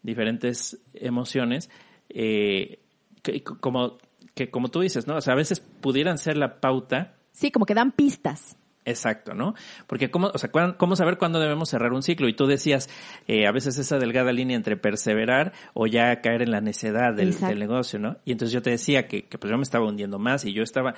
Diferentes 0.04 0.78
emociones, 0.94 1.70
eh, 2.10 2.80
que, 3.24 3.46
como, 3.46 3.98
que 4.34 4.50
como 4.52 4.68
tú 4.68 4.82
dices, 4.82 5.08
¿no? 5.08 5.16
O 5.16 5.22
sea, 5.22 5.36
a 5.36 5.38
veces 5.38 5.62
pudieran 5.62 6.18
ser 6.18 6.36
la 6.36 6.60
pauta. 6.60 7.16
Sí, 7.32 7.50
como 7.50 7.66
que 7.66 7.74
dan 7.74 7.94
pistas. 7.94 8.58
Exacto, 8.86 9.34
¿no? 9.34 9.56
Porque 9.88 10.12
cómo, 10.12 10.28
o 10.34 10.38
sea, 10.38 10.52
cómo 10.78 10.96
saber 10.96 11.18
cuándo 11.18 11.40
debemos 11.40 11.70
cerrar 11.70 11.92
un 11.92 12.04
ciclo. 12.04 12.30
Y 12.30 12.34
tú 12.36 12.46
decías, 12.46 12.88
eh, 13.28 13.48
a 13.48 13.52
veces 13.52 13.78
esa 13.80 13.98
delgada 13.98 14.32
línea 14.32 14.56
entre 14.56 14.78
perseverar 14.78 15.54
o 15.74 15.88
ya 15.88 16.22
caer 16.22 16.44
en 16.44 16.52
la 16.52 16.62
necedad 16.62 17.14
del, 17.14 17.36
negocio, 17.58 17.98
¿no? 17.98 18.18
Y 18.26 18.32
entonces 18.32 18.54
yo 18.54 18.62
te 18.62 18.70
decía 18.70 19.08
que, 19.08 19.24
que 19.24 19.40
pues 19.40 19.50
yo 19.50 19.58
me 19.58 19.64
estaba 19.64 19.88
hundiendo 19.88 20.20
más 20.20 20.46
y 20.46 20.54
yo 20.54 20.62
estaba 20.62 20.94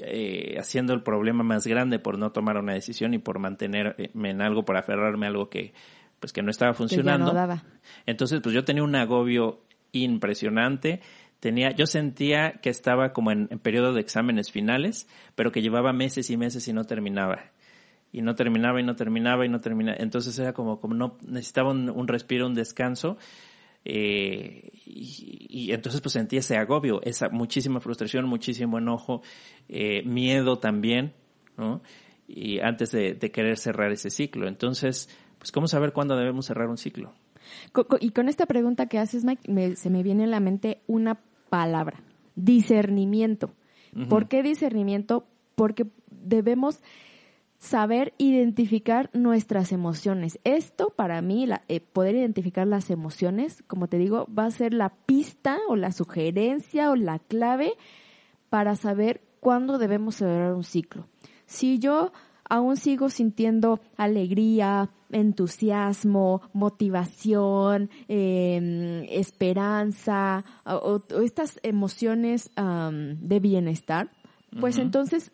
eh, 0.00 0.56
haciendo 0.58 0.92
el 0.92 1.02
problema 1.02 1.44
más 1.44 1.66
grande 1.66 1.98
por 1.98 2.18
no 2.18 2.32
tomar 2.32 2.56
una 2.56 2.74
decisión 2.74 3.14
y 3.14 3.18
por 3.18 3.38
mantenerme 3.38 4.30
en 4.30 4.42
algo, 4.42 4.64
por 4.64 4.76
aferrarme 4.76 5.26
a 5.26 5.28
algo 5.28 5.48
que, 5.48 5.72
pues 6.18 6.32
que 6.32 6.42
no 6.42 6.50
estaba 6.50 6.74
funcionando. 6.74 7.26
no 7.26 7.32
daba. 7.32 7.62
Entonces, 8.06 8.40
pues 8.42 8.54
yo 8.54 8.64
tenía 8.64 8.82
un 8.82 8.96
agobio 8.96 9.60
impresionante 9.92 11.00
tenía, 11.40 11.70
yo 11.70 11.86
sentía 11.86 12.52
que 12.62 12.70
estaba 12.70 13.12
como 13.12 13.32
en, 13.32 13.48
periodo 13.48 13.92
de 13.94 14.00
exámenes 14.00 14.52
finales, 14.52 15.08
pero 15.34 15.50
que 15.50 15.62
llevaba 15.62 15.92
meses 15.92 16.30
y 16.30 16.36
meses 16.36 16.68
y 16.68 16.72
no 16.72 16.84
terminaba. 16.84 17.50
Y 18.12 18.22
no 18.22 18.34
terminaba 18.34 18.80
y 18.80 18.84
no 18.84 18.94
terminaba 18.94 19.46
y 19.46 19.48
no 19.48 19.60
terminaba. 19.60 19.96
Entonces 19.98 20.38
era 20.38 20.52
como, 20.52 20.80
como 20.80 20.94
no, 20.94 21.16
necesitaba 21.26 21.70
un, 21.70 22.08
respiro, 22.08 22.46
un 22.46 22.54
descanso. 22.54 23.16
Eh, 23.84 24.72
y, 24.84 25.72
entonces 25.72 26.02
pues 26.02 26.12
sentí 26.12 26.36
ese 26.36 26.56
agobio, 26.56 27.00
esa 27.02 27.30
muchísima 27.30 27.80
frustración, 27.80 28.26
muchísimo 28.26 28.78
enojo, 28.78 29.22
eh, 29.68 30.02
miedo 30.04 30.58
también, 30.58 31.14
¿no? 31.56 31.80
Y 32.28 32.60
antes 32.60 32.90
de, 32.92 33.16
querer 33.18 33.56
cerrar 33.58 33.90
ese 33.90 34.10
ciclo. 34.10 34.46
Entonces, 34.46 35.08
pues 35.38 35.50
¿cómo 35.50 35.66
saber 35.66 35.92
cuándo 35.92 36.16
debemos 36.16 36.46
cerrar 36.46 36.68
un 36.68 36.78
ciclo? 36.78 37.14
Y 38.00 38.10
con 38.10 38.28
esta 38.28 38.46
pregunta 38.46 38.86
que 38.86 38.98
haces, 38.98 39.24
Mike, 39.24 39.76
se 39.76 39.90
me 39.90 40.02
viene 40.02 40.24
a 40.24 40.28
la 40.28 40.40
mente 40.40 40.82
una 40.86 41.20
palabra, 41.50 42.02
discernimiento. 42.34 43.54
¿Por 44.08 44.28
qué 44.28 44.42
discernimiento? 44.42 45.26
Porque 45.56 45.86
debemos 46.10 46.80
saber 47.58 48.14
identificar 48.16 49.10
nuestras 49.12 49.72
emociones. 49.72 50.38
Esto 50.44 50.90
para 50.90 51.20
mí, 51.20 51.46
eh, 51.68 51.80
poder 51.80 52.14
identificar 52.14 52.66
las 52.66 52.88
emociones, 52.88 53.62
como 53.66 53.86
te 53.86 53.98
digo, 53.98 54.26
va 54.36 54.46
a 54.46 54.50
ser 54.50 54.72
la 54.72 54.94
pista 55.06 55.58
o 55.68 55.76
la 55.76 55.92
sugerencia 55.92 56.90
o 56.90 56.96
la 56.96 57.18
clave 57.18 57.74
para 58.48 58.76
saber 58.76 59.20
cuándo 59.40 59.78
debemos 59.78 60.16
celebrar 60.16 60.54
un 60.54 60.64
ciclo. 60.64 61.06
Si 61.44 61.78
yo 61.78 62.12
aún 62.48 62.76
sigo 62.76 63.10
sintiendo 63.10 63.80
alegría, 63.96 64.90
entusiasmo, 65.12 66.42
motivación, 66.52 67.90
em, 68.08 69.04
esperanza 69.08 70.44
o, 70.64 71.02
estas 71.22 71.58
emociones 71.62 72.50
de 72.56 73.40
bienestar, 73.40 74.10
pues 74.58 74.78
entonces 74.78 75.32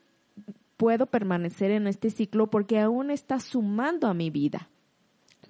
puedo 0.76 1.06
permanecer 1.06 1.70
en 1.70 1.86
este 1.86 2.10
ciclo 2.10 2.48
porque 2.48 2.80
aún 2.80 3.10
está 3.10 3.40
sumando 3.40 4.08
a 4.08 4.14
mi 4.14 4.30
vida. 4.30 4.68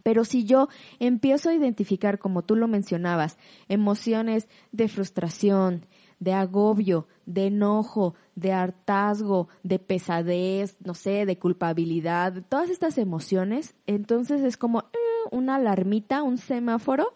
Pero 0.03 0.25
si 0.25 0.45
yo 0.45 0.69
empiezo 1.01 1.49
a 1.51 1.55
identificar, 1.55 2.21
como 2.21 2.43
tú 2.43 2.55
lo 2.55 2.69
mencionabas, 2.69 3.39
emociones 3.69 4.49
de 4.71 4.87
frustración, 4.87 5.85
de 6.19 6.33
agobio, 6.33 7.07
de 7.27 7.47
enojo, 7.47 8.15
de 8.35 8.53
hartazgo, 8.53 9.49
de 9.63 9.79
pesadez, 9.79 10.77
no 10.85 10.95
sé, 10.95 11.27
de 11.27 11.39
culpabilidad, 11.39 12.43
todas 12.49 12.71
estas 12.71 12.99
emociones, 12.99 13.75
entonces 13.87 14.43
es 14.43 14.57
como 14.57 14.81
eh, 14.81 14.99
una 15.31 15.57
alarmita, 15.57 16.23
un 16.23 16.39
semáforo 16.39 17.13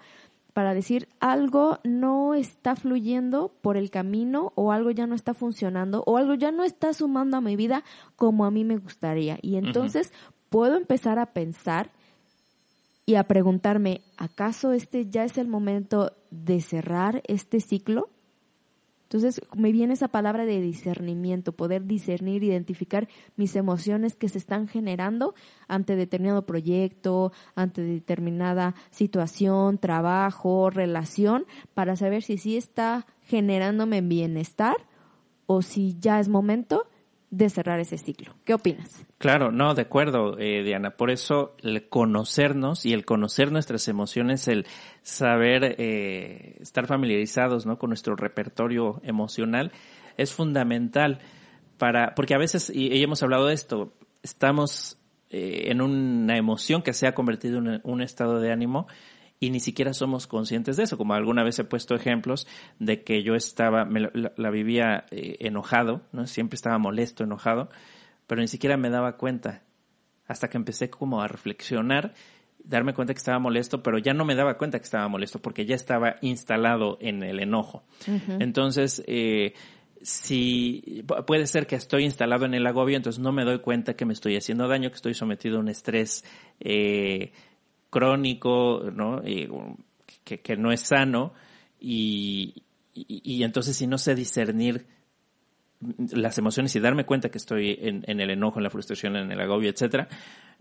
para 0.53 0.75
decir 0.75 1.09
algo 1.21 1.79
no 1.85 2.35
está 2.35 2.77
fluyendo 2.77 3.53
por 3.63 3.77
el 3.77 3.91
camino 3.91 4.53
o 4.57 4.73
algo 4.73 4.91
ya 4.91 5.07
no 5.07 5.15
está 5.15 5.33
funcionando 5.33 6.03
o 6.07 6.17
algo 6.17 6.35
ya 6.35 6.51
no 6.51 6.65
está 6.65 6.93
sumando 6.93 7.37
a 7.37 7.41
mi 7.41 7.57
vida 7.57 7.85
como 8.17 8.45
a 8.45 8.51
mí 8.51 8.65
me 8.65 8.77
gustaría. 8.77 9.39
Y 9.43 9.57
entonces 9.57 10.13
puedo 10.49 10.77
empezar 10.77 11.19
a 11.19 11.27
pensar 11.27 11.93
y 13.07 13.15
a 13.15 13.25
preguntarme, 13.25 14.03
¿acaso 14.17 14.73
este 14.73 15.09
ya 15.09 15.25
es 15.25 15.39
el 15.39 15.49
momento 15.49 16.13
de 16.31 16.61
cerrar 16.61 17.23
este 17.27 17.61
ciclo? 17.61 18.09
Entonces 19.11 19.41
me 19.57 19.73
viene 19.73 19.95
esa 19.95 20.07
palabra 20.07 20.45
de 20.45 20.61
discernimiento, 20.61 21.51
poder 21.51 21.85
discernir, 21.85 22.45
identificar 22.45 23.09
mis 23.35 23.57
emociones 23.57 24.15
que 24.15 24.29
se 24.29 24.39
están 24.39 24.69
generando 24.69 25.35
ante 25.67 25.97
determinado 25.97 26.47
proyecto, 26.47 27.33
ante 27.57 27.83
determinada 27.83 28.77
situación, 28.91 29.79
trabajo, 29.79 30.71
relación, 30.71 31.45
para 31.75 31.97
saber 31.97 32.23
si 32.23 32.39
sí 32.39 32.57
está 32.57 33.05
generándome 33.23 34.01
bienestar 34.01 34.77
o 35.47 35.61
si 35.61 35.97
ya 35.99 36.21
es 36.21 36.29
momento 36.29 36.87
de 37.31 37.49
cerrar 37.49 37.79
ese 37.79 37.97
ciclo. 37.97 38.35
¿Qué 38.45 38.55
opinas? 38.55 39.07
Claro, 39.19 39.53
no, 39.53 39.75
de 39.75 39.83
acuerdo, 39.83 40.37
eh, 40.39 40.65
Diana. 40.65 40.91
Por 40.91 41.11
eso 41.11 41.55
el 41.63 41.89
conocernos 41.89 42.85
y 42.85 42.93
el 42.93 43.05
conocer 43.05 43.53
nuestras 43.53 43.87
emociones, 43.87 44.49
el 44.49 44.67
saber 45.03 45.77
eh, 45.79 46.57
estar 46.61 46.87
familiarizados 46.87 47.67
¿no? 47.67 47.79
con 47.79 47.91
nuestro 47.91 48.17
repertorio 48.17 49.01
emocional 49.05 49.71
es 50.17 50.35
fundamental 50.35 51.21
para, 51.79 52.15
porque 52.15 52.35
a 52.35 52.39
veces, 52.39 52.71
y, 52.75 53.03
hemos 53.03 53.23
hablado 53.23 53.47
de 53.47 53.55
esto, 53.55 53.93
estamos 54.23 54.99
eh, 55.31 55.69
en 55.71 55.81
una 55.81 56.37
emoción 56.37 56.83
que 56.83 56.93
se 56.93 57.07
ha 57.07 57.15
convertido 57.15 57.59
en 57.59 57.81
un 57.85 58.03
estado 58.03 58.41
de 58.41 58.53
ánimo 58.53 58.89
y 59.41 59.49
ni 59.51 59.59
siquiera 59.59 59.95
somos 59.95 60.27
conscientes 60.27 60.77
de 60.77 60.85
eso. 60.85 60.99
Como 60.99 61.15
alguna 61.15 61.43
vez 61.43 61.59
he 61.59 61.65
puesto 61.65 61.95
ejemplos 61.95 62.47
de 62.79 63.03
que 63.03 63.23
yo 63.23 63.35
estaba, 63.35 63.87
me 63.87 64.11
la, 64.13 64.51
vivía 64.51 65.07
eh, 65.11 65.39
enojado, 65.41 66.03
¿no? 66.13 66.27
Siempre 66.27 66.57
estaba 66.57 66.77
molesto, 66.77 67.25
enojado, 67.25 67.71
pero 68.27 68.43
ni 68.43 68.49
siquiera 68.49 68.77
me 68.77 68.91
daba 68.91 69.17
cuenta. 69.17 69.63
Hasta 70.29 70.49
que 70.49 70.59
empecé 70.59 70.91
como 70.91 71.23
a 71.23 71.27
reflexionar, 71.27 72.13
darme 72.63 72.93
cuenta 72.93 73.15
que 73.15 73.19
estaba 73.19 73.39
molesto, 73.39 73.83
pero 73.83 73.99
ya 73.99 74.13
no 74.13 74.27
me 74.27 74.35
daba 74.35 74.59
cuenta 74.59 74.79
que 74.79 74.85
estaba 74.85 75.09
molesto 75.09 75.41
porque 75.41 75.65
ya 75.65 75.75
estaba 75.75 76.17
instalado 76.21 76.99
en 77.01 77.23
el 77.23 77.41
enojo. 77.41 77.83
Entonces, 78.39 79.03
eh, 79.07 79.55
si 80.03 81.05
puede 81.27 81.47
ser 81.47 81.67
que 81.67 81.77
estoy 81.77 82.05
instalado 82.05 82.45
en 82.45 82.55
el 82.55 82.67
agobio, 82.67 82.97
entonces 82.97 83.21
no 83.21 83.33
me 83.33 83.45
doy 83.45 83.59
cuenta 83.61 83.95
que 83.95 84.05
me 84.05 84.13
estoy 84.13 84.37
haciendo 84.37 84.69
daño, 84.69 84.91
que 84.91 84.97
estoy 84.97 85.15
sometido 85.15 85.57
a 85.57 85.61
un 85.61 85.69
estrés 85.69 86.25
eh, 86.61 87.33
crónico, 87.91 88.91
¿no? 88.95 89.23
que, 90.25 90.57
no 90.57 90.73
es 90.73 90.81
sano 90.81 91.33
y, 91.81 92.63
y, 92.95 93.43
entonces 93.43 93.77
si 93.77 93.87
no 93.87 93.99
sé 93.99 94.15
discernir 94.15 94.87
las 96.13 96.39
emociones 96.39 96.75
y 96.77 96.81
darme 96.81 97.07
cuenta 97.07 97.31
que 97.31 97.39
estoy 97.39 97.79
en, 97.81 98.21
el 98.21 98.31
enojo, 98.31 98.59
en 98.59 98.65
la 98.65 98.71
frustración, 98.71 99.17
en 99.17 99.31
el 99.33 99.41
agobio, 99.41 99.71
etcétera, 99.71 100.09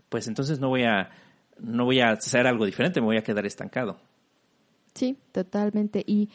pues 0.08 0.26
entonces 0.28 0.60
no 0.60 0.68
voy 0.68 0.84
a 0.84 1.10
no 1.58 1.84
voy 1.84 2.00
a 2.00 2.10
hacer 2.10 2.46
algo 2.46 2.64
diferente, 2.64 3.00
me 3.00 3.06
voy 3.06 3.18
a 3.18 3.22
quedar 3.22 3.44
estancado. 3.44 3.98
Sí, 4.94 5.18
totalmente. 5.30 6.02
Y 6.06 6.30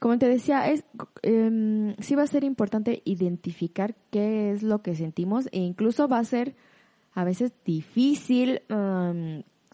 como 0.00 0.18
te 0.18 0.28
decía, 0.28 0.68
es 0.68 0.84
eh, 1.22 1.94
sí 2.00 2.14
va 2.16 2.24
a 2.24 2.26
ser 2.26 2.42
importante 2.42 3.00
identificar 3.04 3.94
qué 4.10 4.50
es 4.50 4.64
lo 4.64 4.82
que 4.82 4.96
sentimos 4.96 5.48
e 5.52 5.60
incluso 5.60 6.08
va 6.08 6.18
a 6.18 6.24
ser 6.24 6.56
a 7.14 7.24
veces 7.24 7.52
difícil 7.64 8.62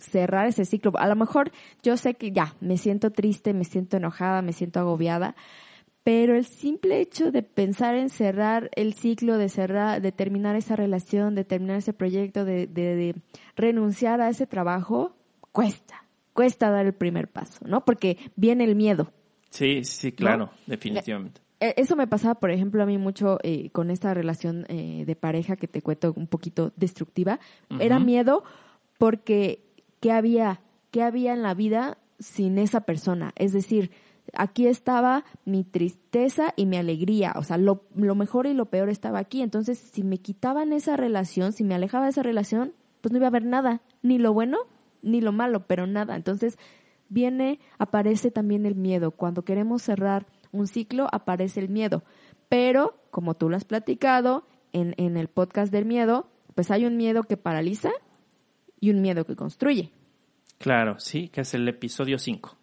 cerrar 0.02 0.46
ese 0.46 0.64
ciclo. 0.64 0.92
A 0.96 1.06
lo 1.06 1.16
mejor 1.16 1.50
yo 1.82 1.96
sé 1.96 2.14
que 2.14 2.32
ya, 2.32 2.54
me 2.60 2.76
siento 2.76 3.10
triste, 3.10 3.54
me 3.54 3.64
siento 3.64 3.96
enojada, 3.96 4.42
me 4.42 4.52
siento 4.52 4.80
agobiada, 4.80 5.34
pero 6.04 6.36
el 6.36 6.44
simple 6.44 7.00
hecho 7.00 7.30
de 7.30 7.42
pensar 7.42 7.94
en 7.94 8.08
cerrar 8.10 8.70
el 8.74 8.94
ciclo, 8.94 9.38
de 9.38 9.48
cerrar, 9.48 10.02
de 10.02 10.10
terminar 10.10 10.56
esa 10.56 10.74
relación, 10.74 11.34
de 11.34 11.44
terminar 11.44 11.76
ese 11.76 11.92
proyecto, 11.92 12.44
de, 12.44 12.66
de, 12.66 13.14
renunciar 13.54 14.20
a 14.20 14.28
ese 14.28 14.46
trabajo, 14.46 15.14
cuesta, 15.52 16.04
cuesta 16.32 16.70
dar 16.70 16.86
el 16.86 16.94
primer 16.94 17.28
paso, 17.28 17.60
¿no? 17.66 17.84
Porque 17.84 18.18
viene 18.34 18.64
el 18.64 18.74
miedo. 18.74 19.12
Sí, 19.50 19.84
sí, 19.84 20.10
claro, 20.10 20.50
definitivamente. 20.66 21.40
E, 21.60 21.74
eso 21.76 21.94
me 21.94 22.08
pasaba, 22.08 22.34
por 22.34 22.50
ejemplo, 22.50 22.82
a 22.82 22.86
mí 22.86 22.98
mucho 22.98 23.38
eh, 23.44 23.70
con 23.70 23.90
esta 23.90 24.12
relación 24.12 24.66
eh, 24.68 25.04
de 25.06 25.14
pareja 25.14 25.54
que 25.54 25.68
te 25.68 25.82
cuento 25.82 26.12
un 26.16 26.26
poquito 26.26 26.72
destructiva. 26.74 27.38
Era 27.78 28.00
miedo 28.00 28.42
porque 28.98 29.60
qué 30.02 30.10
había, 30.10 30.60
qué 30.90 31.02
había 31.02 31.32
en 31.32 31.42
la 31.42 31.54
vida 31.54 31.96
sin 32.18 32.58
esa 32.58 32.82
persona. 32.82 33.32
Es 33.36 33.52
decir, 33.52 33.92
aquí 34.34 34.66
estaba 34.66 35.24
mi 35.44 35.62
tristeza 35.62 36.52
y 36.56 36.66
mi 36.66 36.76
alegría, 36.76 37.32
o 37.36 37.44
sea, 37.44 37.56
lo, 37.56 37.84
lo, 37.94 38.16
mejor 38.16 38.46
y 38.46 38.52
lo 38.52 38.66
peor 38.66 38.88
estaba 38.88 39.20
aquí. 39.20 39.42
Entonces, 39.42 39.78
si 39.78 40.02
me 40.02 40.18
quitaban 40.18 40.72
esa 40.72 40.96
relación, 40.96 41.52
si 41.52 41.62
me 41.62 41.76
alejaba 41.76 42.04
de 42.04 42.10
esa 42.10 42.24
relación, 42.24 42.74
pues 43.00 43.12
no 43.12 43.18
iba 43.18 43.26
a 43.26 43.28
haber 43.28 43.44
nada, 43.44 43.80
ni 44.02 44.18
lo 44.18 44.34
bueno 44.34 44.58
ni 45.02 45.20
lo 45.20 45.32
malo, 45.32 45.66
pero 45.66 45.86
nada. 45.86 46.16
Entonces, 46.16 46.58
viene, 47.08 47.60
aparece 47.78 48.32
también 48.32 48.66
el 48.66 48.74
miedo. 48.74 49.12
Cuando 49.12 49.44
queremos 49.44 49.82
cerrar 49.82 50.26
un 50.50 50.66
ciclo, 50.66 51.06
aparece 51.12 51.60
el 51.60 51.68
miedo. 51.68 52.02
Pero, 52.48 52.98
como 53.12 53.34
tú 53.34 53.48
lo 53.48 53.56
has 53.56 53.64
platicado 53.64 54.46
en, 54.72 54.94
en 54.96 55.16
el 55.16 55.28
podcast 55.28 55.72
del 55.72 55.86
miedo, 55.86 56.28
pues 56.54 56.72
hay 56.72 56.86
un 56.86 56.96
miedo 56.96 57.22
que 57.22 57.36
paraliza 57.36 57.90
y 58.82 58.90
un 58.90 59.00
miedo 59.00 59.24
que 59.24 59.36
construye. 59.36 59.92
Claro, 60.58 60.98
sí, 60.98 61.28
que 61.28 61.42
es 61.42 61.54
el 61.54 61.68
episodio 61.68 62.18
5. 62.18 62.58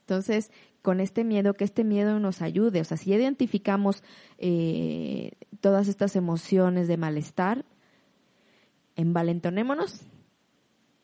Entonces, 0.00 0.50
con 0.80 1.00
este 1.00 1.22
miedo, 1.22 1.52
que 1.52 1.64
este 1.64 1.84
miedo 1.84 2.18
nos 2.18 2.40
ayude. 2.40 2.80
O 2.80 2.84
sea, 2.84 2.96
si 2.96 3.12
identificamos 3.12 4.02
eh, 4.38 5.32
todas 5.60 5.86
estas 5.86 6.16
emociones 6.16 6.88
de 6.88 6.96
malestar, 6.96 7.66
envalentonémonos 8.96 10.00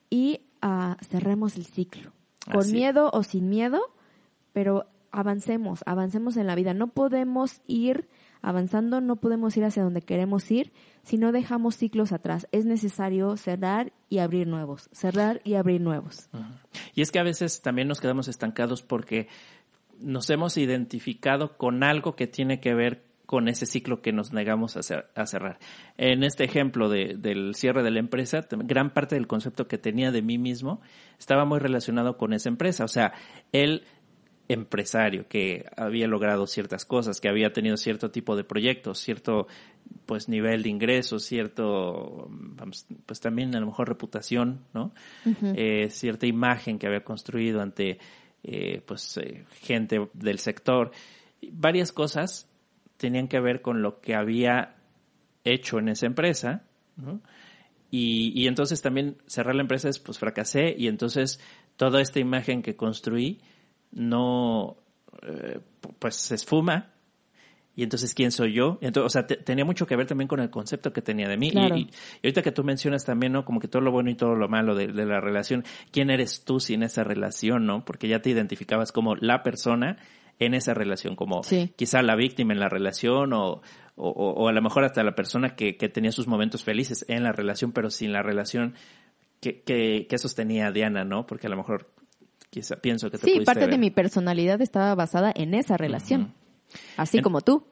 y 0.09 0.40
uh, 0.62 0.94
cerremos 1.04 1.57
el 1.57 1.66
ciclo. 1.66 2.12
Con 2.50 2.72
miedo 2.72 3.11
o 3.12 3.24
sin 3.24 3.50
miedo, 3.50 3.80
pero 4.54 4.86
avancemos, 5.11 5.82
avancemos 5.84 6.38
en 6.38 6.46
la 6.46 6.54
vida. 6.54 6.72
No 6.72 6.88
podemos 6.88 7.61
ir 7.66 8.09
avanzando, 8.47 9.01
no 9.01 9.16
podemos 9.16 9.57
ir 9.57 9.64
hacia 9.64 9.82
donde 9.82 10.03
queremos 10.03 10.49
ir 10.53 10.72
si 11.03 11.18
no 11.18 11.32
dejamos 11.32 11.76
ciclos 11.76 12.12
atrás. 12.12 12.47
Es 12.53 12.64
necesario 12.64 13.36
cerrar 13.36 13.92
y 14.09 14.18
abrir 14.18 14.47
nuevos, 14.47 14.88
cerrar 14.92 15.40
y 15.42 15.55
abrir 15.55 15.80
nuevos. 15.80 16.28
Y 16.94 17.03
es 17.03 17.11
que 17.11 17.18
a 17.18 17.24
veces 17.24 17.61
también 17.61 17.88
nos 17.88 18.01
quedamos 18.01 18.28
estancados 18.28 18.82
porque 18.82 19.26
nos 19.99 20.30
hemos 20.30 20.57
identificado 20.59 21.57
con 21.57 21.82
algo 21.82 22.14
que 22.14 22.28
tiene 22.28 22.61
que 22.61 22.72
ver 22.72 23.03
con 23.26 23.49
ese 23.49 23.66
ciclo 23.66 24.01
que 24.01 24.12
nos 24.12 24.32
negamos 24.32 24.76
a, 24.76 25.26
cerrar. 25.26 25.59
En 25.97 26.22
este 26.22 26.44
ejemplo 26.44 26.88
del 26.88 27.57
cierre 27.57 27.82
de 27.82 27.90
la 27.90 27.99
empresa, 27.99 28.47
gran 28.49 28.90
parte 28.90 29.16
del 29.16 29.26
concepto 29.26 29.66
que 29.66 29.78
tenía 29.78 30.12
de 30.12 30.22
mí 30.22 30.38
mismo 30.38 30.80
estaba 31.18 31.44
muy 31.44 31.59
relacionado 31.59 32.16
con 32.16 32.32
esa 32.32 32.49
empresa. 32.49 32.84
O 32.84 32.88
sea, 32.88 33.12
él 33.51 33.82
empresario 34.49 35.26
que 35.28 35.66
había 35.76 36.07
logrado 36.07 36.47
ciertas 36.47 36.84
cosas, 36.84 37.20
que 37.20 37.28
había 37.28 37.53
tenido 37.53 37.76
cierto 37.76 38.11
tipo 38.11 38.36
de 38.36 38.44
proyectos, 38.44 38.99
cierto 38.99 39.49
pues 40.07 40.28
nivel 40.28 40.62
de 40.62 40.68
ingresos, 40.68 41.24
cierto 41.24 42.30
pues 43.07 43.20
también 43.20 43.55
a 43.57 43.61
lo 43.61 43.66
mejor 43.66 43.88
reputación, 43.88 44.64
¿no? 44.72 44.92
Eh, 45.42 45.88
cierta 45.90 46.26
imagen 46.26 46.78
que 46.78 46.86
había 46.86 47.03
construido 47.03 47.61
ante 47.61 47.99
eh, 48.44 48.82
pues 48.86 49.16
eh, 49.16 49.44
gente 49.62 50.09
del 50.12 50.38
sector, 50.38 50.92
varias 51.51 51.92
cosas 51.92 52.49
tenían 52.97 53.28
que 53.28 53.40
ver 53.40 53.62
con 53.62 53.82
lo 53.82 54.01
que 54.01 54.14
había 54.14 54.76
hecho 55.44 55.78
en 55.78 55.88
esa 55.88 56.07
empresa, 56.07 56.62
¿no? 56.97 57.20
Y, 57.90 58.32
y 58.34 58.49
entonces 58.49 58.82
también 58.82 59.16
cerrar 59.26 59.55
la 59.55 59.62
empresa 59.62 59.88
es, 59.88 59.99
pues 60.01 60.18
fracasé 60.18 60.74
y 60.76 60.88
entonces 60.88 61.40
toda 61.76 62.01
esta 62.01 62.18
imagen 62.18 62.62
que 62.62 62.74
construí 62.74 63.40
no, 63.97 64.76
eh, 65.22 65.59
pues 65.99 66.14
se 66.16 66.34
esfuma 66.34 66.92
y 67.74 67.82
entonces 67.82 68.14
quién 68.14 68.30
soy 68.30 68.53
yo. 68.55 68.78
Entonces, 68.80 69.07
o 69.07 69.11
sea, 69.11 69.26
te- 69.26 69.36
tenía 69.36 69.64
mucho 69.64 69.86
que 69.86 69.97
ver 69.97 70.07
también 70.07 70.28
con 70.28 70.40
el 70.40 70.51
concepto 70.51 70.92
que 70.92 71.03
tenía 71.03 71.28
de 71.28 71.36
mí. 71.36 71.49
Y- 71.49 71.53
Claro. 71.53 71.76
Y, 71.76 71.80
y 72.22 72.26
ahorita 72.26 72.42
que 72.42 72.53
tú 72.53 72.62
mencionas 72.64 73.05
también, 73.05 73.32
¿no? 73.32 73.44
Como 73.44 73.61
que 73.61 73.68
todo 73.68 73.82
lo 73.82 73.90
bueno 73.90 74.11
y 74.11 74.14
todo 74.14 74.34
lo 74.34 74.49
malo 74.49 74.74
de, 74.74 74.86
de 74.88 75.05
la 75.07 75.20
relación, 75.20 75.64
¿quién 75.90 76.11
eres 76.11 76.44
tú 76.44 76.61
sin 76.61 76.82
esa 76.82 77.05
relación, 77.05 77.66
no? 77.66 77.84
Porque 77.84 78.09
ya 78.09 78.20
te 78.22 78.30
identificabas 78.30 78.92
como 78.92 79.16
la 79.16 79.42
persona 79.42 79.99
en 80.38 80.55
esa 80.55 80.74
relación, 80.74 81.16
como 81.16 81.42
Sí. 81.42 81.72
quizá 81.76 82.03
la 82.03 82.14
víctima 82.14 82.53
en 82.53 82.61
la 82.61 82.68
relación 82.68 83.32
o, 83.32 83.62
o, 83.94 84.09
o- 84.11 84.32
o 84.32 84.49
a 84.49 84.53
lo 84.53 84.61
mejor 84.62 84.84
hasta 84.84 85.03
la 85.03 85.14
persona 85.14 85.55
que, 85.57 85.76
que 85.78 85.88
tenía 85.88 86.12
sus 86.12 86.26
momentos 86.26 86.62
felices 86.64 87.05
en 87.09 87.22
la 87.24 87.32
relación, 87.32 87.72
pero 87.72 87.90
sin 87.90 88.12
la 88.12 88.22
relación 88.22 88.74
que, 89.40 89.62
que, 89.62 90.07
que 90.09 90.18
sostenía 90.18 90.70
Diana, 90.72 91.05
¿no? 91.05 91.26
Porque 91.26 91.47
a 91.47 91.51
lo 91.51 91.57
mejor 91.57 91.90
quizá 92.57 92.76
pienso 92.76 93.11
que 93.11 93.18
te 93.18 93.26
Sí, 93.26 93.40
parte 93.40 93.66
de 93.66 93.76
mi 93.76 93.90
personalidad 93.90 94.62
estaba 94.62 94.94
basada 94.94 95.30
en 95.36 95.52
esa 95.52 95.76
relación. 95.76 96.32
Así 96.96 97.18
En- 97.18 97.22
como 97.22 97.42
tú. 97.42 97.66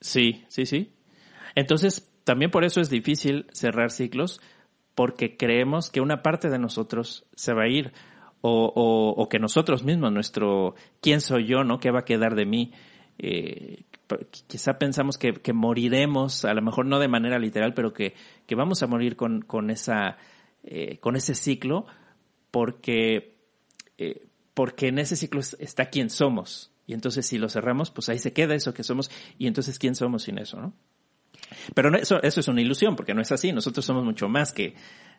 Sí, 0.00 0.44
sí, 0.48 0.66
sí. 0.66 0.90
Entonces, 1.54 2.10
también 2.24 2.50
por 2.50 2.64
eso 2.64 2.80
es 2.80 2.90
difícil 2.90 3.46
cerrar 3.52 3.92
ciclos, 3.92 4.40
porque 4.96 5.36
creemos 5.36 5.90
que 5.90 6.00
una 6.00 6.22
parte 6.24 6.48
de 6.48 6.58
nosotros 6.58 7.24
se 7.36 7.54
va 7.54 7.62
a 7.62 7.68
ir, 7.68 7.92
o, 8.40 8.72
o, 8.74 9.10
o 9.10 9.28
que 9.28 9.38
nosotros 9.38 9.84
mismos, 9.84 10.10
nuestro 10.10 10.74
quién 11.00 11.20
soy 11.20 11.46
yo, 11.46 11.62
¿no? 11.62 11.78
¿Qué 11.78 11.92
va 11.92 12.00
a 12.00 12.04
quedar 12.04 12.34
de 12.34 12.46
mí? 12.46 12.72
Eh, 13.18 13.84
quizá 14.48 14.76
pensamos 14.76 15.18
que, 15.18 15.34
que 15.34 15.52
moriremos, 15.52 16.44
a 16.44 16.52
lo 16.52 16.62
mejor 16.62 16.86
no 16.86 16.98
de 16.98 17.06
manera 17.06 17.38
literal, 17.38 17.74
pero 17.74 17.92
que, 17.92 18.14
que 18.44 18.56
vamos 18.56 18.82
a 18.82 18.88
morir 18.88 19.14
con, 19.14 19.42
con 19.42 19.70
esa, 19.70 20.18
eh, 20.64 20.98
con 20.98 21.14
ese 21.14 21.36
ciclo, 21.36 21.86
porque 22.50 23.35
eh, 23.98 24.26
porque 24.54 24.88
en 24.88 24.98
ese 24.98 25.16
ciclo 25.16 25.40
es- 25.40 25.56
está 25.60 25.90
quién 25.90 26.10
somos. 26.10 26.70
Y 26.86 26.94
entonces 26.94 27.26
si 27.26 27.38
lo 27.38 27.48
cerramos, 27.48 27.90
pues 27.90 28.08
ahí 28.08 28.18
se 28.18 28.32
queda 28.32 28.54
eso 28.54 28.72
que 28.72 28.82
somos. 28.84 29.10
Y 29.38 29.46
entonces 29.46 29.78
quién 29.78 29.94
somos 29.94 30.22
sin 30.24 30.38
eso, 30.38 30.60
¿no? 30.60 30.72
Pero 31.74 31.94
eso, 31.96 32.22
eso 32.22 32.40
es 32.40 32.48
una 32.48 32.60
ilusión, 32.60 32.96
porque 32.96 33.14
no 33.14 33.20
es 33.20 33.30
así. 33.32 33.52
Nosotros 33.52 33.84
somos 33.84 34.04
mucho 34.04 34.28
más 34.28 34.52
que, 34.52 34.74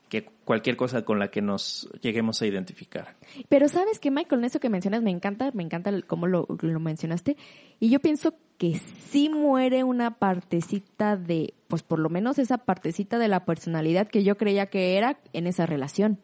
que 0.09 0.25
cualquier 0.45 0.77
cosa 0.77 1.03
con 1.03 1.19
la 1.19 1.29
que 1.29 1.41
nos 1.41 1.89
lleguemos 2.01 2.41
a 2.41 2.47
identificar. 2.47 3.15
Pero 3.49 3.67
sabes 3.67 3.99
que 3.99 4.11
Michael, 4.11 4.39
en 4.39 4.45
eso 4.45 4.59
que 4.59 4.69
mencionas 4.69 5.01
me 5.01 5.11
encanta, 5.11 5.51
me 5.53 5.63
encanta 5.63 5.91
cómo 6.03 6.27
lo, 6.27 6.47
lo 6.61 6.79
mencionaste. 6.79 7.35
Y 7.79 7.89
yo 7.89 7.99
pienso 7.99 8.33
que 8.57 8.79
sí 9.09 9.29
muere 9.29 9.83
una 9.83 10.11
partecita 10.11 11.15
de, 11.15 11.53
pues 11.67 11.83
por 11.83 11.99
lo 11.99 12.09
menos 12.09 12.39
esa 12.39 12.59
partecita 12.59 13.19
de 13.19 13.27
la 13.27 13.45
personalidad 13.45 14.07
que 14.07 14.23
yo 14.23 14.37
creía 14.37 14.67
que 14.67 14.97
era 14.97 15.19
en 15.33 15.47
esa 15.47 15.65
relación. 15.65 16.19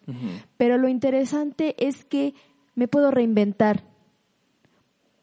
Pero 0.57 0.77
lo 0.77 0.87
interesante 0.87 1.75
es 1.77 2.05
que 2.05 2.33
me 2.75 2.87
puedo 2.87 3.11
reinventar, 3.11 3.83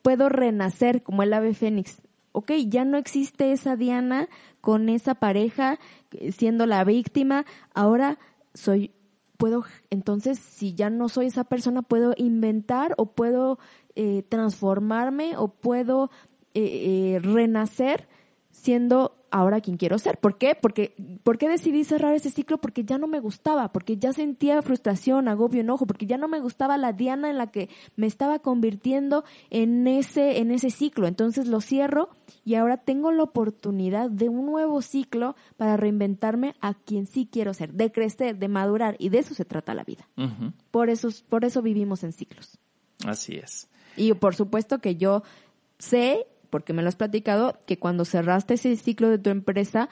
puedo 0.03 0.29
renacer 0.29 1.03
como 1.03 1.23
el 1.23 1.33
ave 1.33 1.55
fénix. 1.55 2.03
Ok, 2.33 2.53
ya 2.69 2.85
no 2.85 2.97
existe 2.97 3.51
esa 3.51 3.75
Diana 3.75 4.29
con 4.61 4.89
esa 4.89 5.17
pareja 5.17 5.81
eh, 6.13 6.31
siendo 6.31 6.65
la 6.67 6.85
víctima, 6.85 7.45
ahora 7.75 8.21
soy, 8.55 8.93
puedo, 9.37 9.65
entonces 9.91 10.39
si 10.39 10.75
ya 10.75 10.91
no 10.91 11.09
soy 11.09 11.27
esa 11.27 11.45
persona, 11.45 11.83
puedo 11.83 12.15
inventar 12.17 12.95
o 12.99 13.07
puedo 13.13 13.59
eh, 13.95 14.23
transformarme 14.29 15.37
o 15.37 15.49
puedo 15.49 16.11
eh, 16.55 17.15
eh, 17.15 17.19
renacer 17.21 18.09
siendo 18.51 19.20
ahora 19.31 19.61
quien 19.61 19.77
quiero 19.77 19.99
ser. 19.99 20.19
¿Por 20.19 20.39
qué? 20.39 20.55
Porque, 20.55 20.95
¿Por 21.23 21.39
qué 21.39 21.49
decidí 21.49 21.85
cerrar 21.85 22.15
ese 22.15 22.31
ciclo? 22.31 22.59
Porque 22.59 22.85
ya 22.85 22.99
no 22.99 23.07
me 23.07 23.21
gustaba, 23.21 23.73
porque 23.73 23.97
ya 23.97 24.13
sentía 24.13 24.63
frustración, 24.63 25.29
agobio, 25.29 25.61
enojo, 25.61 25.87
porque 25.87 26.07
ya 26.07 26.17
no 26.17 26.29
me 26.29 26.41
gustaba 26.41 26.77
la 26.77 26.93
Diana 26.93 27.31
en 27.31 27.39
la 27.39 27.51
que 27.51 27.69
me 27.97 28.07
estaba 28.07 28.41
convirtiendo 28.41 29.25
en 29.51 29.87
ese, 29.87 30.39
en 30.39 30.51
ese 30.51 30.71
ciclo. 30.71 31.07
Entonces 31.07 31.47
lo 31.47 31.61
cierro 31.61 32.11
y 32.45 32.55
ahora 32.55 32.79
tengo 32.79 33.13
la 33.13 33.23
oportunidad 33.23 34.11
de 34.11 34.29
un 34.29 34.47
nuevo 34.47 34.83
ciclo 34.83 35.37
para 35.57 35.77
reinventarme 35.77 36.55
a 36.61 36.75
quien 36.75 37.07
sí 37.07 37.29
quiero 37.31 37.55
ser, 37.55 37.73
de 37.73 37.93
crecer, 37.93 38.39
de 38.39 38.49
madurar, 38.49 38.97
y 38.99 39.09
de 39.09 39.19
eso 39.19 39.35
se 39.35 39.45
trata 39.45 39.75
la 39.75 39.85
vida. 39.85 40.09
Por 40.71 40.91
eso, 40.91 41.09
por 41.29 41.45
eso 41.45 41.63
vivimos 41.63 42.05
en 42.05 42.13
ciclos. 42.13 42.59
Así 43.07 43.37
es. 43.37 43.69
Y 43.97 44.13
por 44.15 44.35
supuesto 44.35 44.79
que 44.79 44.97
yo 44.97 45.23
sé, 45.79 46.27
porque 46.51 46.73
me 46.73 46.83
lo 46.83 46.89
has 46.89 46.97
platicado, 46.97 47.59
que 47.67 47.79
cuando 47.79 48.05
cerraste 48.05 48.55
ese 48.55 48.77
ciclo 48.77 49.09
de 49.09 49.19
tu 49.19 49.31
empresa, 49.31 49.89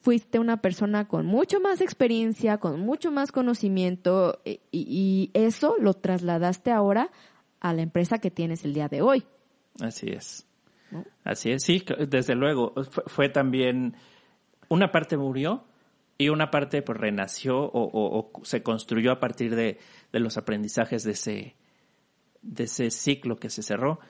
fuiste 0.00 0.38
una 0.38 0.62
persona 0.62 1.08
con 1.08 1.26
mucho 1.26 1.60
más 1.60 1.80
experiencia, 1.82 2.56
con 2.58 2.80
mucho 2.80 3.10
más 3.10 3.32
conocimiento, 3.32 4.40
y, 4.44 4.60
y 4.72 5.30
eso 5.34 5.76
lo 5.78 5.92
trasladaste 5.94 6.70
ahora 6.70 7.10
a 7.60 7.74
la 7.74 7.82
empresa 7.82 8.18
que 8.18 8.30
tienes 8.30 8.64
el 8.64 8.72
día 8.72 8.88
de 8.88 9.02
hoy. 9.02 9.24
Así 9.80 10.08
es. 10.08 10.46
¿No? 10.90 11.04
Así 11.22 11.50
es, 11.50 11.62
sí, 11.62 11.84
desde 12.08 12.34
luego. 12.34 12.72
Fue, 12.90 13.04
fue 13.06 13.28
también, 13.28 13.94
una 14.68 14.90
parte 14.90 15.16
murió 15.18 15.64
y 16.18 16.30
una 16.30 16.50
parte 16.50 16.82
pues 16.82 16.98
renació 16.98 17.58
o, 17.60 17.68
o- 17.84 18.30
o 18.40 18.44
se 18.44 18.62
construyó 18.62 19.12
a 19.12 19.20
partir 19.20 19.54
de, 19.54 19.78
de 20.12 20.20
los 20.20 20.36
aprendizajes 20.36 21.04
de 21.04 21.12
ese, 21.12 21.56
de 22.42 22.64
ese 22.64 22.90
ciclo 22.90 23.36
que 23.36 23.50
se 23.50 23.62
cerró. 23.62 24.00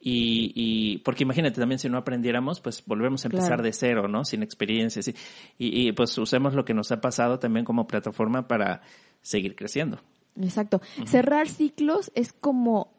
Y, 0.00 0.52
y 0.54 0.98
porque 0.98 1.24
imagínate 1.24 1.58
también 1.60 1.78
si 1.80 1.88
no 1.88 1.98
aprendiéramos, 1.98 2.60
pues 2.60 2.84
volvemos 2.86 3.24
a 3.24 3.28
empezar 3.28 3.48
Claro. 3.48 3.62
de 3.64 3.72
cero, 3.72 4.08
¿no? 4.08 4.24
Sin 4.24 4.42
experiencia. 4.44 5.02
sí. 5.02 5.14
Y, 5.58 5.88
y 5.88 5.92
pues 5.92 6.16
usemos 6.18 6.54
lo 6.54 6.64
que 6.64 6.72
nos 6.74 6.92
ha 6.92 7.00
pasado 7.00 7.38
también 7.38 7.64
como 7.64 7.86
plataforma 7.88 8.46
para 8.46 8.82
seguir 9.22 9.56
creciendo. 9.56 10.00
Exacto. 10.40 10.80
Cerrar 11.04 11.48
ciclos 11.48 12.12
es 12.14 12.32
como 12.32 12.92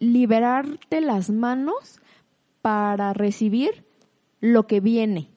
liberarte 0.00 1.00
las 1.00 1.30
manos 1.30 2.00
para 2.62 3.12
recibir 3.12 3.84
lo 4.40 4.66
que 4.66 4.80
viene, 4.80 5.28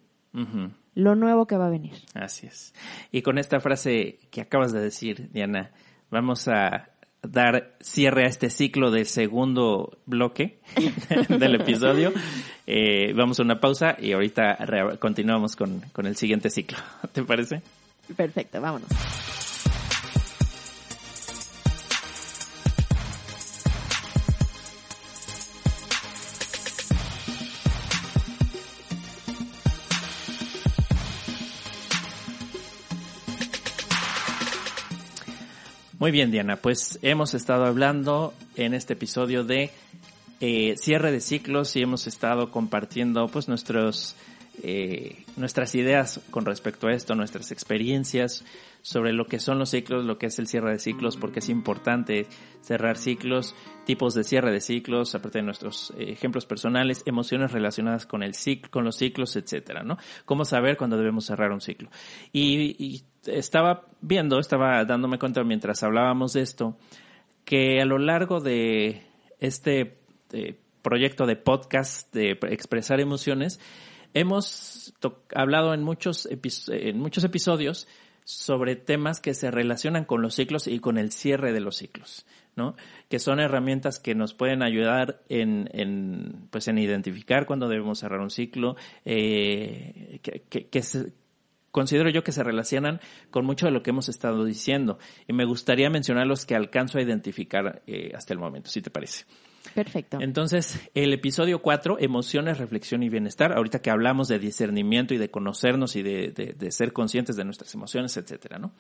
lo 0.95 1.15
nuevo 1.15 1.45
que 1.45 1.57
va 1.57 1.67
a 1.67 1.69
venir. 1.69 1.93
Así 2.13 2.47
es. 2.47 2.73
Y 3.11 3.21
con 3.21 3.37
esta 3.37 3.59
frase 3.59 4.19
que 4.31 4.41
acabas 4.41 4.71
de 4.73 4.81
decir, 4.81 5.29
Diana, 5.31 5.71
vamos 6.09 6.47
a 6.47 6.89
dar 7.22 7.76
cierre 7.82 8.26
a 8.26 8.28
este 8.28 8.49
ciclo 8.49 8.91
del 8.91 9.05
segundo 9.05 9.97
bloque 10.05 10.59
del 11.30 11.55
episodio. 11.55 12.13
Eh, 12.65 13.13
vamos 13.13 13.39
a 13.39 13.43
una 13.43 13.59
pausa 13.59 13.95
y 13.99 14.11
ahorita 14.13 14.57
continuamos 14.99 15.55
con, 15.55 15.82
con 15.91 16.05
el 16.05 16.15
siguiente 16.15 16.49
ciclo. 16.49 16.78
¿Te 17.11 17.24
parece? 17.24 17.61
Perfecto, 18.15 18.61
vámonos. 18.61 18.89
Muy 35.99 36.11
bien, 36.11 36.29
Diana. 36.29 36.57
Pues 36.57 36.99
hemos 37.01 37.33
estado 37.33 37.65
hablando 37.65 38.35
en 38.55 38.75
este 38.75 38.93
episodio 38.93 39.43
de 39.43 39.71
eh, 40.39 40.75
cierre 40.77 41.11
de 41.11 41.21
ciclos 41.21 41.75
y 41.75 41.81
hemos 41.81 42.05
estado 42.05 42.51
compartiendo 42.51 43.27
pues 43.29 43.47
nuestros 43.47 44.15
eh, 44.64 45.24
nuestras 45.36 45.76
ideas 45.76 46.20
con 46.32 46.45
respecto 46.45 46.88
a 46.88 46.93
esto, 46.93 47.14
nuestras 47.16 47.51
experiencias 47.51 48.43
sobre 48.82 49.14
lo 49.14 49.26
que 49.28 49.39
son 49.39 49.60
los 49.60 49.70
ciclos, 49.70 50.05
lo 50.05 50.18
que 50.18 50.28
es 50.28 50.39
el 50.39 50.47
cierre 50.47 50.72
de 50.72 50.80
ciclos, 50.80 51.18
porque 51.18 51.39
es 51.39 51.49
importante 51.49 52.26
cerrar 52.62 52.97
ciclos, 52.97 53.55
tipos 53.86 54.14
de 54.14 54.24
cierre 54.24 54.51
de 54.51 54.62
ciclos, 54.62 55.14
aparte 55.14 55.39
de 55.39 55.43
nuestros 55.43 55.91
eh, 55.97 56.12
ejemplos 56.12 56.45
personales, 56.45 57.03
emociones 57.05 57.51
relacionadas 57.51 58.05
con 58.05 58.24
el 58.24 58.34
ciclo, 58.34 58.72
con 58.72 58.84
los 58.84 58.95
ciclos, 58.95 59.36
etcétera, 59.36 59.84
¿no? 59.84 59.97
Cómo 60.26 60.45
saber 60.45 60.78
cuándo 60.78 60.97
debemos 60.97 61.26
cerrar 61.26 61.51
un 61.51 61.62
ciclo. 61.62 61.89
Y, 62.32 63.03
estaba 63.26 63.88
viendo, 63.99 64.39
estaba 64.39 64.86
dándome 64.86 65.20
cuenta 65.20 65.43
mientras 65.43 65.84
hablábamos 65.84 66.32
de 66.32 66.41
esto, 66.41 66.78
que 67.43 67.82
a 67.82 67.86
lo 67.86 67.97
largo 67.97 68.39
de 68.39 69.01
este 69.39 69.97
eh, 70.32 70.58
proyecto 70.82 71.26
de 71.26 71.36
podcast 71.36 72.14
de 72.14 72.38
expresar 72.49 73.01
emociones, 73.01 73.60
hemos 74.14 74.93
hablado 75.34 75.74
en 75.74 75.84
muchos, 75.84 76.28
en 76.68 76.99
muchos 76.99 77.24
episodios 77.24 77.88
sobre 78.24 78.76
temas 78.76 79.22
que 79.22 79.34
se 79.34 79.51
relacionan 79.51 80.03
con 80.03 80.22
los 80.22 80.36
ciclos 80.36 80.68
y 80.68 80.80
con 80.80 80.97
el 80.97 81.12
cierre 81.12 81.53
de 81.53 81.62
los 81.62 81.78
ciclos, 81.78 82.26
¿no? 82.58 82.76
Que 83.10 83.20
son 83.20 83.39
herramientas 83.39 83.99
que 83.99 84.16
nos 84.16 84.34
pueden 84.34 84.64
ayudar 84.64 85.22
en, 85.30 85.70
en 85.72 86.47
pues 86.49 86.68
en 86.68 86.78
identificar 86.78 87.45
cuándo 87.45 87.70
debemos 87.70 87.99
cerrar 87.99 88.20
un 88.20 88.30
ciclo, 88.30 88.76
eh, 89.05 90.20
que, 90.22 90.43
que- 90.49 90.68
que 90.68 90.82
se- 90.82 91.14
considero 91.72 92.09
yo 92.09 92.24
que 92.24 92.32
se 92.32 92.43
relacionan 92.43 92.99
con 93.32 93.45
mucho 93.45 93.65
de 93.65 93.72
lo 93.72 93.84
que 93.84 93.91
hemos 93.91 94.09
estado 94.09 94.45
diciendo 94.45 94.97
y 95.28 95.34
me 95.34 95.45
gustaría 95.45 95.89
mencionar 95.89 96.28
los 96.28 96.45
que 96.45 96.55
alcanzo 96.55 96.97
a 96.97 97.01
identificar 97.01 97.82
eh, 97.88 98.11
hasta 98.15 98.34
el 98.34 98.39
momento, 98.39 98.70
si 98.70 98.82
te 98.82 98.89
parece. 98.89 99.26
Perfecto. 99.74 100.18
Entonces, 100.22 100.80
el 100.93 101.13
episodio 101.13 101.61
4, 101.61 101.97
emociones, 101.99 102.57
reflexión 102.57 103.03
y 103.03 103.09
bienestar, 103.09 103.55
ahorita 103.55 103.80
que 103.80 103.89
hablamos 103.89 104.28
de 104.28 104.39
discernimiento 104.39 105.13
y 105.13 105.18
de 105.18 105.30
conocernos 105.30 105.95
y 105.95 106.03
de, 106.03 106.32
de, 106.32 106.53
de 106.53 106.72
ser 106.72 106.93
conscientes 106.93 107.36
de 107.36 107.43
nuestras 107.43 107.74
emociones, 107.74 108.15
etcétera, 108.18 108.59
¿no? 108.59 108.72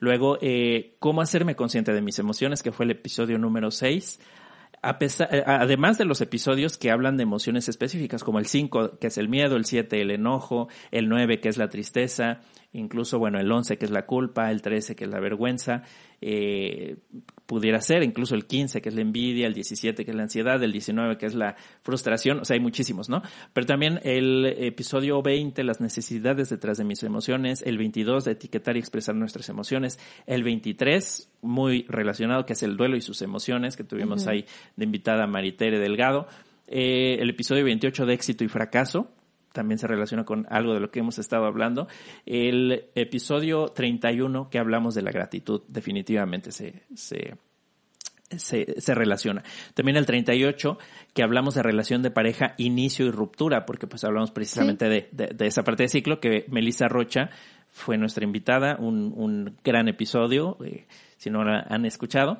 Luego, 0.00 0.38
eh, 0.40 0.96
cómo 0.98 1.22
hacerme 1.22 1.54
consciente 1.54 1.92
de 1.92 2.02
mis 2.02 2.18
emociones, 2.18 2.62
que 2.62 2.72
fue 2.72 2.84
el 2.84 2.92
episodio 2.92 3.38
número 3.38 3.70
6. 3.70 4.20
A 4.84 4.98
pesar, 4.98 5.34
eh, 5.34 5.42
además 5.46 5.96
de 5.96 6.04
los 6.04 6.20
episodios 6.20 6.76
que 6.76 6.90
hablan 6.90 7.16
de 7.16 7.22
emociones 7.22 7.68
específicas, 7.68 8.22
como 8.22 8.38
el 8.38 8.46
5, 8.46 8.98
que 8.98 9.06
es 9.06 9.16
el 9.16 9.30
miedo, 9.30 9.56
el 9.56 9.64
7, 9.64 10.00
el 10.00 10.10
enojo, 10.10 10.68
el 10.90 11.08
9, 11.08 11.40
que 11.40 11.48
es 11.48 11.56
la 11.56 11.70
tristeza, 11.70 12.40
incluso, 12.74 13.18
bueno, 13.18 13.40
el 13.40 13.50
11, 13.50 13.78
que 13.78 13.86
es 13.86 13.90
la 13.90 14.04
culpa, 14.04 14.50
el 14.50 14.60
13, 14.60 14.94
que 14.94 15.04
es 15.04 15.10
la 15.10 15.20
vergüenza, 15.20 15.82
eh, 16.20 16.96
pudiera 17.46 17.80
ser, 17.80 18.02
incluso 18.02 18.34
el 18.34 18.46
15, 18.46 18.82
que 18.82 18.88
es 18.88 18.94
la 18.94 19.00
envidia, 19.00 19.46
el 19.46 19.54
17, 19.54 20.04
que 20.04 20.10
es 20.10 20.16
la 20.16 20.24
ansiedad, 20.24 20.62
el 20.62 20.72
19, 20.72 21.16
que 21.16 21.26
es 21.26 21.34
la 21.34 21.56
frustración, 21.82 22.40
o 22.40 22.44
sea, 22.44 22.54
hay 22.54 22.60
muchísimos, 22.60 23.08
¿no? 23.08 23.22
Pero 23.52 23.66
también 23.66 24.00
el 24.02 24.46
episodio 24.46 25.22
20, 25.22 25.62
las 25.64 25.80
necesidades 25.80 26.50
detrás 26.50 26.78
de 26.78 26.84
mis 26.84 27.02
emociones, 27.02 27.62
el 27.62 27.78
22, 27.78 28.24
de 28.24 28.32
etiquetar 28.32 28.76
y 28.76 28.80
expresar 28.80 29.14
nuestras 29.14 29.48
emociones, 29.48 29.98
el 30.26 30.42
23, 30.42 31.30
muy 31.42 31.86
relacionado, 31.88 32.44
que 32.44 32.54
es 32.54 32.62
el 32.62 32.76
duelo 32.76 32.96
y 32.96 33.00
sus 33.00 33.22
emociones, 33.22 33.76
que 33.76 33.84
tuvimos 33.84 34.26
ahí 34.26 34.44
de 34.76 34.84
invitada 34.84 35.26
Maritere 35.26 35.78
Delgado, 35.78 36.26
eh, 36.66 37.18
el 37.20 37.30
episodio 37.30 37.64
28 37.64 38.06
de 38.06 38.14
éxito 38.14 38.44
y 38.44 38.48
fracaso, 38.48 39.10
también 39.54 39.78
se 39.78 39.86
relaciona 39.86 40.24
con 40.24 40.46
algo 40.50 40.74
de 40.74 40.80
lo 40.80 40.90
que 40.90 40.98
hemos 40.98 41.18
estado 41.18 41.46
hablando. 41.46 41.86
El 42.26 42.86
episodio 42.96 43.68
31 43.68 44.50
que 44.50 44.58
hablamos 44.58 44.96
de 44.96 45.02
la 45.02 45.12
gratitud 45.12 45.62
definitivamente 45.68 46.50
se, 46.50 46.82
se, 46.94 47.36
se, 48.36 48.80
se, 48.80 48.94
relaciona. 48.94 49.44
También 49.74 49.96
el 49.96 50.06
38 50.06 50.76
que 51.14 51.22
hablamos 51.22 51.54
de 51.54 51.62
relación 51.62 52.02
de 52.02 52.10
pareja, 52.10 52.54
inicio 52.58 53.06
y 53.06 53.12
ruptura, 53.12 53.64
porque 53.64 53.86
pues 53.86 54.02
hablamos 54.02 54.32
precisamente 54.32 54.86
sí. 54.86 54.90
de, 54.90 55.26
de, 55.26 55.34
de, 55.34 55.46
esa 55.46 55.62
parte 55.62 55.84
de 55.84 55.88
ciclo 55.88 56.18
que 56.18 56.46
Melissa 56.48 56.88
Rocha 56.88 57.30
fue 57.68 57.96
nuestra 57.96 58.24
invitada, 58.24 58.76
un, 58.80 59.12
un 59.16 59.56
gran 59.62 59.88
episodio, 59.88 60.58
eh, 60.64 60.86
si 61.16 61.30
no 61.30 61.44
la 61.44 61.60
han 61.60 61.86
escuchado 61.86 62.38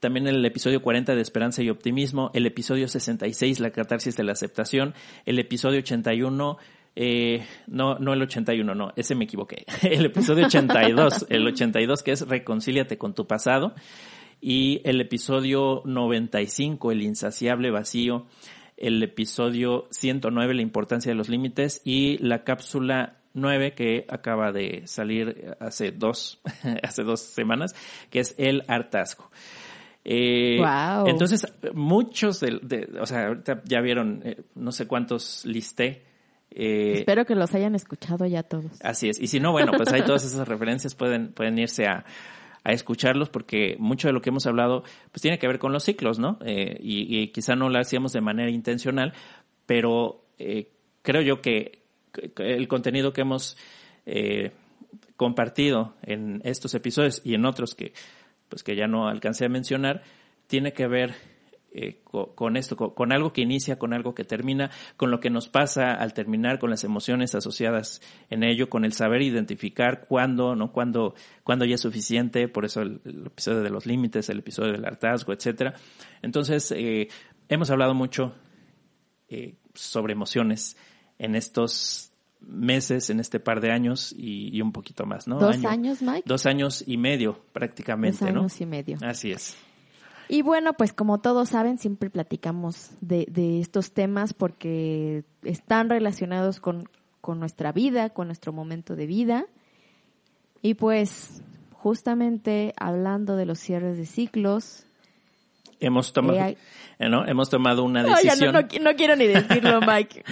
también 0.00 0.26
el 0.26 0.44
episodio 0.44 0.82
40 0.82 1.14
de 1.14 1.20
Esperanza 1.20 1.62
y 1.62 1.70
Optimismo, 1.70 2.30
el 2.34 2.46
episodio 2.46 2.88
66, 2.88 3.60
la 3.60 3.70
catarsis 3.70 4.16
de 4.16 4.24
la 4.24 4.32
aceptación, 4.32 4.94
el 5.24 5.38
episodio 5.38 5.78
81, 5.78 6.58
eh, 6.96 7.44
no, 7.66 7.98
no 7.98 8.12
el 8.12 8.22
81, 8.22 8.74
no, 8.74 8.92
ese 8.96 9.14
me 9.14 9.24
equivoqué, 9.24 9.64
el 9.82 10.06
episodio 10.06 10.46
82, 10.46 11.26
el 11.28 11.46
82 11.46 12.02
que 12.02 12.12
es 12.12 12.28
Reconcíliate 12.28 12.98
con 12.98 13.14
tu 13.14 13.26
pasado, 13.26 13.74
y 14.40 14.82
el 14.84 15.00
episodio 15.00 15.82
95, 15.84 16.92
el 16.92 17.02
insaciable 17.02 17.70
vacío, 17.70 18.26
el 18.76 19.02
episodio 19.02 19.88
109, 19.90 20.54
la 20.54 20.62
importancia 20.62 21.10
de 21.10 21.16
los 21.16 21.30
límites, 21.30 21.80
y 21.84 22.18
la 22.18 22.44
cápsula 22.44 23.16
9 23.36 23.74
que 23.74 24.06
acaba 24.08 24.50
de 24.50 24.82
salir 24.86 25.56
hace 25.60 25.92
dos, 25.92 26.40
hace 26.82 27.02
dos 27.02 27.20
semanas, 27.20 27.74
que 28.10 28.20
es 28.20 28.34
el 28.38 28.64
hartazgo. 28.66 29.30
Eh, 30.08 30.58
wow. 30.58 31.08
Entonces, 31.08 31.46
muchos 31.74 32.38
de, 32.38 32.60
de, 32.62 32.88
o 33.00 33.06
sea, 33.06 33.26
ahorita 33.26 33.62
ya 33.64 33.80
vieron, 33.80 34.22
eh, 34.24 34.42
no 34.54 34.70
sé 34.70 34.86
cuántos 34.86 35.44
listé. 35.44 36.04
Eh, 36.50 36.98
Espero 36.98 37.24
que 37.24 37.34
los 37.34 37.52
hayan 37.54 37.74
escuchado 37.74 38.24
ya 38.24 38.44
todos. 38.44 38.70
Así 38.82 39.08
es. 39.08 39.20
Y 39.20 39.26
si 39.26 39.40
no, 39.40 39.50
bueno, 39.50 39.72
pues 39.76 39.92
hay 39.92 40.02
todas 40.02 40.24
esas 40.24 40.46
referencias, 40.46 40.94
pueden, 40.94 41.32
pueden 41.32 41.58
irse 41.58 41.86
a, 41.86 42.04
a 42.62 42.72
escucharlos 42.72 43.30
porque 43.30 43.76
mucho 43.78 44.08
de 44.08 44.12
lo 44.12 44.20
que 44.20 44.30
hemos 44.30 44.46
hablado 44.46 44.82
pues 45.12 45.22
tiene 45.22 45.38
que 45.38 45.46
ver 45.46 45.60
con 45.60 45.72
los 45.72 45.84
ciclos, 45.84 46.18
¿no? 46.18 46.38
Eh, 46.44 46.76
y, 46.80 47.16
y, 47.16 47.28
quizá 47.28 47.54
no 47.54 47.68
lo 47.68 47.78
hacíamos 47.78 48.12
de 48.12 48.20
manera 48.20 48.50
intencional, 48.50 49.12
pero 49.66 50.24
eh, 50.38 50.70
creo 51.02 51.22
yo 51.22 51.40
que 51.40 51.82
el 52.38 52.66
contenido 52.66 53.12
que 53.12 53.20
hemos 53.20 53.56
eh, 54.04 54.50
compartido 55.16 55.94
en 56.02 56.40
estos 56.44 56.74
episodios 56.74 57.22
y 57.24 57.34
en 57.34 57.44
otros 57.46 57.74
que 57.74 57.92
pues 58.48 58.62
que 58.62 58.76
ya 58.76 58.86
no 58.86 59.08
alcancé 59.08 59.46
a 59.46 59.48
mencionar, 59.48 60.02
tiene 60.46 60.72
que 60.72 60.86
ver 60.86 61.14
eh, 61.72 62.00
con, 62.04 62.56
esto, 62.56 62.76
con, 62.76 63.12
algo 63.12 63.34
que 63.34 63.42
inicia, 63.42 63.78
con 63.78 63.92
algo 63.92 64.14
que 64.14 64.24
termina, 64.24 64.70
con 64.96 65.10
lo 65.10 65.20
que 65.20 65.28
nos 65.28 65.48
pasa 65.48 65.92
al 65.92 66.14
terminar, 66.14 66.58
con 66.58 66.70
las 66.70 66.84
emociones 66.84 67.34
asociadas 67.34 68.00
en 68.30 68.44
ello, 68.44 68.70
con 68.70 68.84
el 68.86 68.94
saber 68.94 69.20
identificar 69.20 70.06
cuándo, 70.08 70.56
¿no? 70.56 70.72
Cuándo, 70.72 71.14
cuándo 71.44 71.66
ya 71.66 71.74
es 71.74 71.82
suficiente, 71.82 72.48
por 72.48 72.64
eso 72.64 72.80
el, 72.80 73.02
el 73.04 73.26
episodio 73.26 73.60
de 73.60 73.68
los 73.68 73.84
límites, 73.84 74.30
el 74.30 74.38
episodio 74.38 74.72
del 74.72 74.86
hartazgo, 74.86 75.34
etcétera. 75.34 75.74
Entonces, 76.22 76.72
eh, 76.72 77.08
hemos 77.48 77.70
hablado 77.70 77.94
mucho 77.94 78.34
eh, 79.28 79.56
sobre 79.74 80.12
emociones 80.12 80.76
en 81.18 81.34
estos 81.34 82.12
meses 82.46 83.10
en 83.10 83.20
este 83.20 83.40
par 83.40 83.60
de 83.60 83.70
años 83.72 84.14
y, 84.16 84.56
y 84.56 84.62
un 84.62 84.72
poquito 84.72 85.04
más, 85.04 85.26
¿no? 85.26 85.38
Dos 85.38 85.56
Año, 85.56 85.68
años, 85.68 86.02
Mike. 86.02 86.22
Dos 86.26 86.46
años 86.46 86.84
y 86.86 86.96
medio, 86.96 87.40
prácticamente, 87.52 88.18
dos 88.20 88.28
años 88.28 88.60
¿no? 88.60 88.64
y 88.64 88.66
medio. 88.66 88.98
Así 89.02 89.32
es. 89.32 89.56
Y 90.28 90.42
bueno, 90.42 90.72
pues 90.72 90.92
como 90.92 91.18
todos 91.18 91.50
saben, 91.50 91.78
siempre 91.78 92.10
platicamos 92.10 92.90
de, 93.00 93.26
de 93.30 93.60
estos 93.60 93.92
temas 93.92 94.32
porque 94.34 95.24
están 95.42 95.88
relacionados 95.88 96.58
con, 96.58 96.88
con 97.20 97.38
nuestra 97.38 97.72
vida, 97.72 98.10
con 98.10 98.26
nuestro 98.26 98.52
momento 98.52 98.96
de 98.96 99.06
vida. 99.06 99.46
Y 100.62 100.74
pues, 100.74 101.42
justamente 101.72 102.74
hablando 102.76 103.36
de 103.36 103.46
los 103.46 103.60
cierres 103.60 103.98
de 103.98 104.06
ciclos, 104.06 104.86
hemos 105.80 106.12
tomado, 106.12 106.38
eh, 106.38 106.56
¿no? 107.08 107.26
hemos 107.26 107.50
tomado 107.50 107.84
una 107.84 108.02
decisión. 108.02 108.52
No, 108.52 108.60
ya 108.60 108.78
no, 108.78 108.84
no, 108.84 108.90
no 108.90 108.96
quiero 108.96 109.16
ni 109.16 109.26
decirlo, 109.26 109.80
Mike. 109.86 110.24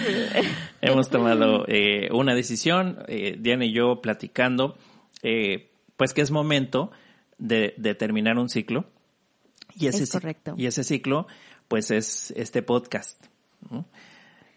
hemos 0.81 1.09
tomado 1.09 1.65
eh, 1.67 2.09
una 2.11 2.33
decisión, 2.35 2.99
eh, 3.07 3.37
Diana 3.39 3.65
y 3.65 3.73
yo 3.73 4.01
platicando, 4.01 4.77
eh, 5.23 5.69
pues 5.97 6.13
que 6.13 6.21
es 6.21 6.31
momento 6.31 6.91
de, 7.37 7.73
de 7.77 7.95
terminar 7.95 8.37
un 8.37 8.49
ciclo. 8.49 8.85
Y 9.77 9.87
ese, 9.87 10.03
es 10.03 10.11
correcto. 10.11 10.53
Y 10.57 10.67
ese 10.67 10.83
ciclo, 10.83 11.27
pues 11.67 11.91
es 11.91 12.31
este 12.31 12.61
podcast. 12.61 13.25
¿no? 13.69 13.85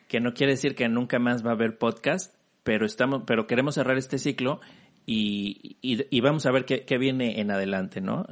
Que 0.06 0.20
no 0.20 0.32
quiere 0.32 0.52
decir 0.52 0.74
que 0.74 0.88
nunca 0.88 1.18
más 1.18 1.44
va 1.44 1.50
a 1.50 1.54
haber 1.54 1.78
podcast, 1.78 2.34
pero 2.62 2.86
estamos, 2.86 3.22
pero 3.26 3.46
queremos 3.46 3.74
cerrar 3.74 3.98
este 3.98 4.18
ciclo 4.18 4.60
y, 5.06 5.76
y, 5.80 6.04
y 6.14 6.20
vamos 6.20 6.46
a 6.46 6.50
ver 6.50 6.64
qué, 6.64 6.84
qué, 6.84 6.98
viene 6.98 7.40
en 7.40 7.50
adelante, 7.50 8.00
¿no? 8.00 8.26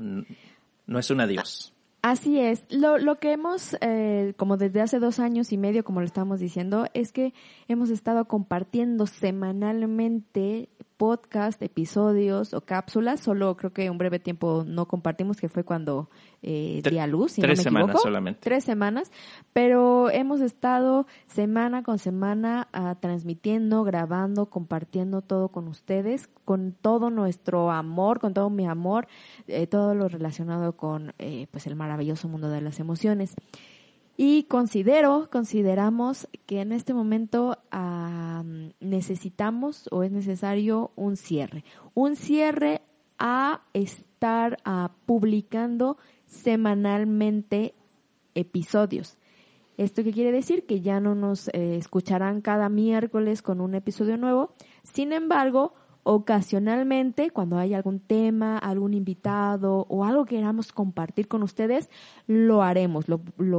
No 0.86 0.98
es 0.98 1.10
un 1.10 1.20
adiós. 1.20 1.72
Así 2.06 2.38
es. 2.38 2.64
Lo, 2.70 2.98
lo 2.98 3.18
que 3.18 3.32
hemos, 3.32 3.76
eh, 3.80 4.32
como 4.36 4.56
desde 4.56 4.80
hace 4.80 5.00
dos 5.00 5.18
años 5.18 5.50
y 5.50 5.58
medio, 5.58 5.82
como 5.82 5.98
lo 5.98 6.06
estamos 6.06 6.38
diciendo, 6.38 6.86
es 6.94 7.10
que 7.10 7.34
hemos 7.66 7.90
estado 7.90 8.26
compartiendo 8.26 9.08
semanalmente 9.08 10.68
podcast, 10.96 11.60
episodios 11.62 12.54
o 12.54 12.60
cápsulas. 12.60 13.20
Solo 13.20 13.56
creo 13.56 13.72
que 13.72 13.90
un 13.90 13.98
breve 13.98 14.18
tiempo 14.18 14.64
no 14.66 14.86
compartimos, 14.86 15.40
que 15.40 15.48
fue 15.48 15.64
cuando 15.64 16.08
eh, 16.42 16.82
di 16.88 16.98
a 16.98 17.06
luz, 17.06 17.32
si 17.32 17.40
Tres 17.40 17.58
no 17.58 17.60
me 17.60 17.64
semanas 17.64 17.88
equivoco. 17.88 18.02
solamente. 18.02 18.40
Tres 18.42 18.64
semanas. 18.64 19.10
Pero 19.52 20.10
hemos 20.10 20.40
estado 20.40 21.06
semana 21.26 21.82
con 21.82 21.98
semana 21.98 22.68
uh, 22.74 22.94
transmitiendo, 23.00 23.84
grabando, 23.84 24.46
compartiendo 24.46 25.22
todo 25.22 25.48
con 25.48 25.68
ustedes, 25.68 26.28
con 26.44 26.72
todo 26.72 27.10
nuestro 27.10 27.70
amor, 27.70 28.20
con 28.20 28.34
todo 28.34 28.50
mi 28.50 28.66
amor, 28.66 29.08
eh, 29.46 29.66
todo 29.66 29.94
lo 29.94 30.08
relacionado 30.08 30.76
con 30.76 31.14
eh, 31.18 31.46
pues 31.50 31.66
el 31.66 31.76
maravilloso 31.76 32.28
mundo 32.28 32.48
de 32.48 32.60
las 32.60 32.80
emociones. 32.80 33.34
Y 34.16 34.44
considero, 34.44 35.28
consideramos 35.30 36.26
que 36.46 36.62
en 36.62 36.72
este 36.72 36.94
momento 36.94 37.58
uh, 37.72 38.42
necesitamos 38.80 39.88
o 39.92 40.02
es 40.02 40.10
necesario 40.10 40.90
un 40.96 41.16
cierre. 41.16 41.64
Un 41.92 42.16
cierre 42.16 42.80
a 43.18 43.62
estar 43.74 44.56
uh, 44.66 44.88
publicando 45.04 45.98
semanalmente 46.24 47.74
episodios. 48.34 49.18
¿Esto 49.76 50.02
qué 50.02 50.12
quiere 50.12 50.32
decir? 50.32 50.64
Que 50.64 50.80
ya 50.80 51.00
no 51.00 51.14
nos 51.14 51.48
eh, 51.48 51.76
escucharán 51.76 52.40
cada 52.40 52.70
miércoles 52.70 53.42
con 53.42 53.60
un 53.60 53.74
episodio 53.74 54.16
nuevo. 54.16 54.54
Sin 54.82 55.12
embargo, 55.12 55.74
ocasionalmente, 56.08 57.30
cuando 57.30 57.58
hay 57.58 57.74
algún 57.74 57.98
tema, 57.98 58.58
algún 58.58 58.94
invitado 58.94 59.86
o 59.88 60.04
algo 60.04 60.24
que 60.24 60.36
queramos 60.36 60.70
compartir 60.70 61.26
con 61.26 61.42
ustedes, 61.42 61.90
lo 62.28 62.62
haremos, 62.62 63.06
lo, 63.08 63.18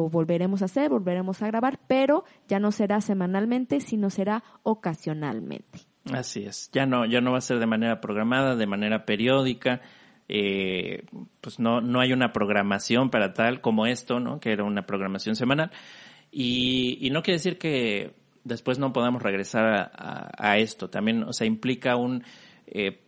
volveremos 0.10 0.62
a 0.62 0.66
hacer, 0.66 0.90
volveremos 0.90 1.42
a 1.42 1.48
grabar, 1.48 1.78
pero 1.88 2.24
ya 2.48 2.60
no 2.60 2.72
será 2.72 3.02
semanalmente, 3.02 3.82
sino 3.82 4.10
será 4.10 4.46
ocasionalmente. 4.64 5.80
Así 6.14 6.46
es, 6.46 6.72
ya 6.72 6.86
no, 6.86 7.06
ya 7.06 7.20
no 7.20 7.34
va 7.34 7.40
a 7.40 7.42
ser 7.42 7.60
de 7.60 7.68
manera 7.68 8.00
programada, 8.00 8.56
de 8.56 8.66
manera 8.66 9.04
periódica, 9.04 9.82
eh, 10.30 11.04
pues 11.42 11.60
no, 11.60 11.82
no 11.82 12.00
hay 12.00 12.14
una 12.14 12.32
programación 12.32 13.10
para 13.10 13.34
tal 13.34 13.60
como 13.60 13.88
esto, 13.88 14.22
¿no? 14.22 14.40
Que 14.40 14.54
era 14.54 14.64
una 14.64 14.86
programación 14.86 15.36
semanal. 15.36 15.70
Y 16.32 17.10
no 17.12 17.24
quiere 17.24 17.40
decir 17.40 17.58
que 17.58 18.14
después 18.48 18.80
no 18.80 18.94
podamos 18.94 19.22
regresar 19.22 19.66
a, 19.66 19.92
a, 19.94 20.52
a, 20.52 20.58
esto. 20.58 20.90
También, 20.90 21.24
o 21.24 21.34
sea, 21.34 21.46
implica 21.48 21.96
un, 21.96 22.24
eh, 22.68 23.00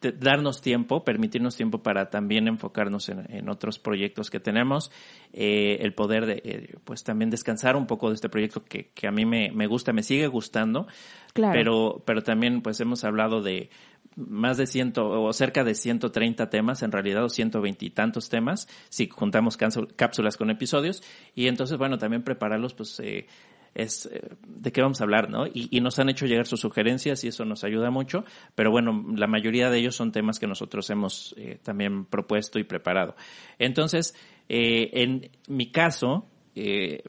darnos 0.00 0.60
tiempo, 0.60 1.04
permitirnos 1.04 1.56
tiempo 1.56 1.82
para 1.82 2.08
también 2.08 2.46
enfocarnos 2.46 3.08
en, 3.08 3.48
otros 3.48 3.78
proyectos 3.78 4.30
que 4.30 4.38
tenemos, 4.38 4.92
eh, 5.32 5.78
el 5.80 5.92
poder 5.92 6.26
de, 6.26 6.42
eh, 6.44 6.76
pues 6.84 7.02
también 7.02 7.30
descansar 7.30 7.76
un 7.76 7.86
poco 7.86 8.08
de 8.08 8.14
este 8.14 8.28
proyecto 8.28 8.64
que, 8.64 8.90
que 8.90 9.08
a 9.08 9.10
mí 9.10 9.26
me, 9.26 9.50
me, 9.50 9.66
gusta, 9.66 9.92
me 9.92 10.02
sigue 10.02 10.28
gustando, 10.28 10.86
claro. 11.32 11.52
pero, 11.52 12.02
pero 12.06 12.22
también 12.22 12.62
pues 12.62 12.80
hemos 12.80 13.02
hablado 13.02 13.42
de 13.42 13.70
más 14.14 14.56
de 14.56 14.66
ciento 14.66 15.08
o 15.08 15.32
cerca 15.32 15.64
de 15.64 15.74
130 15.74 16.48
temas, 16.48 16.82
en 16.82 16.92
realidad 16.92 17.24
o 17.24 17.28
120 17.28 17.84
y 17.84 17.90
tantos 17.90 18.28
temas, 18.28 18.68
si 18.88 19.08
juntamos 19.08 19.56
cápsulas 19.56 20.36
con 20.36 20.50
episodios, 20.50 21.02
y 21.34 21.48
entonces 21.48 21.76
bueno, 21.76 21.98
también 21.98 22.22
prepararlos 22.22 22.74
pues 22.74 23.00
eh, 23.00 23.26
es 23.74 24.06
eh, 24.06 24.30
de 24.46 24.72
qué 24.72 24.82
vamos 24.82 25.00
a 25.00 25.04
hablar, 25.04 25.30
¿no? 25.30 25.46
Y, 25.46 25.80
nos 25.80 25.98
han 25.98 26.08
hecho 26.08 26.26
llegar 26.26 26.46
sus 26.46 26.60
sugerencias 26.60 27.22
y 27.24 27.28
eso 27.28 27.44
nos 27.44 27.64
ayuda 27.64 27.90
mucho, 27.90 28.24
pero 28.54 28.70
bueno, 28.70 29.04
la 29.14 29.26
mayoría 29.26 29.70
de 29.70 29.78
ellos 29.78 29.96
son 29.96 30.12
temas 30.12 30.38
que 30.38 30.46
nosotros 30.46 30.90
hemos 30.90 31.34
eh, 31.38 31.58
también 31.62 32.04
propuesto 32.04 32.58
y 32.58 32.64
preparado. 32.64 33.14
Entonces, 33.58 34.14
eh, 34.48 34.90
en 34.94 35.30
mi 35.46 35.70
caso, 35.70 36.26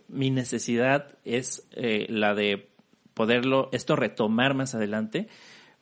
mi 0.08 0.30
necesidad 0.30 1.18
es 1.26 1.68
la 1.76 2.36
de 2.36 2.70
poderlo, 3.16 3.70
esto 3.72 3.96
retomar 3.96 4.54
más 4.54 4.76
adelante 4.76 5.28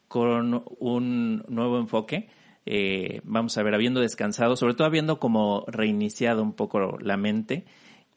con 0.07 0.63
un 0.79 1.43
nuevo 1.49 1.77
enfoque. 1.77 2.29
vamos 3.25 3.57
a 3.57 3.63
ver, 3.63 3.73
habiendo 3.75 3.99
descansado, 3.99 4.55
sobre 4.55 4.73
todo 4.73 4.87
habiendo 4.87 5.19
como 5.19 5.65
reiniciado 5.67 6.43
un 6.43 6.53
poco 6.53 6.97
la 6.99 7.17
mente, 7.17 7.65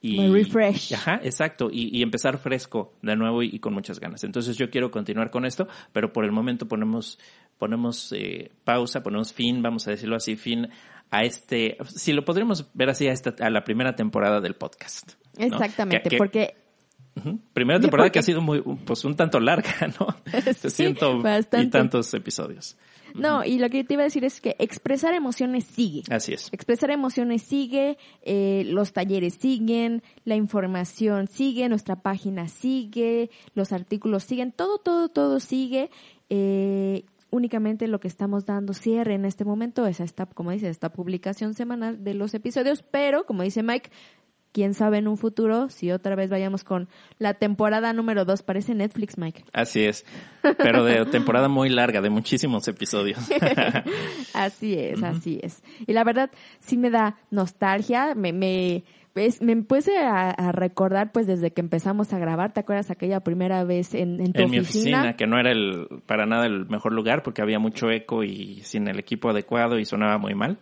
y, 0.00 0.26
refresh. 0.28 0.94
Ajá, 0.94 1.20
exacto. 1.22 1.68
Y, 1.72 2.02
empezar 2.02 2.38
fresco 2.38 2.94
de 3.02 3.16
nuevo 3.16 3.42
y, 3.42 3.58
con 3.58 3.74
muchas 3.74 4.00
ganas. 4.00 4.24
Entonces 4.24 4.56
yo 4.56 4.70
quiero 4.70 4.90
continuar 4.90 5.30
con 5.30 5.44
esto, 5.44 5.68
pero 5.92 6.12
por 6.12 6.24
el 6.24 6.32
momento 6.32 6.66
ponemos, 6.66 7.18
ponemos 7.58 8.12
eh, 8.12 8.50
pausa, 8.64 9.02
ponemos 9.02 9.32
fin, 9.32 9.62
vamos 9.62 9.86
a 9.86 9.90
decirlo 9.90 10.16
así, 10.16 10.36
fin 10.36 10.68
a 11.10 11.24
este, 11.24 11.76
si 11.86 12.12
lo 12.12 12.24
podríamos 12.24 12.70
ver 12.72 12.90
así, 12.90 13.08
a, 13.08 13.12
esta, 13.12 13.34
a 13.44 13.50
la 13.50 13.64
primera 13.64 13.96
temporada 13.96 14.40
del 14.40 14.54
podcast. 14.54 15.12
Exactamente, 15.36 16.16
porque 16.16 16.54
Primera 17.52 17.80
temporada 17.80 18.10
que 18.10 18.18
ha 18.18 18.22
sido 18.22 18.40
muy, 18.40 18.62
pues 18.62 19.04
un 19.04 19.14
tanto 19.14 19.40
larga, 19.40 19.72
¿no? 19.98 20.06
Se 20.54 20.70
siento 20.70 21.22
y 21.58 21.66
tantos 21.66 22.14
episodios. 22.14 22.76
No, 23.14 23.44
y 23.44 23.58
lo 23.58 23.68
que 23.68 23.84
te 23.84 23.94
iba 23.94 24.02
a 24.02 24.04
decir 24.04 24.24
es 24.24 24.40
que 24.40 24.56
expresar 24.58 25.14
emociones 25.14 25.64
sigue. 25.64 26.02
Así 26.10 26.34
es. 26.34 26.48
Expresar 26.52 26.90
emociones 26.90 27.42
sigue, 27.42 27.98
eh, 28.22 28.64
los 28.66 28.92
talleres 28.92 29.34
siguen, 29.34 30.02
la 30.24 30.36
información 30.36 31.28
sigue, 31.28 31.68
nuestra 31.68 31.96
página 31.96 32.48
sigue, 32.48 33.30
los 33.54 33.72
artículos 33.72 34.24
siguen, 34.24 34.52
todo, 34.52 34.78
todo, 34.78 35.08
todo 35.08 35.40
sigue. 35.40 35.90
Eh, 36.28 37.04
únicamente 37.30 37.86
lo 37.88 38.00
que 38.00 38.08
estamos 38.08 38.44
dando 38.44 38.74
cierre 38.74 39.14
en 39.14 39.24
este 39.24 39.44
momento 39.44 39.86
es 39.86 40.00
esta, 40.00 40.26
como 40.26 40.50
dice, 40.50 40.68
esta 40.68 40.92
publicación 40.92 41.54
semanal 41.54 42.02
de 42.02 42.14
los 42.14 42.34
episodios, 42.34 42.82
pero 42.82 43.24
como 43.24 43.42
dice 43.42 43.62
Mike, 43.62 43.90
quién 44.52 44.74
sabe 44.74 44.98
en 44.98 45.08
un 45.08 45.16
futuro 45.16 45.68
si 45.68 45.90
otra 45.90 46.14
vez 46.14 46.30
vayamos 46.30 46.64
con 46.64 46.88
la 47.18 47.34
temporada 47.34 47.92
número 47.92 48.24
dos. 48.24 48.42
Parece 48.42 48.74
Netflix, 48.74 49.18
Mike. 49.18 49.44
Así 49.52 49.84
es, 49.84 50.04
pero 50.58 50.84
de 50.84 51.04
temporada 51.06 51.48
muy 51.48 51.68
larga, 51.68 52.00
de 52.00 52.10
muchísimos 52.10 52.66
episodios. 52.68 53.18
así 54.34 54.74
es, 54.74 55.02
así 55.02 55.40
es. 55.42 55.62
Y 55.86 55.92
la 55.92 56.04
verdad, 56.04 56.30
sí 56.58 56.76
me 56.76 56.90
da 56.90 57.16
nostalgia, 57.30 58.14
me, 58.14 58.32
me, 58.32 58.84
me 59.14 59.56
puse 59.62 59.98
a, 59.98 60.52
recordar 60.52 61.12
pues 61.12 61.26
desde 61.26 61.52
que 61.52 61.60
empezamos 61.60 62.12
a 62.12 62.18
grabar, 62.18 62.52
¿te 62.52 62.60
acuerdas 62.60 62.90
aquella 62.90 63.20
primera 63.20 63.64
vez 63.64 63.94
en, 63.94 64.20
en 64.20 64.32
tu 64.32 64.42
en 64.42 64.50
mi 64.50 64.58
oficina? 64.58 65.16
que 65.16 65.26
no 65.26 65.38
era 65.38 65.50
el 65.50 65.86
para 66.06 66.26
nada 66.26 66.46
el 66.46 66.66
mejor 66.66 66.92
lugar 66.92 67.22
porque 67.22 67.42
había 67.42 67.58
mucho 67.58 67.90
eco 67.90 68.24
y 68.24 68.60
sin 68.62 68.88
el 68.88 68.98
equipo 68.98 69.30
adecuado 69.30 69.78
y 69.78 69.84
sonaba 69.84 70.18
muy 70.18 70.34
mal. 70.34 70.58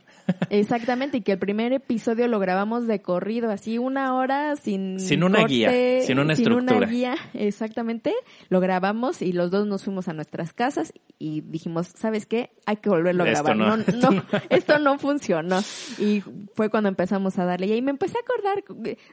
Exactamente, 0.51 1.19
y 1.19 1.21
que 1.23 1.33
el 1.33 1.39
primer 1.39 1.73
episodio 1.73 2.29
lo 2.29 2.39
grabamos 2.39 2.87
de 2.87 3.01
corrido, 3.01 3.51
así 3.51 3.79
una 3.79 4.15
hora 4.15 4.57
sin 4.57 5.01
sin 5.01 5.23
una 5.25 5.45
guía, 5.45 5.71
sin 6.03 6.19
una 6.19 6.35
estructura. 6.35 6.69
Sin 6.69 6.77
una 6.77 6.87
guía, 6.87 7.17
exactamente. 7.35 8.15
Lo 8.49 8.61
grabamos 8.61 9.23
y 9.23 9.33
los 9.33 9.51
dos 9.51 9.67
nos 9.67 9.85
fuimos 9.85 10.09
a 10.09 10.13
nuestras 10.13 10.53
casas 10.53 10.93
y 11.19 11.43
dijimos, 11.43 11.89
¿sabes 11.95 12.27
qué? 12.27 12.51
Hay 12.67 12.77
que 12.77 12.89
volverlo 12.89 13.25
a 13.25 13.27
grabar. 13.27 13.57
No, 13.57 13.77
no, 13.77 13.85
esto 14.51 14.79
no 14.79 14.99
funcionó. 14.99 15.61
Y 15.99 16.23
fue 16.55 16.71
cuando 16.71 16.89
empezamos 16.89 17.39
a 17.39 17.45
darle 17.45 17.67
y 17.67 17.73
ahí 17.73 17.83
me 17.83 17.91
empecé 17.91 18.19
a 18.19 18.21
acordar 18.21 18.65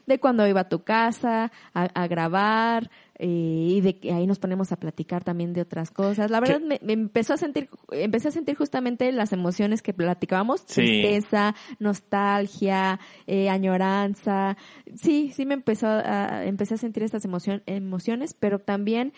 de 0.06 0.20
cuando 0.20 0.48
iba 0.48 0.62
a 0.62 0.70
tu 0.70 0.84
casa 0.84 1.52
a 1.74 2.08
grabar, 2.08 2.84
eh, 2.84 2.90
y 3.18 3.80
de 3.82 3.98
que 3.98 4.12
ahí 4.12 4.28
nos 4.28 4.40
ponemos 4.40 4.72
a 4.72 4.76
platicar 4.78 5.24
también 5.24 5.54
de 5.54 5.62
otras 5.62 5.92
cosas. 5.92 6.30
La 6.30 6.40
verdad 6.40 6.60
me, 6.60 6.80
empezó 6.92 7.34
a 7.34 7.38
sentir, 7.38 7.70
empecé 7.92 8.28
a 8.28 8.32
sentir 8.32 8.56
justamente 8.56 9.12
las 9.12 9.32
emociones 9.32 9.82
que 9.82 9.94
platicábamos, 9.94 10.66
tristeza, 10.66 11.56
nostalgia, 11.80 13.00
eh, 13.26 13.50
añoranza. 13.50 14.58
Sí, 14.96 15.32
sí 15.34 15.46
me 15.46 15.54
empezó 15.54 15.88
a, 15.88 16.46
empecé 16.46 16.74
a 16.74 16.78
sentir 16.78 17.04
estas 17.04 17.24
emociones, 17.26 18.34
pero 18.34 18.60
también 18.60 19.14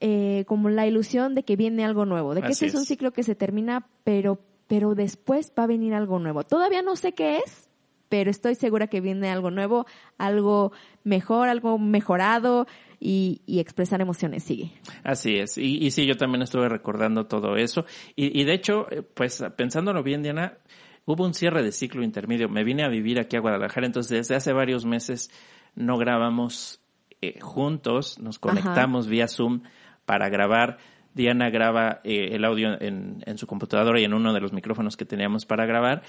eh, 0.00 0.44
como 0.46 0.68
la 0.68 0.86
ilusión 0.86 1.34
de 1.34 1.44
que 1.44 1.56
viene 1.56 1.84
algo 1.84 2.04
nuevo, 2.04 2.34
de 2.34 2.42
que 2.42 2.52
este 2.52 2.66
es 2.66 2.74
un 2.74 2.84
ciclo 2.84 3.12
que 3.12 3.22
se 3.22 3.34
termina, 3.34 3.86
pero, 4.04 4.40
pero 4.66 4.94
después 4.94 5.52
va 5.58 5.64
a 5.64 5.68
venir 5.68 5.94
algo 5.94 6.18
nuevo. 6.18 6.42
Todavía 6.42 6.82
no 6.82 6.96
sé 6.96 7.12
qué 7.12 7.38
es, 7.38 7.70
pero 8.12 8.30
estoy 8.30 8.56
segura 8.56 8.88
que 8.88 9.00
viene 9.00 9.30
algo 9.30 9.50
nuevo, 9.50 9.86
algo 10.18 10.72
mejor, 11.02 11.48
algo 11.48 11.78
mejorado, 11.78 12.66
y, 13.02 13.60
expresar 13.60 14.00
emociones 14.00 14.44
sigue. 14.44 14.72
Así 15.02 15.36
es. 15.36 15.58
Y, 15.58 15.84
y, 15.84 15.90
sí, 15.90 16.06
yo 16.06 16.16
también 16.16 16.42
estuve 16.42 16.68
recordando 16.68 17.26
todo 17.26 17.56
eso. 17.56 17.84
Y, 18.14 18.40
y 18.40 18.44
de 18.44 18.54
hecho, 18.54 18.86
eh, 18.90 19.02
pues 19.02 19.42
pensándolo 19.56 20.02
bien, 20.02 20.22
Diana, 20.22 20.58
hubo 21.04 21.24
un 21.24 21.34
cierre 21.34 21.62
de 21.62 21.72
ciclo 21.72 22.02
intermedio. 22.02 22.48
Me 22.48 22.64
vine 22.64 22.84
a 22.84 22.88
vivir 22.88 23.18
aquí 23.18 23.36
a 23.36 23.40
Guadalajara, 23.40 23.86
entonces 23.86 24.18
desde 24.18 24.36
hace 24.36 24.52
varios 24.52 24.84
meses 24.84 25.30
no 25.74 25.98
grabamos 25.98 26.80
eh, 27.20 27.40
juntos, 27.40 28.18
nos 28.18 28.38
conectamos 28.38 29.08
vía 29.08 29.26
Zoom 29.26 29.62
para 30.04 30.28
grabar. 30.28 30.78
Diana 31.14 31.50
graba 31.50 32.00
eh, 32.04 32.30
el 32.32 32.44
audio 32.44 32.80
en, 32.80 33.22
en, 33.26 33.36
su 33.36 33.46
computadora 33.46 34.00
y 34.00 34.04
en 34.04 34.14
uno 34.14 34.32
de 34.32 34.40
los 34.40 34.52
micrófonos 34.52 34.96
que 34.96 35.04
teníamos 35.04 35.44
para 35.44 35.66
grabar 35.66 36.02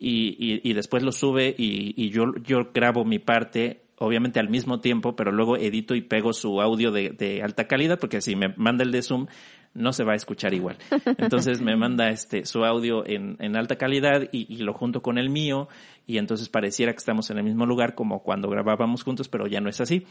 y, 0.00 0.36
y, 0.38 0.68
y 0.68 0.72
después 0.72 1.04
lo 1.04 1.12
sube 1.12 1.54
y, 1.56 1.94
y 1.96 2.10
yo, 2.10 2.34
yo 2.42 2.70
grabo 2.74 3.04
mi 3.04 3.20
parte 3.20 3.87
obviamente 3.98 4.40
al 4.40 4.48
mismo 4.48 4.80
tiempo, 4.80 5.16
pero 5.16 5.32
luego 5.32 5.56
edito 5.56 5.94
y 5.94 6.02
pego 6.02 6.32
su 6.32 6.60
audio 6.60 6.90
de, 6.90 7.10
de, 7.10 7.42
alta 7.42 7.66
calidad, 7.66 7.98
porque 7.98 8.20
si 8.20 8.36
me 8.36 8.48
manda 8.56 8.84
el 8.84 8.92
de 8.92 9.02
Zoom, 9.02 9.26
no 9.74 9.92
se 9.92 10.04
va 10.04 10.12
a 10.12 10.16
escuchar 10.16 10.54
igual. 10.54 10.76
Entonces 11.18 11.60
me 11.60 11.76
manda 11.76 12.08
este 12.08 12.44
su 12.44 12.64
audio 12.64 13.06
en, 13.06 13.36
en 13.40 13.56
alta 13.56 13.76
calidad 13.76 14.28
y, 14.32 14.52
y, 14.52 14.58
lo 14.58 14.72
junto 14.72 15.00
con 15.00 15.18
el 15.18 15.30
mío, 15.30 15.68
y 16.06 16.18
entonces 16.18 16.48
pareciera 16.48 16.92
que 16.92 16.98
estamos 16.98 17.30
en 17.30 17.38
el 17.38 17.44
mismo 17.44 17.66
lugar 17.66 17.94
como 17.94 18.22
cuando 18.22 18.48
grabábamos 18.48 19.02
juntos, 19.02 19.28
pero 19.28 19.46
ya 19.46 19.60
no 19.60 19.68
es 19.68 19.80
así. 19.80 20.06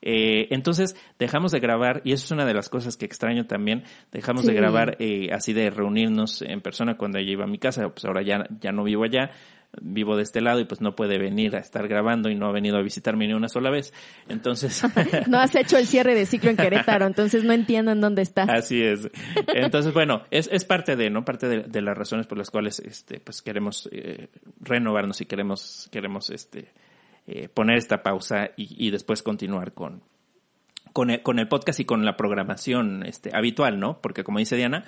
Eh, 0.00 0.46
entonces 0.50 0.96
dejamos 1.18 1.52
de 1.52 1.60
grabar, 1.60 2.02
y 2.04 2.12
eso 2.12 2.24
es 2.24 2.30
una 2.30 2.44
de 2.44 2.54
las 2.54 2.68
cosas 2.68 2.96
que 2.96 3.06
extraño 3.06 3.46
también, 3.46 3.84
dejamos 4.12 4.44
de 4.44 4.54
grabar 4.54 4.96
eh, 5.00 5.30
así 5.32 5.52
de 5.52 5.70
reunirnos 5.70 6.42
en 6.42 6.60
persona 6.60 6.96
cuando 6.96 7.18
ella 7.18 7.32
iba 7.32 7.44
a 7.44 7.48
mi 7.48 7.58
casa, 7.58 7.88
pues 7.88 8.04
ahora 8.04 8.22
ya, 8.22 8.46
ya 8.60 8.72
no 8.72 8.84
vivo 8.84 9.04
allá, 9.04 9.30
vivo 9.80 10.16
de 10.16 10.22
este 10.22 10.40
lado 10.40 10.60
y 10.60 10.64
pues 10.64 10.80
no 10.80 10.94
puede 10.94 11.18
venir 11.18 11.56
a 11.56 11.58
estar 11.58 11.86
grabando 11.88 12.30
y 12.30 12.34
no 12.34 12.46
ha 12.46 12.52
venido 12.52 12.76
a 12.76 12.82
visitarme 12.82 13.26
ni 13.26 13.34
una 13.34 13.48
sola 13.48 13.70
vez. 13.70 13.92
Entonces... 14.28 14.82
no 15.28 15.38
has 15.38 15.54
hecho 15.54 15.78
el 15.78 15.86
cierre 15.86 16.14
de 16.14 16.26
ciclo 16.26 16.50
en 16.50 16.56
Querétaro, 16.56 17.06
entonces 17.06 17.44
no 17.44 17.52
entiendo 17.52 17.92
en 17.92 18.00
dónde 18.00 18.22
estás. 18.22 18.48
Así 18.48 18.82
es. 18.82 19.08
Entonces, 19.48 19.92
bueno, 19.92 20.22
es, 20.30 20.48
es 20.52 20.64
parte 20.64 20.96
de, 20.96 21.10
¿no? 21.10 21.24
Parte 21.24 21.48
de, 21.48 21.82
las 21.82 21.96
razones 21.96 22.26
por 22.26 22.38
las 22.38 22.50
cuales, 22.50 22.80
este, 22.80 23.20
pues 23.20 23.42
queremos 23.42 23.88
eh, 23.92 24.28
renovarnos 24.60 25.20
y 25.20 25.26
queremos, 25.26 25.88
queremos, 25.92 26.30
este, 26.30 26.72
eh, 27.26 27.48
poner 27.48 27.76
esta 27.76 28.02
pausa 28.02 28.50
y, 28.56 28.86
y 28.86 28.90
después 28.90 29.22
continuar 29.22 29.72
con, 29.72 30.02
con 30.92 31.10
el, 31.10 31.22
con 31.22 31.38
el 31.38 31.48
podcast 31.48 31.80
y 31.80 31.84
con 31.84 32.04
la 32.04 32.16
programación, 32.16 33.04
este, 33.06 33.30
habitual, 33.32 33.78
¿no? 33.78 34.00
Porque 34.00 34.24
como 34.24 34.38
dice 34.38 34.56
Diana, 34.56 34.84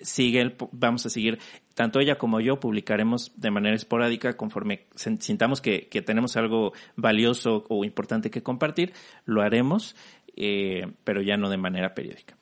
sigue, 0.00 0.56
vamos 0.72 1.06
a 1.06 1.10
seguir, 1.10 1.38
tanto 1.74 2.00
ella 2.00 2.16
como 2.18 2.40
yo 2.40 2.60
publicaremos 2.60 3.32
de 3.36 3.50
manera 3.50 3.76
esporádica 3.76 4.36
conforme 4.36 4.86
sintamos 4.94 5.60
que, 5.60 5.88
que 5.88 6.02
tenemos 6.02 6.36
algo 6.36 6.72
valioso 6.96 7.64
o 7.68 7.84
importante 7.84 8.30
que 8.30 8.42
compartir, 8.42 8.92
lo 9.24 9.42
haremos, 9.42 9.96
eh, 10.36 10.92
pero 11.04 11.22
ya 11.22 11.36
no 11.36 11.50
de 11.50 11.56
manera 11.56 11.94
periódica. 11.94 12.36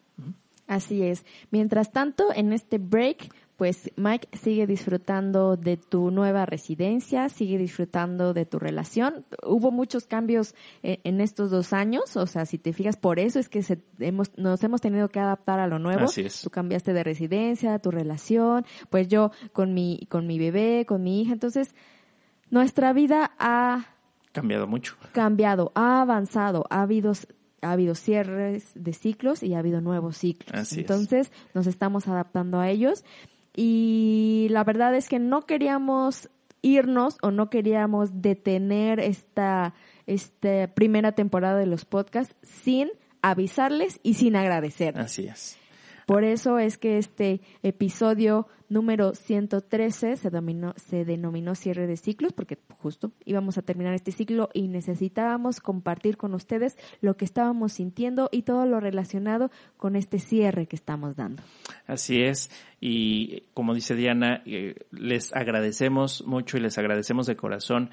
Así 0.67 1.03
es. 1.03 1.27
Mientras 1.51 1.93
tanto, 1.93 2.33
en 2.35 2.53
este 2.53 2.79
break 2.79 3.29
pues 3.57 3.93
Mike 3.97 4.29
sigue 4.37 4.67
disfrutando 4.67 5.57
de 5.57 5.77
tu 5.77 6.11
nueva 6.11 6.45
residencia, 6.45 7.29
sigue 7.29 7.57
disfrutando 7.57 8.35
de 8.35 8.47
tu 8.47 8.59
relación. 8.59 9.25
Hubo 9.45 9.71
muchos 9.71 10.07
cambios 10.07 10.55
eh, 10.83 11.01
en 11.05 11.21
estos 11.21 11.51
dos 11.51 11.73
años, 11.73 12.17
o 12.17 12.27
sea, 12.27 12.47
si 12.47 12.59
te 12.59 12.73
fijas, 12.73 12.97
por 12.97 13.21
eso 13.21 13.39
es 13.39 13.49
que 13.49 13.63
hemos, 14.01 14.37
nos 14.37 14.63
hemos 14.65 14.81
tenido 14.81 15.09
que 15.09 15.21
adaptar 15.21 15.61
a 15.61 15.69
lo 15.69 15.79
nuevo. 15.79 16.05
Así 16.05 16.23
es. 16.23 16.43
Tú 16.43 16.51
cambiaste 16.51 16.93
de 16.93 17.05
residencia, 17.05 17.79
tu 17.79 17.93
relación, 17.93 18.65
pues 18.91 19.09
yo 19.09 19.31
con 19.53 19.73
mi, 19.73 20.07
con 20.11 20.27
mi 20.27 20.39
bebé, 20.39 20.85
con 20.87 21.03
mi 21.05 21.23
hija. 21.23 21.33
Entonces, 21.33 21.75
nuestra 22.51 22.93
vida 22.93 23.33
ha 23.39 23.87
cambiado 24.33 24.67
mucho. 24.67 24.97
Cambiado, 25.13 25.71
ha 25.77 26.03
avanzado, 26.03 26.67
ha 26.71 26.83
habido 26.83 27.13
ha 27.63 27.73
habido 27.73 27.95
cierres 27.95 28.73
de 28.75 28.93
ciclos 28.93 29.43
y 29.43 29.55
ha 29.55 29.59
habido 29.59 29.81
nuevos 29.81 30.19
ciclos. 30.19 30.73
Entonces, 30.75 31.33
nos 31.55 31.67
estamos 31.67 32.07
adaptando 32.09 32.61
a 32.61 32.69
ellos 32.69 33.05
y 33.55 34.49
la 34.51 34.65
verdad 34.65 34.95
es 34.95 35.09
que 35.09 35.19
no 35.19 35.47
queríamos 35.47 36.29
irnos 36.63 37.19
o 37.23 37.31
no 37.31 37.51
queríamos 37.51 38.23
detener 38.23 38.99
esta, 38.99 39.75
esta 40.07 40.69
primera 40.75 41.13
temporada 41.13 41.59
de 41.59 41.67
los 41.67 41.85
podcasts 41.85 42.35
sin 42.43 42.91
avisarles 43.23 44.01
y 44.03 44.15
sin 44.15 44.37
agradecer. 44.37 44.99
Así 44.99 45.27
es. 45.27 45.59
Por 46.07 46.25
eso 46.25 46.59
es 46.59 46.79
que 46.79 46.99
este 46.99 47.41
episodio 47.63 48.47
número 48.69 49.15
113 49.15 50.17
se, 50.17 50.31
dominó, 50.31 50.75
se 50.77 51.05
denominó 51.05 51.55
cierre 51.55 51.87
de 51.87 51.97
ciclos, 51.97 52.33
porque 52.33 52.59
justo 52.79 53.13
íbamos 53.25 53.59
a 53.59 53.63
terminar 53.63 53.95
este 53.95 54.11
ciclo 54.11 54.49
y 54.53 54.69
necesitábamos 54.69 55.61
compartir 55.61 56.17
con 56.17 56.35
ustedes 56.35 56.77
lo 57.01 57.17
que 57.17 57.25
estábamos 57.25 57.75
sintiendo 57.75 58.29
y 58.33 58.43
todo 58.43 58.67
lo 58.67 58.81
relacionado 58.81 59.51
con 59.77 59.97
este 59.97 60.19
cierre 60.19 60.67
que 60.67 60.77
estamos 60.77 61.17
dando. 61.17 61.43
Así 61.87 62.23
es, 62.23 62.51
y 62.81 63.43
como 63.55 63.75
dice 63.75 63.95
Diana, 63.95 64.43
eh, 64.47 64.75
les 64.91 65.35
agradecemos 65.35 66.25
mucho 66.27 66.57
y 66.57 66.61
les 66.61 66.77
agradecemos 66.79 67.27
de 67.27 67.37
corazón 67.37 67.91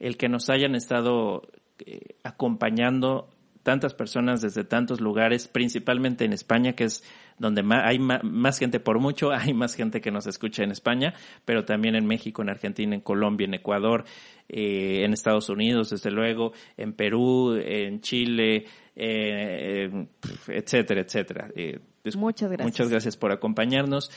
el 0.00 0.16
que 0.16 0.28
nos 0.28 0.50
hayan 0.50 0.74
estado 0.74 1.42
eh, 1.78 2.16
acompañando 2.24 3.28
tantas 3.62 3.94
personas 3.94 4.40
desde 4.40 4.64
tantos 4.64 5.00
lugares, 5.00 5.46
principalmente 5.46 6.24
en 6.24 6.32
España, 6.32 6.72
que 6.72 6.84
es 6.84 7.04
donde 7.38 7.62
hay 7.82 7.98
más 7.98 8.58
gente 8.58 8.80
por 8.80 8.98
mucho, 8.98 9.32
hay 9.32 9.54
más 9.54 9.74
gente 9.74 10.00
que 10.00 10.10
nos 10.10 10.26
escucha 10.26 10.62
en 10.62 10.70
España, 10.70 11.14
pero 11.44 11.64
también 11.64 11.94
en 11.94 12.06
México, 12.06 12.42
en 12.42 12.50
Argentina, 12.50 12.94
en 12.94 13.00
Colombia, 13.00 13.46
en 13.46 13.54
Ecuador, 13.54 14.04
eh, 14.48 15.04
en 15.04 15.12
Estados 15.12 15.48
Unidos, 15.48 15.90
desde 15.90 16.10
luego, 16.10 16.52
en 16.76 16.92
Perú, 16.92 17.54
en 17.54 18.00
Chile, 18.00 18.66
eh, 18.94 20.06
etcétera, 20.48 21.00
etcétera. 21.00 21.48
Eh, 21.54 21.78
pues, 22.02 22.16
muchas 22.16 22.50
gracias. 22.50 22.66
Muchas 22.66 22.88
gracias 22.88 23.16
por 23.16 23.32
acompañarnos, 23.32 24.10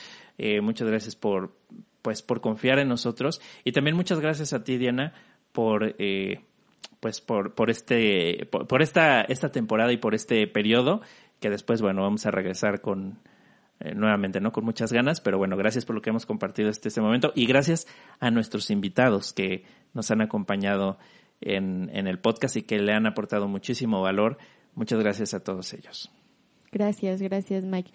muchas 0.62 0.88
gracias 0.88 1.16
por, 1.16 1.56
pues, 2.02 2.22
por 2.22 2.40
confiar 2.40 2.78
en 2.78 2.88
nosotros 2.88 3.40
y 3.64 3.72
también 3.72 3.96
muchas 3.96 4.20
gracias 4.20 4.52
a 4.52 4.62
ti, 4.64 4.76
Diana, 4.76 5.14
por 5.52 5.94
pues 7.00 7.20
por, 7.20 7.54
por 7.54 7.70
este, 7.70 8.48
por, 8.50 8.82
esta, 8.82 9.20
esta 9.22 9.52
temporada 9.52 9.92
y 9.92 9.96
por 9.96 10.14
este 10.14 10.46
periodo, 10.46 11.02
que 11.40 11.50
después, 11.50 11.82
bueno, 11.82 12.02
vamos 12.02 12.26
a 12.26 12.30
regresar 12.30 12.80
con, 12.80 13.18
eh, 13.80 13.94
nuevamente, 13.94 14.40
¿no? 14.40 14.52
Con 14.52 14.64
muchas 14.64 14.92
ganas, 14.92 15.20
pero 15.20 15.38
bueno, 15.38 15.56
gracias 15.56 15.84
por 15.84 15.94
lo 15.94 16.02
que 16.02 16.10
hemos 16.10 16.26
compartido 16.26 16.70
este, 16.70 16.88
este 16.88 17.00
momento 17.00 17.32
y 17.34 17.46
gracias 17.46 17.86
a 18.20 18.30
nuestros 18.30 18.70
invitados 18.70 19.32
que 19.32 19.64
nos 19.92 20.10
han 20.10 20.22
acompañado 20.22 20.98
en, 21.40 21.90
en 21.92 22.06
el 22.06 22.18
podcast 22.18 22.56
y 22.56 22.62
que 22.62 22.78
le 22.78 22.92
han 22.92 23.06
aportado 23.06 23.48
muchísimo 23.48 24.00
valor. 24.00 24.38
Muchas 24.74 24.98
gracias 25.00 25.34
a 25.34 25.44
todos 25.44 25.72
ellos. 25.74 26.10
Gracias, 26.72 27.20
gracias, 27.20 27.64
Mike. 27.64 27.90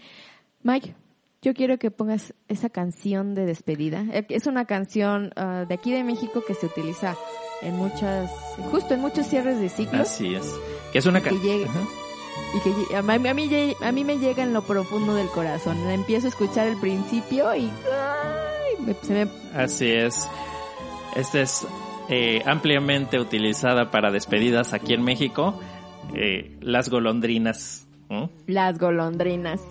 Mike, 0.63 0.95
yo 1.41 1.55
quiero 1.55 1.79
que 1.79 1.89
pongas 1.89 2.35
esa 2.47 2.69
canción 2.69 3.33
de 3.33 3.45
despedida. 3.45 4.05
Eh, 4.11 4.25
es 4.29 4.45
una 4.45 4.65
canción 4.65 5.31
ah, 5.35 5.65
de 5.67 5.73
aquí 5.73 5.91
de 5.91 6.03
México 6.03 6.43
que 6.45 6.53
se 6.53 6.67
utiliza 6.67 7.15
en 7.63 7.75
muchas, 7.75 8.29
justo 8.69 8.93
en 8.93 9.01
muchos 9.01 9.27
cierres 9.27 9.59
de 9.59 9.69
ciclos. 9.69 10.01
Así 10.01 10.35
es. 10.35 10.55
Que 10.91 10.99
es 10.99 11.05
una 11.07 11.21
canción. 11.21 12.10
Y 12.53 12.59
que 12.59 12.95
a 12.95 13.01
mí, 13.01 13.27
a, 13.81 13.91
mí, 13.91 14.03
me 14.03 14.17
llega 14.17 14.43
en 14.43 14.53
lo 14.53 14.61
profundo 14.61 15.15
del 15.15 15.27
corazón. 15.27 15.77
Empiezo 15.89 16.27
a 16.27 16.29
escuchar 16.29 16.67
el 16.67 16.77
principio 16.77 17.55
y... 17.55 17.69
Así 19.53 19.89
es. 19.89 20.27
Esta 21.15 21.41
es 21.41 21.67
eh, 22.09 22.41
ampliamente 22.45 23.19
utilizada 23.19 23.91
para 23.91 24.11
despedidas 24.11 24.73
aquí 24.73 24.93
en 24.93 25.03
México. 25.03 25.59
Eh, 26.13 26.57
las 26.61 26.89
golondrinas. 26.89 27.87
Las 28.47 28.77
golondrinas. 28.77 29.61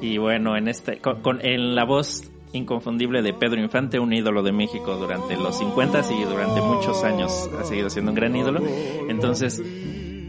Y 0.00 0.18
bueno, 0.18 0.56
en 0.56 0.68
este, 0.68 0.98
con, 0.98 1.40
en 1.42 1.74
la 1.74 1.84
voz 1.84 2.30
inconfundible 2.52 3.22
de 3.22 3.32
Pedro 3.32 3.60
Infante, 3.60 3.98
un 3.98 4.12
ídolo 4.12 4.42
de 4.42 4.52
México 4.52 4.96
durante 4.96 5.36
los 5.36 5.58
50 5.58 6.02
y 6.12 6.24
durante 6.24 6.60
muchos 6.60 7.02
años 7.04 7.48
ha 7.58 7.64
seguido 7.64 7.88
siendo 7.90 8.10
un 8.10 8.16
gran 8.16 8.34
ídolo. 8.36 8.60
Entonces, 9.08 9.62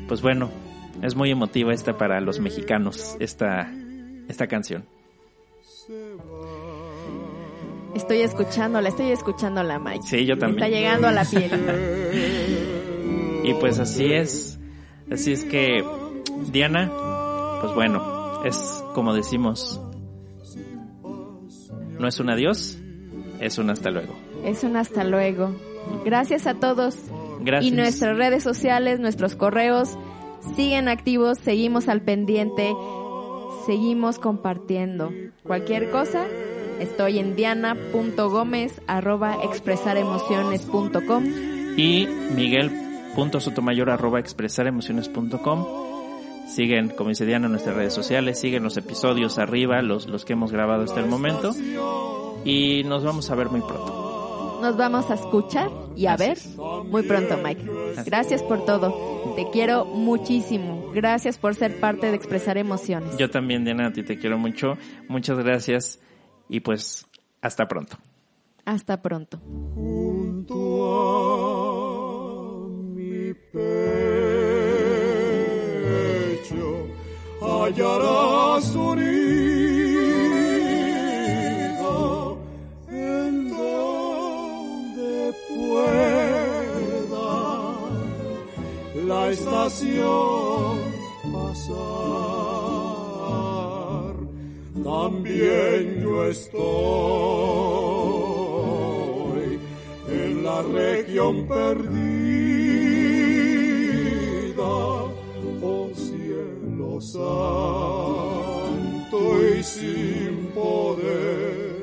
pues 0.08 0.22
bueno, 0.22 0.50
es 1.02 1.16
muy 1.16 1.32
emotiva 1.32 1.74
esta 1.74 1.98
para 1.98 2.22
los 2.22 2.40
mexicanos, 2.40 3.16
esta, 3.20 3.72
esta 4.28 4.48
canción. 4.48 4.86
Estoy 7.96 8.22
escuchándola, 8.22 8.90
estoy 8.90 9.12
escuchándola, 9.12 9.80
Mike. 9.80 10.04
Sí, 10.06 10.26
yo 10.26 10.38
también. 10.38 10.64
Está 10.64 10.76
llegando 10.76 11.08
a 11.08 11.12
la 11.12 11.26
piel. 11.26 11.52
y 13.44 13.54
pues 13.56 13.80
así 13.80 14.14
es. 14.14 14.60
Así 15.12 15.32
es 15.32 15.46
que, 15.46 15.84
Diana, 16.52 16.92
pues 17.62 17.74
bueno, 17.74 18.44
es 18.44 18.84
como 18.94 19.14
decimos, 19.14 19.82
no 21.98 22.08
es 22.08 22.20
un 22.20 22.30
adiós, 22.30 22.78
es 23.40 23.58
un 23.58 23.70
hasta 23.70 23.90
luego. 23.90 24.14
Es 24.44 24.64
un 24.64 24.76
hasta 24.76 25.04
luego. 25.04 25.56
Gracias 26.06 26.46
a 26.46 26.56
todos. 26.56 26.98
Gracias. 27.40 27.72
Y 27.72 27.76
nuestras 27.76 28.18
redes 28.18 28.44
sociales, 28.44 29.00
nuestros 29.00 29.36
correos, 29.36 29.98
siguen 30.56 30.88
activos, 30.88 31.38
seguimos 31.38 31.88
al 31.88 32.02
pendiente, 32.02 32.74
seguimos 33.66 34.20
compartiendo. 34.20 35.12
Cualquier 35.44 35.92
cosa, 35.92 36.26
estoy 36.80 37.20
en 37.20 37.36
diana.gomez 37.36 38.82
arroba 38.88 39.38
expresaremociones.com 39.44 41.24
y 41.78 42.08
miguel.sotomayor 42.36 43.90
arroba 43.90 44.20
expresaremociones.com. 44.20 45.66
Siguen, 46.48 46.90
como 46.90 47.10
dice 47.10 47.26
Diana, 47.26 47.48
en 47.48 47.52
nuestras 47.52 47.76
redes 47.76 47.94
sociales, 47.94 48.40
siguen 48.40 48.64
los 48.64 48.78
episodios 48.78 49.38
arriba, 49.38 49.82
los, 49.82 50.08
los 50.08 50.24
que 50.24 50.34
hemos 50.34 50.52
grabado 50.52 50.84
hasta 50.84 51.00
el 51.00 51.08
momento. 51.08 51.54
Y 52.46 52.84
nos 52.86 53.04
vamos 53.04 53.30
a 53.30 53.36
ver 53.36 53.50
muy 53.50 53.62
pronto. 53.62 54.60
Nos 54.62 54.78
vamos 54.78 55.12
a 55.12 55.16
escuchar 55.16 55.70
y 55.96 56.08
a 56.08 56.16
ver 56.16 56.38
muy 56.86 57.04
pronto, 57.04 57.38
Mike. 57.38 57.64
Gracias 58.06 58.42
por 58.42 58.66
todo. 58.66 59.17
Te 59.38 59.52
quiero 59.52 59.86
muchísimo. 59.86 60.90
Gracias 60.96 61.38
por 61.38 61.54
ser 61.54 61.80
parte 61.80 62.08
de 62.08 62.16
Expresar 62.16 62.58
Emociones. 62.58 63.16
Yo 63.20 63.30
también, 63.30 63.64
Diana, 63.64 63.86
a 63.86 63.94
ti 63.94 64.02
te 64.02 64.18
quiero 64.18 64.40
mucho. 64.40 64.80
Muchas 65.08 65.38
gracias 65.38 66.00
y 66.50 66.62
pues 66.62 67.06
hasta 67.40 67.68
pronto. 67.68 67.98
Hasta 68.66 69.00
pronto. 69.00 69.40
hallarás 77.68 78.76
un 78.76 79.00
estación 89.32 90.78
pasar. 91.34 91.78
También 94.84 96.02
yo 96.02 96.26
estoy 96.26 96.68
en 100.10 100.44
la 100.44 100.62
región 100.62 101.48
perdida 101.48 102.18
santo 107.02 107.98
y 109.56 109.64
sin 109.64 110.52
poder. 110.54 111.78